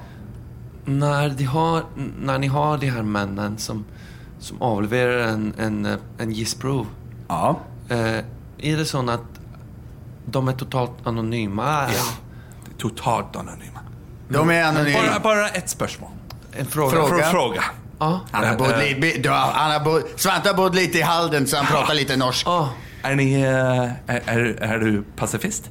När, 0.85 1.29
de 1.29 1.45
har, 1.45 1.83
när 2.21 2.39
ni 2.39 2.47
har 2.47 2.79
de 2.79 2.91
här 2.91 3.03
männen 3.03 3.59
som, 3.59 3.85
som 4.39 4.63
avleverer 4.63 5.29
en, 5.29 5.55
en, 5.59 5.87
eh, 5.87 5.97
en 6.19 6.33
gissprov, 6.33 6.87
Ja. 7.29 7.61
eh, 7.89 8.19
är 8.59 8.77
det 8.77 8.85
sånn 8.87 9.09
at 9.09 9.21
de 10.27 10.49
er 10.49 10.53
totalt 10.53 11.07
anonyma? 11.07 11.87
Totalt 12.79 13.37
anonyme. 13.37 13.79
De 14.29 14.51
är 14.51 14.65
anonyma. 14.65 14.99
Bare, 14.99 15.21
bare 15.21 15.49
ett 15.49 15.69
spørsmål. 15.71 16.11
En 16.53 16.67
fråga? 16.67 16.91
Fråga. 17.07 17.25
Fråga. 17.31 17.63
Ja. 17.99 18.21
Han 18.31 18.45
har 18.49 18.57
bott 18.57 18.79
lite, 18.79 19.19
du 19.19 19.29
har- 19.29 19.53
han 19.53 19.71
har 19.71 19.81
bott, 19.85 20.21
Svante 20.21 20.49
har 20.49 20.57
bott 20.57 20.75
lite 20.75 20.99
i 20.99 21.03
Halden 21.03 21.47
så 21.47 21.57
han 21.57 21.67
pratar 21.67 21.95
litt 21.95 22.19
norsk. 22.19 22.47
Ja. 22.47 22.69
Er, 23.03 23.15
ni, 23.17 23.35
eh, 23.43 23.83
er, 24.07 24.23
er, 24.27 24.59
er 24.63 24.79
du 24.79 25.03
pasifist? 25.17 25.71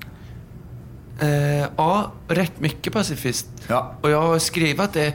Eh, 1.21 1.65
ja, 1.77 2.11
rätt 2.27 2.59
mycket 2.59 2.93
pacifist. 2.93 3.47
Ja. 3.67 3.95
Och 4.01 4.09
jag 4.09 4.21
har 4.21 4.39
skrivit 4.39 4.93
det 4.93 5.13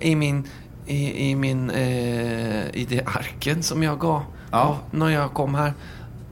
i 0.00 0.14
min, 0.16 0.48
i, 0.86 1.30
i 1.30 1.34
min, 1.34 1.70
eh, 1.70 2.66
i 2.74 2.86
det 2.88 3.02
arken 3.06 3.62
som 3.62 3.82
jag 3.82 3.98
gav 4.00 4.22
Ja. 4.50 4.58
av 4.58 4.76
när 4.90 5.08
jag 5.08 5.32
kom 5.34 5.54
här. 5.54 5.72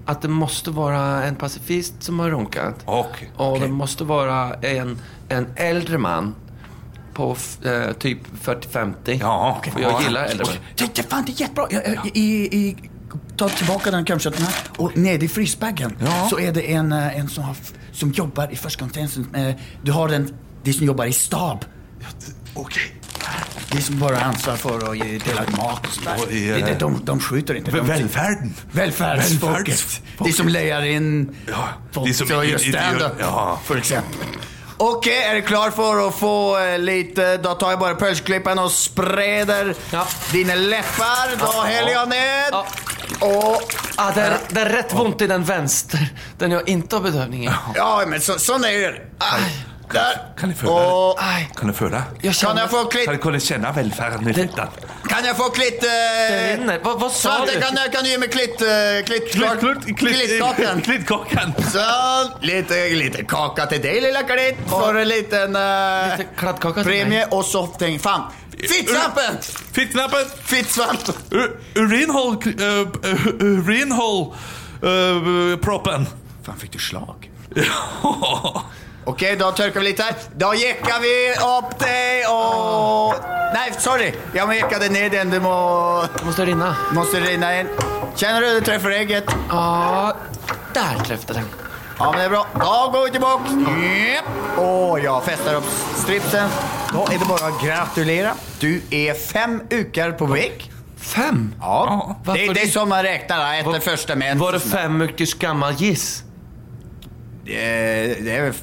Att 0.04 0.22
det 0.22 0.28
måste 0.28 0.70
vara 0.70 1.24
en 1.24 1.34
pacifist 1.36 2.02
som 2.02 2.18
har 2.18 2.30
runkat. 2.30 2.74
Okay. 2.86 3.28
Och 3.36 3.60
det 3.60 3.68
måste 3.68 4.04
vara 4.04 4.54
en, 4.54 4.98
en 5.28 5.46
äldre 5.56 5.98
man 5.98 6.34
på 7.14 7.36
eh, 7.64 7.92
typ 7.92 8.18
40-50. 8.42 8.94
Ja, 9.20 9.56
okay. 9.58 9.72
För 9.72 9.80
jag 9.80 10.02
gillar 10.02 10.24
äldre 10.24 10.46
män. 10.46 10.56
Det, 10.76 10.94
det, 10.94 11.02
fan, 11.02 11.22
det 11.26 11.32
är 11.32 11.40
jättebra. 11.40 11.66
Jag, 11.70 12.06
i, 12.14 12.20
i, 12.56 12.76
ta 13.36 13.48
tilbake 13.48 13.90
den 13.90 14.04
cumshoten 14.04 14.46
og 14.78 14.84
Och 14.84 14.96
nere 14.96 15.24
i 15.24 15.28
frysebagen 15.28 15.96
Ja. 16.00 16.26
så 16.30 16.38
er 16.40 16.52
det 16.52 16.70
en, 16.70 16.92
eh, 16.92 17.18
en 17.18 17.28
som, 17.28 17.44
har, 17.44 17.56
som 17.92 18.10
jobber 18.12 18.52
i 18.52 18.56
förstagångstjänsten. 18.56 19.34
Eh, 19.34 19.54
Du 19.84 19.92
har 19.92 20.08
den, 20.08 20.30
det 20.64 20.72
som 20.72 20.86
jobber 20.86 21.04
i 21.06 21.12
stab. 21.12 21.64
Okej. 22.54 22.92
Det 23.72 23.82
som 23.82 23.98
bare 23.98 24.14
har 24.14 24.28
ansvar 24.32 24.56
for 24.56 24.78
å 24.78 24.94
ge- 24.94 25.18
dela 25.18 25.42
ut 25.42 25.56
mat 25.56 25.86
og 25.86 25.92
sånt. 25.92 26.04
der. 26.06 26.30
i, 26.32 26.46
Det- 26.46 26.64
de, 26.64 26.70
eh, 26.72 26.78
De, 26.78 27.04
de 27.04 27.20
skjuter 27.20 27.54
ikke. 27.54 27.72
velferden. 27.72 28.54
Velferdsfolket. 28.72 30.00
De 30.24 30.32
som 30.32 30.46
leier 30.48 30.82
in 30.84 31.36
Ja, 31.48 31.68
folk 31.92 32.06
de 32.06 32.14
som 32.14 32.26
som 32.26 32.36
å 32.38 32.42
gjøre 32.44 32.58
standup, 32.58 33.20
ja. 33.20 33.58
för 33.64 33.76
exempel. 33.76 34.26
Okej, 34.78 35.22
är 35.30 35.34
du 35.34 35.42
klar 35.42 35.70
for 35.70 35.96
å 36.00 36.10
få 36.12 36.56
litt 36.78 37.14
Da 37.16 37.54
tar 37.54 37.70
jeg 37.70 37.78
bare 37.78 37.94
pölsklipparen 37.94 38.58
og 38.58 38.70
spreder 38.70 39.74
Ja. 39.92 40.04
dine 40.32 40.54
lepper. 40.56 41.36
Da 41.38 41.62
heller 41.64 41.92
jeg 41.92 42.08
ned. 42.08 42.52
Ja. 43.20 43.60
Ah, 43.96 44.10
det, 44.14 44.20
er, 44.20 44.38
det 44.50 44.60
er, 44.60 44.70
rett 44.76 44.92
vondt 44.92 45.22
i 45.24 45.28
den 45.30 45.44
venstre. 45.46 46.02
Den 46.38 46.56
gjør 46.56 46.68
bedövning. 47.00 47.46
Ja, 47.76 47.90
men 48.08 48.20
så, 48.20 48.36
sånn 48.42 48.66
er 48.68 48.76
det. 48.98 49.06
Aj, 49.24 49.46
Där. 49.92 50.18
Kan 50.36 50.50
jeg 50.50 50.58
føle 50.58 50.72
og... 50.72 51.20
Kan 51.56 51.70
du 51.70 51.74
føle? 51.74 52.00
Jeg 52.22 52.34
Kan 52.34 52.58
jeg 52.58 52.70
få 52.70 52.80
klitt 52.90 53.06
Kan 53.06 53.14
du 53.14 53.20
kunne 53.22 53.40
kjenne 53.40 53.70
velferden 53.76 54.28
i 54.28 54.34
fitten? 54.34 54.72
Kan 55.06 55.24
jeg 55.24 55.36
få 55.38 55.46
klitt... 55.54 55.78
Det 55.82 55.92
hva, 56.58 56.66
hva, 56.66 56.78
Vad, 56.84 57.00
vad 57.04 57.12
sa 57.14 57.36
Svante, 57.36 57.54
du? 57.54 57.60
kan, 57.62 57.78
du- 57.78 57.90
kan 57.94 58.04
du 58.04 58.10
ge 58.10 58.18
mig 58.18 58.30
klitt... 58.34 58.62
Eh, 58.62 59.04
klitt... 59.06 59.30
Klittkakan. 60.00 60.82
Klittkaken. 60.82 61.54
Sånn. 61.70 62.32
lite, 62.42 62.80
lite 62.98 63.22
kake 63.30 63.68
til 63.70 63.84
deg, 63.84 64.00
lille 64.08 64.24
Klitt 64.26 64.64
For 64.70 64.98
en 64.98 65.08
liten 65.08 65.54
uh, 65.54 66.16
Lite 66.18 66.82
premie 66.82 67.22
og 67.30 67.78
tänk 67.78 68.02
fan. 68.02 68.26
Fittsvampen! 68.56 69.38
Fittknappen. 69.72 70.30
Fittsvamp! 70.42 71.10
Urinhold. 71.76 72.46
Uh, 72.60 72.86
urinhål... 73.40 74.34
Uh, 74.82 75.56
proppen. 75.62 76.08
Faen, 76.44 76.58
fikk 76.60 76.76
du 76.76 76.82
slag? 76.82 77.30
Okej, 79.06 79.36
da 79.38 79.52
törkar 79.52 79.80
vi 79.80 79.86
litt 79.86 80.00
her. 80.02 80.14
Da 80.34 80.54
jäckar 80.54 81.00
vi 81.00 81.14
opp 81.46 81.78
dig 81.78 82.24
og 82.26 83.14
Nei, 83.54 83.70
sorry. 83.78 84.12
Jag 84.34 84.48
det 84.80 84.88
ned 84.90 85.12
den. 85.12 85.30
Du 85.30 85.40
må... 85.40 85.50
Må 86.20 86.24
Måste 86.26 86.44
rinna. 86.44 86.76
måste 86.92 87.20
rinna 87.20 87.52
igjen. 87.54 87.68
Kjenner 88.16 88.40
du 88.40 88.58
du 88.58 88.60
treffer 88.60 88.90
ägget? 88.90 89.24
Ja, 89.48 90.16
där 90.74 91.04
träffade 91.04 91.38
den. 91.38 91.48
Ja, 91.98 92.10
men 92.10 92.18
det 92.18 92.24
er 92.24 92.30
bra. 92.30 92.46
Da 92.54 92.90
går 92.92 93.04
vi 93.04 93.10
tilbake. 93.10 93.50
Yep. 93.80 94.58
Og 94.58 95.00
jeg 95.04 95.22
fester 95.24 95.56
opp 95.56 95.70
stripsen. 96.02 96.50
Da 96.92 97.06
er 97.06 97.18
det 97.22 97.28
bare 97.30 97.52
å 97.52 97.56
gratulere. 97.62 98.34
Du 98.60 98.70
er 98.90 99.14
fem 99.14 99.60
uker 99.70 100.12
på 100.18 100.28
vei. 100.34 100.50
Fem? 100.98 101.52
Ja, 101.62 102.16
det, 102.26 102.32
det 102.34 102.48
er 102.48 102.54
det? 102.58 102.70
som 102.74 102.88
man 102.90 103.04
regner 103.06 103.60
etter 103.62 103.84
første 103.84 104.18
mens. 104.18 104.40
Var 104.42 104.58
det 104.58 104.64
fem 104.66 105.02
ukers 105.06 105.34
gammel 105.38 105.78
giss? 105.80 106.08
Det 107.46 107.54
är, 107.62 108.16
det 108.26 108.32
er 108.34 108.54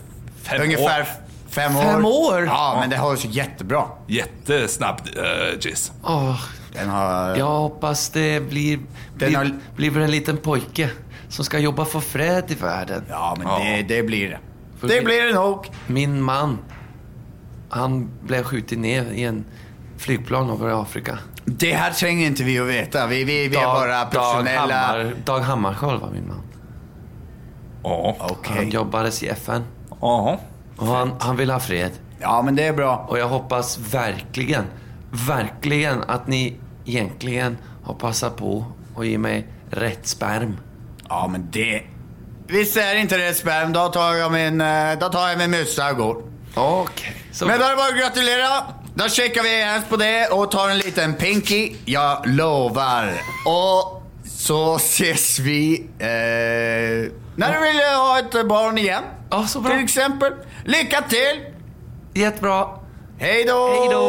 Fem 0.44 0.62
ungefär 0.62 1.02
år. 1.02 1.08
fem 1.50 1.76
år. 1.78 1.82
Fem 1.82 2.06
år? 2.06 2.46
Ja, 2.46 2.78
men 2.80 2.90
det 2.90 2.98
har 2.98 3.16
så 3.16 3.28
jättebra. 3.28 3.84
Jättesnabb 4.08 5.02
uh, 5.18 5.60
jizz. 5.62 5.92
Åh, 6.04 6.40
Den 6.74 6.90
har... 6.90 7.36
jag 7.36 7.46
hoppas 7.60 8.10
det 8.10 8.50
blir, 8.50 8.78
Den 8.78 8.86
blir, 9.18 9.36
har- 9.38 9.60
blir 9.76 9.98
en 9.98 10.12
liten 10.12 10.38
pojke 10.38 10.90
som 11.30 11.46
ska 11.46 11.60
jobba 11.60 11.86
för 11.86 12.00
fred 12.00 12.44
i 12.52 12.54
världen. 12.56 13.04
Ja, 13.10 13.36
men 13.38 13.48
Ja. 13.48 13.60
Det, 13.60 13.96
det 13.96 14.04
blir 14.04 14.30
det. 14.30 14.40
För 14.80 14.88
Det 14.88 15.00
vi- 15.00 15.06
blir 15.06 15.24
det 15.28 15.34
nog. 15.34 15.70
Min 15.88 16.22
man, 16.22 16.58
han 17.70 18.10
blev 18.24 18.44
skjuten 18.44 18.82
ner 18.82 19.06
i 19.12 19.24
en 19.24 19.46
flygplan 19.98 20.50
över 20.50 20.82
Afrika. 20.82 21.18
Det 21.46 21.74
här 21.74 21.92
tränger 21.92 22.28
inte 22.28 22.44
vi 22.44 22.60
att 22.60 22.68
veta. 22.68 23.08
Vi, 23.08 23.24
vi, 23.24 23.48
vi 23.48 23.56
är 23.56 23.66
bara 23.66 23.98
Dag, 24.04 24.12
professionella. 24.12 24.76
Hammar, 24.76 25.14
Dag 25.26 25.40
Hammarskjöld 25.40 26.02
var 26.02 26.10
min 26.10 26.28
man. 26.28 26.42
Ja. 27.84 28.16
Okej. 28.20 28.54
Han 28.56 28.70
jobbades 28.70 29.24
i 29.24 29.28
FN 29.28 29.64
Ja. 30.04 30.40
och 30.78 30.88
han, 30.88 31.16
han 31.20 31.38
vill 31.38 31.50
ha 31.50 31.60
fred. 31.60 31.92
Ja, 32.22 32.42
men 32.42 32.56
det 32.56 32.64
är 32.64 32.74
bra. 32.74 33.06
Och 33.10 33.20
jag 33.20 33.28
hoppas 33.28 33.78
verkligen, 33.78 34.66
verkligen 35.12 36.04
att 36.04 36.28
ni 36.28 36.60
egentligen 36.86 37.58
har 37.84 37.94
passat 37.94 38.36
på 38.38 38.66
att 38.98 39.08
ge 39.08 39.18
mig 39.18 39.48
rätt 39.72 40.08
sperm. 40.08 40.58
Ja, 41.10 41.28
men 41.28 41.48
det... 41.52 41.82
Visst 42.48 42.78
är 42.78 42.96
inte 42.96 43.18
det 43.18 43.34
sperm, 43.34 43.74
då 43.74 43.88
tar 43.88 44.14
jag 44.14 44.32
min, 44.32 44.62
eh, 44.62 45.00
då 45.00 45.10
tar 45.10 45.30
jag 45.30 45.38
min 45.38 45.52
mussa 45.52 45.90
och 45.92 45.98
går. 45.98 46.24
Okej. 46.56 47.16
Så 47.32 47.46
Men 47.46 47.60
då 47.60 47.66
är 47.66 47.70
det 47.70 47.76
bara 47.76 47.88
att 47.88 47.98
gratulera. 47.98 48.64
Da 48.96 49.10
sjekker 49.10 49.44
vi 49.44 49.64
hands 49.64 49.88
på 49.90 49.98
det 49.98 50.28
og 50.32 50.52
tar 50.52 50.70
en 50.70 50.78
liten 50.78 51.14
pinky. 51.14 51.76
Jeg 51.86 52.18
lovar. 52.26 53.14
Och 53.46 54.03
så 54.44 54.76
ses 54.82 55.38
vi 55.44 55.60
eh, 56.04 57.12
når 57.40 57.54
du 57.56 57.62
vil 57.64 57.78
ha 57.82 58.18
et 58.20 58.36
barn 58.50 58.78
igjen, 58.78 59.06
ah, 59.32 59.46
så 59.48 59.62
bra. 59.64 59.72
til 59.74 59.86
eksempel. 59.88 60.36
Lykke 60.70 61.00
til! 61.10 61.40
Jättebra. 62.16 62.58
Hei 63.18 63.46
då! 63.48 63.56
Hei 63.72 63.88
då! 63.90 64.04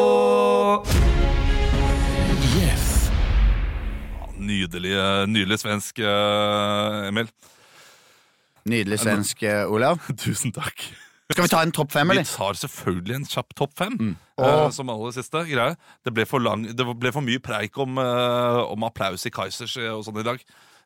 Yes. 2.59 3.11
Nydelig, 4.37 4.93
nydelig 5.29 5.59
svensk, 5.63 5.99
eh, 5.99 7.09
Emil. 7.09 7.31
Nydelig 8.69 9.01
svensk, 9.01 9.43
eh, 9.43 9.65
Olav. 9.73 10.03
Tusen 10.25 10.53
takk. 10.53 10.85
Skal 11.31 11.47
vi 11.47 11.49
ta 11.49 11.63
en 11.63 11.73
topp 11.73 11.93
fem, 11.93 12.11
eller? 12.11 12.27
Vi 12.27 12.37
tar 12.37 12.61
selvfølgelig 12.67 13.17
en 13.23 13.27
kjapp 13.27 13.55
topp 13.57 13.79
fem. 13.79 13.97
Mm. 14.01 14.17
Eh, 14.43 14.69
som 14.71 14.91
aller 14.91 15.13
siste 15.17 15.45
greie. 15.49 15.77
Det 16.05 16.13
ble 16.15 16.27
for, 16.27 16.41
lang, 16.41 16.65
det 16.67 16.87
ble 16.99 17.13
for 17.15 17.23
mye 17.23 17.39
preik 17.43 17.77
om, 17.79 17.99
uh, 17.99 18.65
om 18.71 18.83
applaus 18.89 19.27
i 19.27 19.31
Kaizers 19.35 19.77
eh, 19.79 19.91
og 19.95 20.05
sånn 20.07 20.21
i 20.21 20.27
dag. 20.27 20.41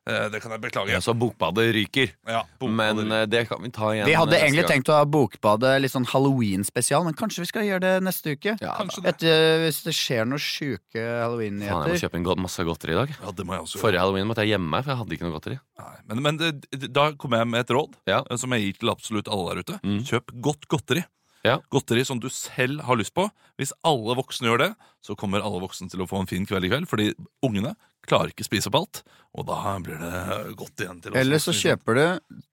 Uh, 0.09 0.29
Det 0.33 0.39
kan 0.41 0.51
jeg 0.55 0.61
beklage. 0.63 0.89
Ja, 0.89 1.01
så 1.05 1.13
bokbadet 1.13 1.67
ryker. 1.75 2.15
Ja, 2.25 2.45
Men 2.63 2.97
bokbader. 2.97 3.11
eh, 3.23 3.27
det 3.29 3.43
kan 3.51 3.61
vi 3.61 3.69
ta 3.69 3.91
igjen. 3.93 4.07
Vi 4.09 4.15
hadde 4.17 4.39
egentlig 4.39 4.63
gang. 4.65 4.71
tenkt 4.79 4.89
å 4.89 4.95
ha 4.97 5.05
Bokbadet 5.05 5.75
litt 5.83 5.93
sånn 5.93 6.07
halloween-spesial, 6.09 7.05
men 7.05 7.13
kanskje 7.19 7.43
vi 7.45 7.49
skal 7.51 7.67
gjøre 7.67 7.81
det 7.83 7.93
neste 8.07 8.33
uke? 8.39 8.55
Ja, 8.63 8.77
det. 8.89 9.05
Etter, 9.05 9.67
hvis 9.67 9.83
det 9.85 9.93
skjer 9.99 10.25
noen 10.25 10.41
sjuke 10.41 11.03
Faen, 11.03 11.61
jeg 11.61 11.77
må 11.77 11.99
kjøpe 12.01 12.17
en 12.17 12.25
god, 12.25 12.41
masse 12.41 12.65
godteri 12.65 12.95
i 12.97 12.99
dag. 13.03 13.13
Ja, 13.21 13.35
det 13.37 13.45
må 13.45 13.53
jeg 13.59 13.67
også 13.67 13.77
gjøre. 13.77 13.85
Forrige 13.85 14.01
halloween 14.07 14.31
måtte 14.31 14.47
jeg 14.47 14.55
gjemme 14.55 14.71
meg, 14.73 14.85
for 14.87 14.95
jeg 14.95 15.01
hadde 15.03 15.19
ikke 15.19 15.29
noe 15.29 15.37
godteri. 15.37 15.59
Nei, 15.83 15.95
Men, 16.09 16.23
men 16.25 16.41
da 16.89 17.11
kommer 17.21 17.43
jeg 17.43 17.49
med 17.53 17.61
et 17.67 17.75
råd 17.77 18.01
Ja. 18.09 18.23
som 18.41 18.57
jeg 18.57 18.65
gir 18.65 18.81
til 18.81 18.95
absolutt 18.95 19.29
alle 19.29 19.51
der 19.51 19.61
ute. 19.67 19.81
Mm. 19.85 20.01
Kjøp 20.09 20.33
godt 20.41 20.69
godteri. 20.73 21.05
Ja. 21.47 21.59
Godteri 21.71 22.03
som 22.07 22.19
du 22.21 22.29
selv 22.33 22.83
har 22.87 22.97
lyst 22.99 23.15
på. 23.15 23.29
Hvis 23.61 23.71
alle 23.87 24.17
voksne 24.19 24.49
gjør 24.51 24.59
det, 24.65 24.71
så 25.05 25.15
kommer 25.19 25.45
alle 25.45 25.61
voksne 25.63 25.87
til 25.91 26.03
å 26.03 26.09
få 26.11 26.21
en 26.23 26.27
fin 26.31 26.47
kveld 26.49 26.67
i 26.67 26.71
kveld. 26.73 26.89
Fordi 26.91 27.13
ungene 27.47 27.75
klarer 28.09 28.33
ikke 28.33 28.47
spise 28.47 28.71
opp 28.71 28.79
alt, 28.81 29.03
og 29.37 29.47
da 29.51 29.77
blir 29.85 29.99
det 30.01 30.57
godt 30.59 30.81
igjen 30.83 31.01
til 31.05 31.13
oss. 31.13 31.19
Eller 31.21 31.43
så 31.45 31.53
kjøper 31.55 31.99
du 31.99 32.05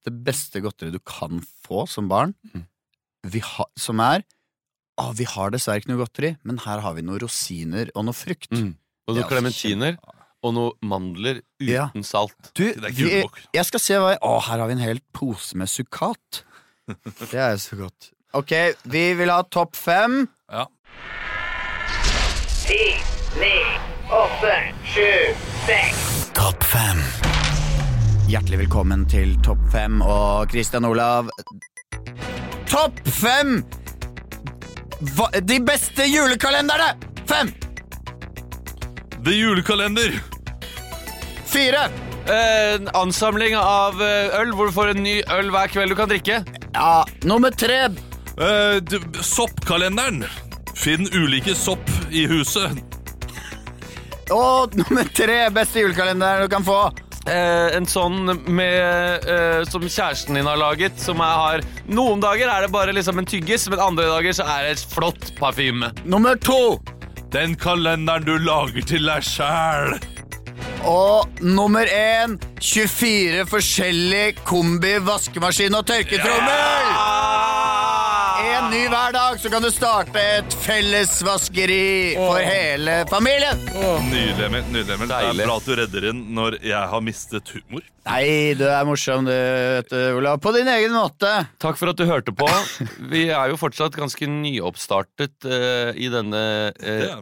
det 0.09 0.13
beste 0.27 0.61
godteriet 0.61 0.97
du 0.97 0.99
kan 1.07 1.39
få 1.65 1.85
som 1.89 2.09
barn, 2.11 2.35
Mm. 2.53 2.65
vi 3.31 3.39
ha, 3.39 3.65
som 3.79 3.99
er 3.99 4.23
Å, 4.97 5.09
vi 5.11 5.25
har 5.27 5.49
dessverre 5.51 5.81
ikke 5.81 5.89
noe 5.91 5.99
godteri, 6.05 6.29
men 6.47 6.55
her 6.63 6.79
har 6.79 6.93
vi 6.95 7.01
noen 7.03 7.19
rosiner 7.19 7.89
og 7.99 8.05
noe 8.07 8.15
frukt. 8.15 8.47
Mm. 8.55 8.77
Og 9.09 9.17
noen 9.17 9.27
klementiner 9.27 9.97
og 10.41 10.53
noen 10.55 10.87
mandler 10.87 11.41
uten 11.59 11.67
Ja. 11.67 11.89
salt. 12.01 12.53
Du, 12.55 12.63
vi, 12.71 13.25
jeg 13.51 13.65
skal 13.67 13.79
se 13.83 13.97
hva 13.99 14.13
jeg, 14.13 14.19
Å, 14.23 14.39
her 14.47 14.59
har 14.63 14.67
vi 14.71 14.77
en 14.77 14.85
hel 14.85 15.01
pose 15.11 15.51
med 15.59 15.67
sukkat. 15.67 16.43
Det 17.27 17.33
er 17.35 17.57
jo 17.57 17.63
så 17.65 17.75
godt. 17.81 18.11
Ok, 18.35 18.51
vi 18.83 19.13
vil 19.13 19.29
ha 19.31 19.43
topp 19.43 19.75
fem. 19.75 20.27
Ja. 20.51 20.65
Ti, 22.67 22.79
ni, 23.39 23.51
åtte, 24.11 24.55
sju, 24.91 25.11
seks. 25.63 26.01
Topp 26.35 26.63
fem. 26.67 26.99
Hjertelig 28.27 28.57
velkommen 28.65 29.05
til 29.07 29.37
Topp 29.45 29.61
fem 29.71 30.01
og 30.03 30.51
Christian 30.51 30.83
Olav. 30.83 31.29
Topp 32.67 32.99
fem! 33.07 33.61
Hva, 35.15 35.29
de 35.39 35.59
beste 35.63 36.03
julekalenderne! 36.09 36.89
Fem! 37.29 37.53
The 39.21 39.37
Julekalender! 39.37 40.17
Fire! 41.53 41.85
En 42.27 42.91
ansamling 42.99 43.55
av 43.61 44.03
eh, 44.03 44.35
øl 44.41 44.51
hvor 44.57 44.67
du 44.67 44.75
får 44.75 44.91
en 44.91 45.01
ny 45.05 45.15
øl 45.37 45.53
hver 45.55 45.71
kveld 45.71 45.95
du 45.95 45.97
kan 46.01 46.11
drikke. 46.11 46.41
Ja, 46.75 47.05
nummer 47.23 47.55
tre. 47.55 47.85
Eh, 48.39 48.79
d- 48.83 49.23
soppkalenderen! 49.23 50.25
Finn 50.75 51.07
ulike 51.15 51.55
sopp 51.55 51.87
i 52.11 52.25
huset. 52.27 52.81
Og 54.33 54.73
nummer 54.75 55.07
tre 55.15 55.45
beste 55.55 55.79
julekalenderen 55.83 56.43
du 56.47 56.51
kan 56.51 56.65
få. 56.65 56.79
Eh, 57.25 57.75
en 57.77 57.87
sånn 57.89 58.27
med, 58.53 59.23
eh, 59.25 59.63
som 59.69 59.81
kjæresten 59.81 60.35
din 60.37 60.45
har 60.45 60.57
laget. 60.59 60.99
Som 61.01 61.17
jeg 61.23 61.39
har 61.41 61.61
Noen 61.87 62.19
dager 62.21 62.49
er 62.51 62.61
det 62.65 62.71
bare 62.73 62.93
liksom 62.93 63.17
en 63.21 63.25
tyggis, 63.29 63.69
men 63.69 63.79
andre 63.79 64.05
dager 64.11 64.33
så 64.33 64.43
er 64.57 64.63
det 64.67 64.71
et 64.75 64.85
flott 64.93 65.31
parfyme. 65.39 65.91
Nummer 66.05 66.35
to. 66.35 66.79
Den 67.31 67.55
kalenderen 67.55 68.25
du 68.25 68.35
lager 68.39 68.85
til 68.85 69.05
deg 69.09 69.23
sjæl. 69.25 69.95
Og 70.85 71.25
nummer 71.41 71.85
én 71.89 72.35
24 72.61 73.45
forskjellige 73.49 74.35
kombi 74.45 74.97
vaskemaskin 75.01 75.73
og 75.79 75.85
tørketrommel. 75.89 76.85
En 76.85 77.44
ny 78.75 78.87
hver 78.91 79.13
dag, 79.15 79.37
så 79.39 79.49
kan 79.51 79.63
du 79.63 79.69
starte 79.71 80.19
et 80.19 80.55
fellesvaskeri 80.65 82.15
for 82.17 82.41
hele 82.43 82.95
familien. 83.07 83.61
Nydelig, 84.09 84.47
Emil. 84.49 84.65
Nydelig, 84.73 84.95
Emil. 84.97 85.07
Det 85.11 85.15
er 85.15 85.27
Deilig. 85.29 85.45
bra 85.47 85.55
at 85.61 85.67
du 85.69 85.73
redder 85.79 86.07
inn 86.09 86.19
når 86.35 86.57
jeg 86.65 86.89
har 86.91 87.03
mistet 87.05 87.51
humor. 87.55 87.85
Nei, 88.05 88.25
du 88.59 88.65
er 88.67 88.83
morsom, 88.87 89.29
du, 89.29 89.31
vet 89.31 89.93
du, 89.93 89.97
Olav. 90.19 90.41
På 90.43 90.51
din 90.55 90.67
egen 90.73 90.91
måte. 90.97 91.31
Takk 91.63 91.79
for 91.79 91.93
at 91.93 92.01
du 92.01 92.03
hørte 92.09 92.35
på. 92.35 92.49
Vi 93.13 93.23
er 93.29 93.53
jo 93.53 93.59
fortsatt 93.61 93.95
ganske 93.95 94.27
nyoppstartet 94.33 95.47
eh, 95.47 95.95
i 95.95 96.11
denne 96.11 96.43
uh, 96.75 97.15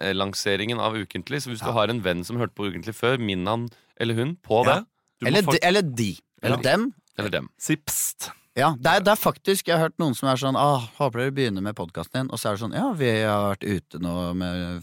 relanseringen 0.00 0.80
av 0.80 0.96
Ukentlig. 0.96 1.44
Så 1.44 1.52
hvis 1.52 1.64
du 1.64 1.70
har 1.76 1.92
en 1.92 2.00
venn 2.06 2.24
som 2.26 2.40
hørte 2.40 2.56
på 2.56 2.70
Ukentlig 2.70 2.96
før, 2.96 3.20
minn 3.20 3.44
han 3.50 3.68
eller 4.00 4.16
hun 4.16 4.36
på 4.40 4.64
det. 4.70 4.80
Du 5.20 5.28
må 5.28 5.34
Eller, 5.34 5.50
de, 5.52 5.60
eller 5.60 5.94
de. 6.04 6.12
Eller 6.40 6.56
Ja. 6.64 6.70
dem. 6.72 6.92
Eller 7.20 7.36
dem. 7.36 7.50
si 7.60 7.76
pst. 7.76 8.30
Ja, 8.58 8.72
det 8.74 8.90
er, 8.90 9.02
det 9.06 9.12
er 9.12 9.18
faktisk 9.20 9.68
Jeg 9.68 9.76
har 9.78 9.84
hørt 9.86 9.98
noen 10.02 10.16
som 10.18 10.26
er 10.28 10.38
sånn 10.40 10.56
ah, 10.58 10.82
'Håper 10.98 11.22
dere 11.22 11.34
begynner 11.36 11.62
med 11.62 11.76
podkasten 11.78 12.16
din.' 12.24 12.30
Og 12.34 12.38
så 12.40 12.50
er 12.50 12.56
det 12.56 12.62
sånn 12.64 12.74
'Ja, 12.74 12.88
vi 12.98 13.10
har 13.22 13.54
vært 13.54 13.62
ute 13.62 14.00
nå 14.02 14.14
med 14.34 14.82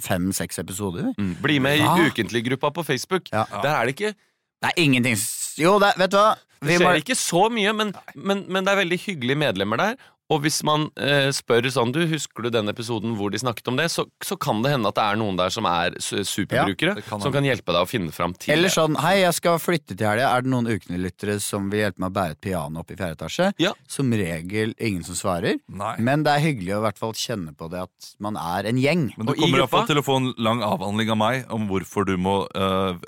fem-seks 0.00 0.58
episoder'. 0.62 1.12
Mm. 1.18 1.34
Bli 1.42 1.58
med 1.60 1.78
i? 1.78 1.84
Ukentlig-gruppa 2.08 2.72
på 2.72 2.84
Facebook. 2.88 3.28
Ja. 3.32 3.44
Der 3.62 3.68
er 3.76 3.84
det 3.84 3.96
ikke 4.00 4.14
Det 4.16 4.70
er 4.72 4.80
ingenting 4.80 5.16
Jo, 5.60 5.78
det, 5.78 5.92
vet 5.98 6.10
du 6.10 6.16
hva? 6.16 6.36
Det 6.64 6.80
skjer 6.80 6.88
må- 6.88 6.96
ikke 7.02 7.14
så 7.20 7.50
mye, 7.52 7.72
men, 7.76 7.92
men, 8.14 8.46
men 8.48 8.64
det 8.64 8.72
er 8.72 8.80
veldig 8.84 8.98
hyggelige 9.04 9.36
medlemmer 9.36 9.76
der. 9.76 9.96
Og 10.32 10.42
hvis 10.42 10.58
man 10.66 10.88
eh, 10.98 11.28
spør 11.34 11.68
sånn 11.70 11.92
du, 11.94 12.00
Husker 12.10 12.46
du 12.46 12.50
den 12.54 12.70
episoden 12.72 13.14
hvor 13.18 13.30
de 13.30 13.38
snakket 13.38 13.70
om 13.70 13.78
det? 13.78 13.86
Så, 13.94 14.06
så 14.24 14.34
kan 14.40 14.62
det 14.64 14.72
hende 14.74 14.90
at 14.90 14.98
det 14.98 15.04
er 15.04 15.20
noen 15.20 15.38
der 15.38 15.52
som 15.54 15.68
er 15.70 15.94
superbrukere, 16.02 16.96
ja, 16.98 17.04
kan 17.06 17.22
som 17.22 17.34
kan 17.34 17.46
hjelpe 17.46 17.74
deg 17.74 17.86
å 17.86 17.88
finne 17.90 18.14
fram 18.14 18.34
til 18.34 18.54
Eller 18.54 18.72
sånn 18.72 18.98
'Hei, 18.98 19.20
jeg 19.22 19.36
skal 19.38 19.60
flytte 19.62 19.94
til 19.94 20.06
helga. 20.08 20.32
Er 20.34 20.42
det 20.42 20.50
noen 20.50 20.70
ukentlyttere 20.70 21.38
som 21.42 21.70
vil 21.70 21.84
hjelpe 21.84 22.02
meg 22.02 22.10
å 22.10 22.16
bære 22.18 22.36
et 22.36 22.42
piano 22.48 22.82
opp 22.82 22.90
i 22.90 22.98
fjerde 22.98 23.18
etasje?' 23.18 23.52
Ja. 23.62 23.72
Som 23.88 24.10
regel 24.10 24.74
ingen 24.78 25.06
som 25.06 25.18
svarer. 25.18 25.60
Nei. 25.68 25.94
Men 26.02 26.26
det 26.26 26.34
er 26.34 26.44
hyggelig 26.44 26.74
å 26.74 26.82
i 26.82 26.86
hvert 26.88 27.00
fall 27.00 27.14
kjenne 27.16 27.54
på 27.56 27.70
det 27.70 27.86
at 27.86 28.12
man 28.22 28.38
er 28.40 28.66
en 28.70 28.82
gjeng. 28.82 29.08
Men 29.16 29.30
du 29.30 29.32
Og 29.32 29.40
kommer 29.40 29.62
iallfall 29.62 29.86
til 29.86 30.02
å 30.02 30.06
få 30.06 30.18
en 30.22 30.32
lang 30.38 30.62
avhandling 30.66 31.14
av 31.14 31.20
meg 31.22 31.50
om 31.54 31.68
hvorfor 31.70 32.06
du 32.08 32.16
må 32.18 32.42
øh, 32.50 32.98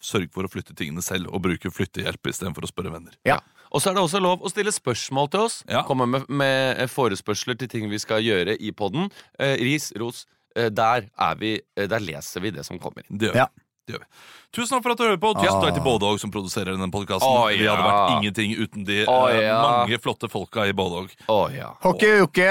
sørge 0.00 0.30
for 0.34 0.46
å 0.46 0.52
flytte 0.52 0.76
tingene 0.78 1.02
selv 1.02 1.32
og 1.32 1.42
bruke 1.42 1.72
flyttehjelp 1.74 2.30
istedenfor 2.30 2.66
å 2.66 2.70
spørre 2.70 2.94
venner. 2.94 3.18
Ja. 3.26 3.40
Og 3.72 3.82
så 3.82 3.90
er 3.90 3.98
det 3.98 4.04
også 4.04 4.20
lov 4.22 4.44
å 4.44 4.50
stille 4.52 4.72
spørsmål 4.74 5.30
til 5.32 5.46
oss. 5.46 5.60
Ja. 5.68 5.84
Komme 5.88 6.08
med, 6.08 6.26
med, 6.28 6.82
forespørsler 6.92 7.58
til 7.60 7.70
ting 7.72 7.88
vi 7.92 8.00
skal 8.02 8.24
gjøre 8.24 8.56
i 8.56 8.72
poden. 8.76 9.10
Eh, 9.38 9.56
ris, 9.60 9.92
ros. 10.00 10.24
Eh, 10.56 10.70
der, 10.72 11.08
vi, 11.40 11.56
eh, 11.76 11.88
der, 11.88 12.00
leser 12.04 12.44
vi 12.44 12.54
det 12.56 12.64
som 12.66 12.80
kommer 12.80 13.04
inn. 13.04 13.18
Det 13.18 13.30
gjør 13.30 13.36
vi. 13.36 13.42
Ja. 13.44 13.48
Det 13.88 13.96
gjør 13.96 14.04
vi. 14.04 14.08
Tusen 14.56 14.72
takk 14.74 14.84
for 14.84 14.92
at 14.92 15.00
du 15.00 15.04
hører 15.06 15.20
på. 15.20 15.34
Tusen 15.36 15.56
ah. 15.56 15.62
takk 15.64 15.76
til 15.76 15.84
Bådog 15.84 16.20
som 16.20 16.32
produserer 16.32 16.72
denne 16.72 16.90
podkasten. 16.92 17.28
Oh, 17.28 17.48
ja. 17.52 17.56
Vi 17.60 17.68
hadde 17.68 17.84
vært 17.84 18.10
ingenting 18.18 18.56
uten 18.56 18.88
de 18.88 18.98
oh, 19.08 19.28
ja. 19.32 19.60
mange 19.64 20.00
flotte 20.00 20.28
folka 20.32 20.66
i 20.68 20.74
Bådog. 20.76 21.12
Oh, 21.28 21.46
ja. 21.52 21.74
Hockey 21.84 22.24
uke. 22.24 22.50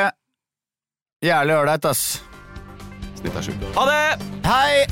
Jævlig 1.26 1.56
ålreit, 1.58 1.86
ass. 1.90 2.22
Snitt 3.18 3.34
er 3.34 3.42
sjukt. 3.42 3.64
Ha 3.78 3.84
det! 3.90 4.04
Hei! 4.46 4.86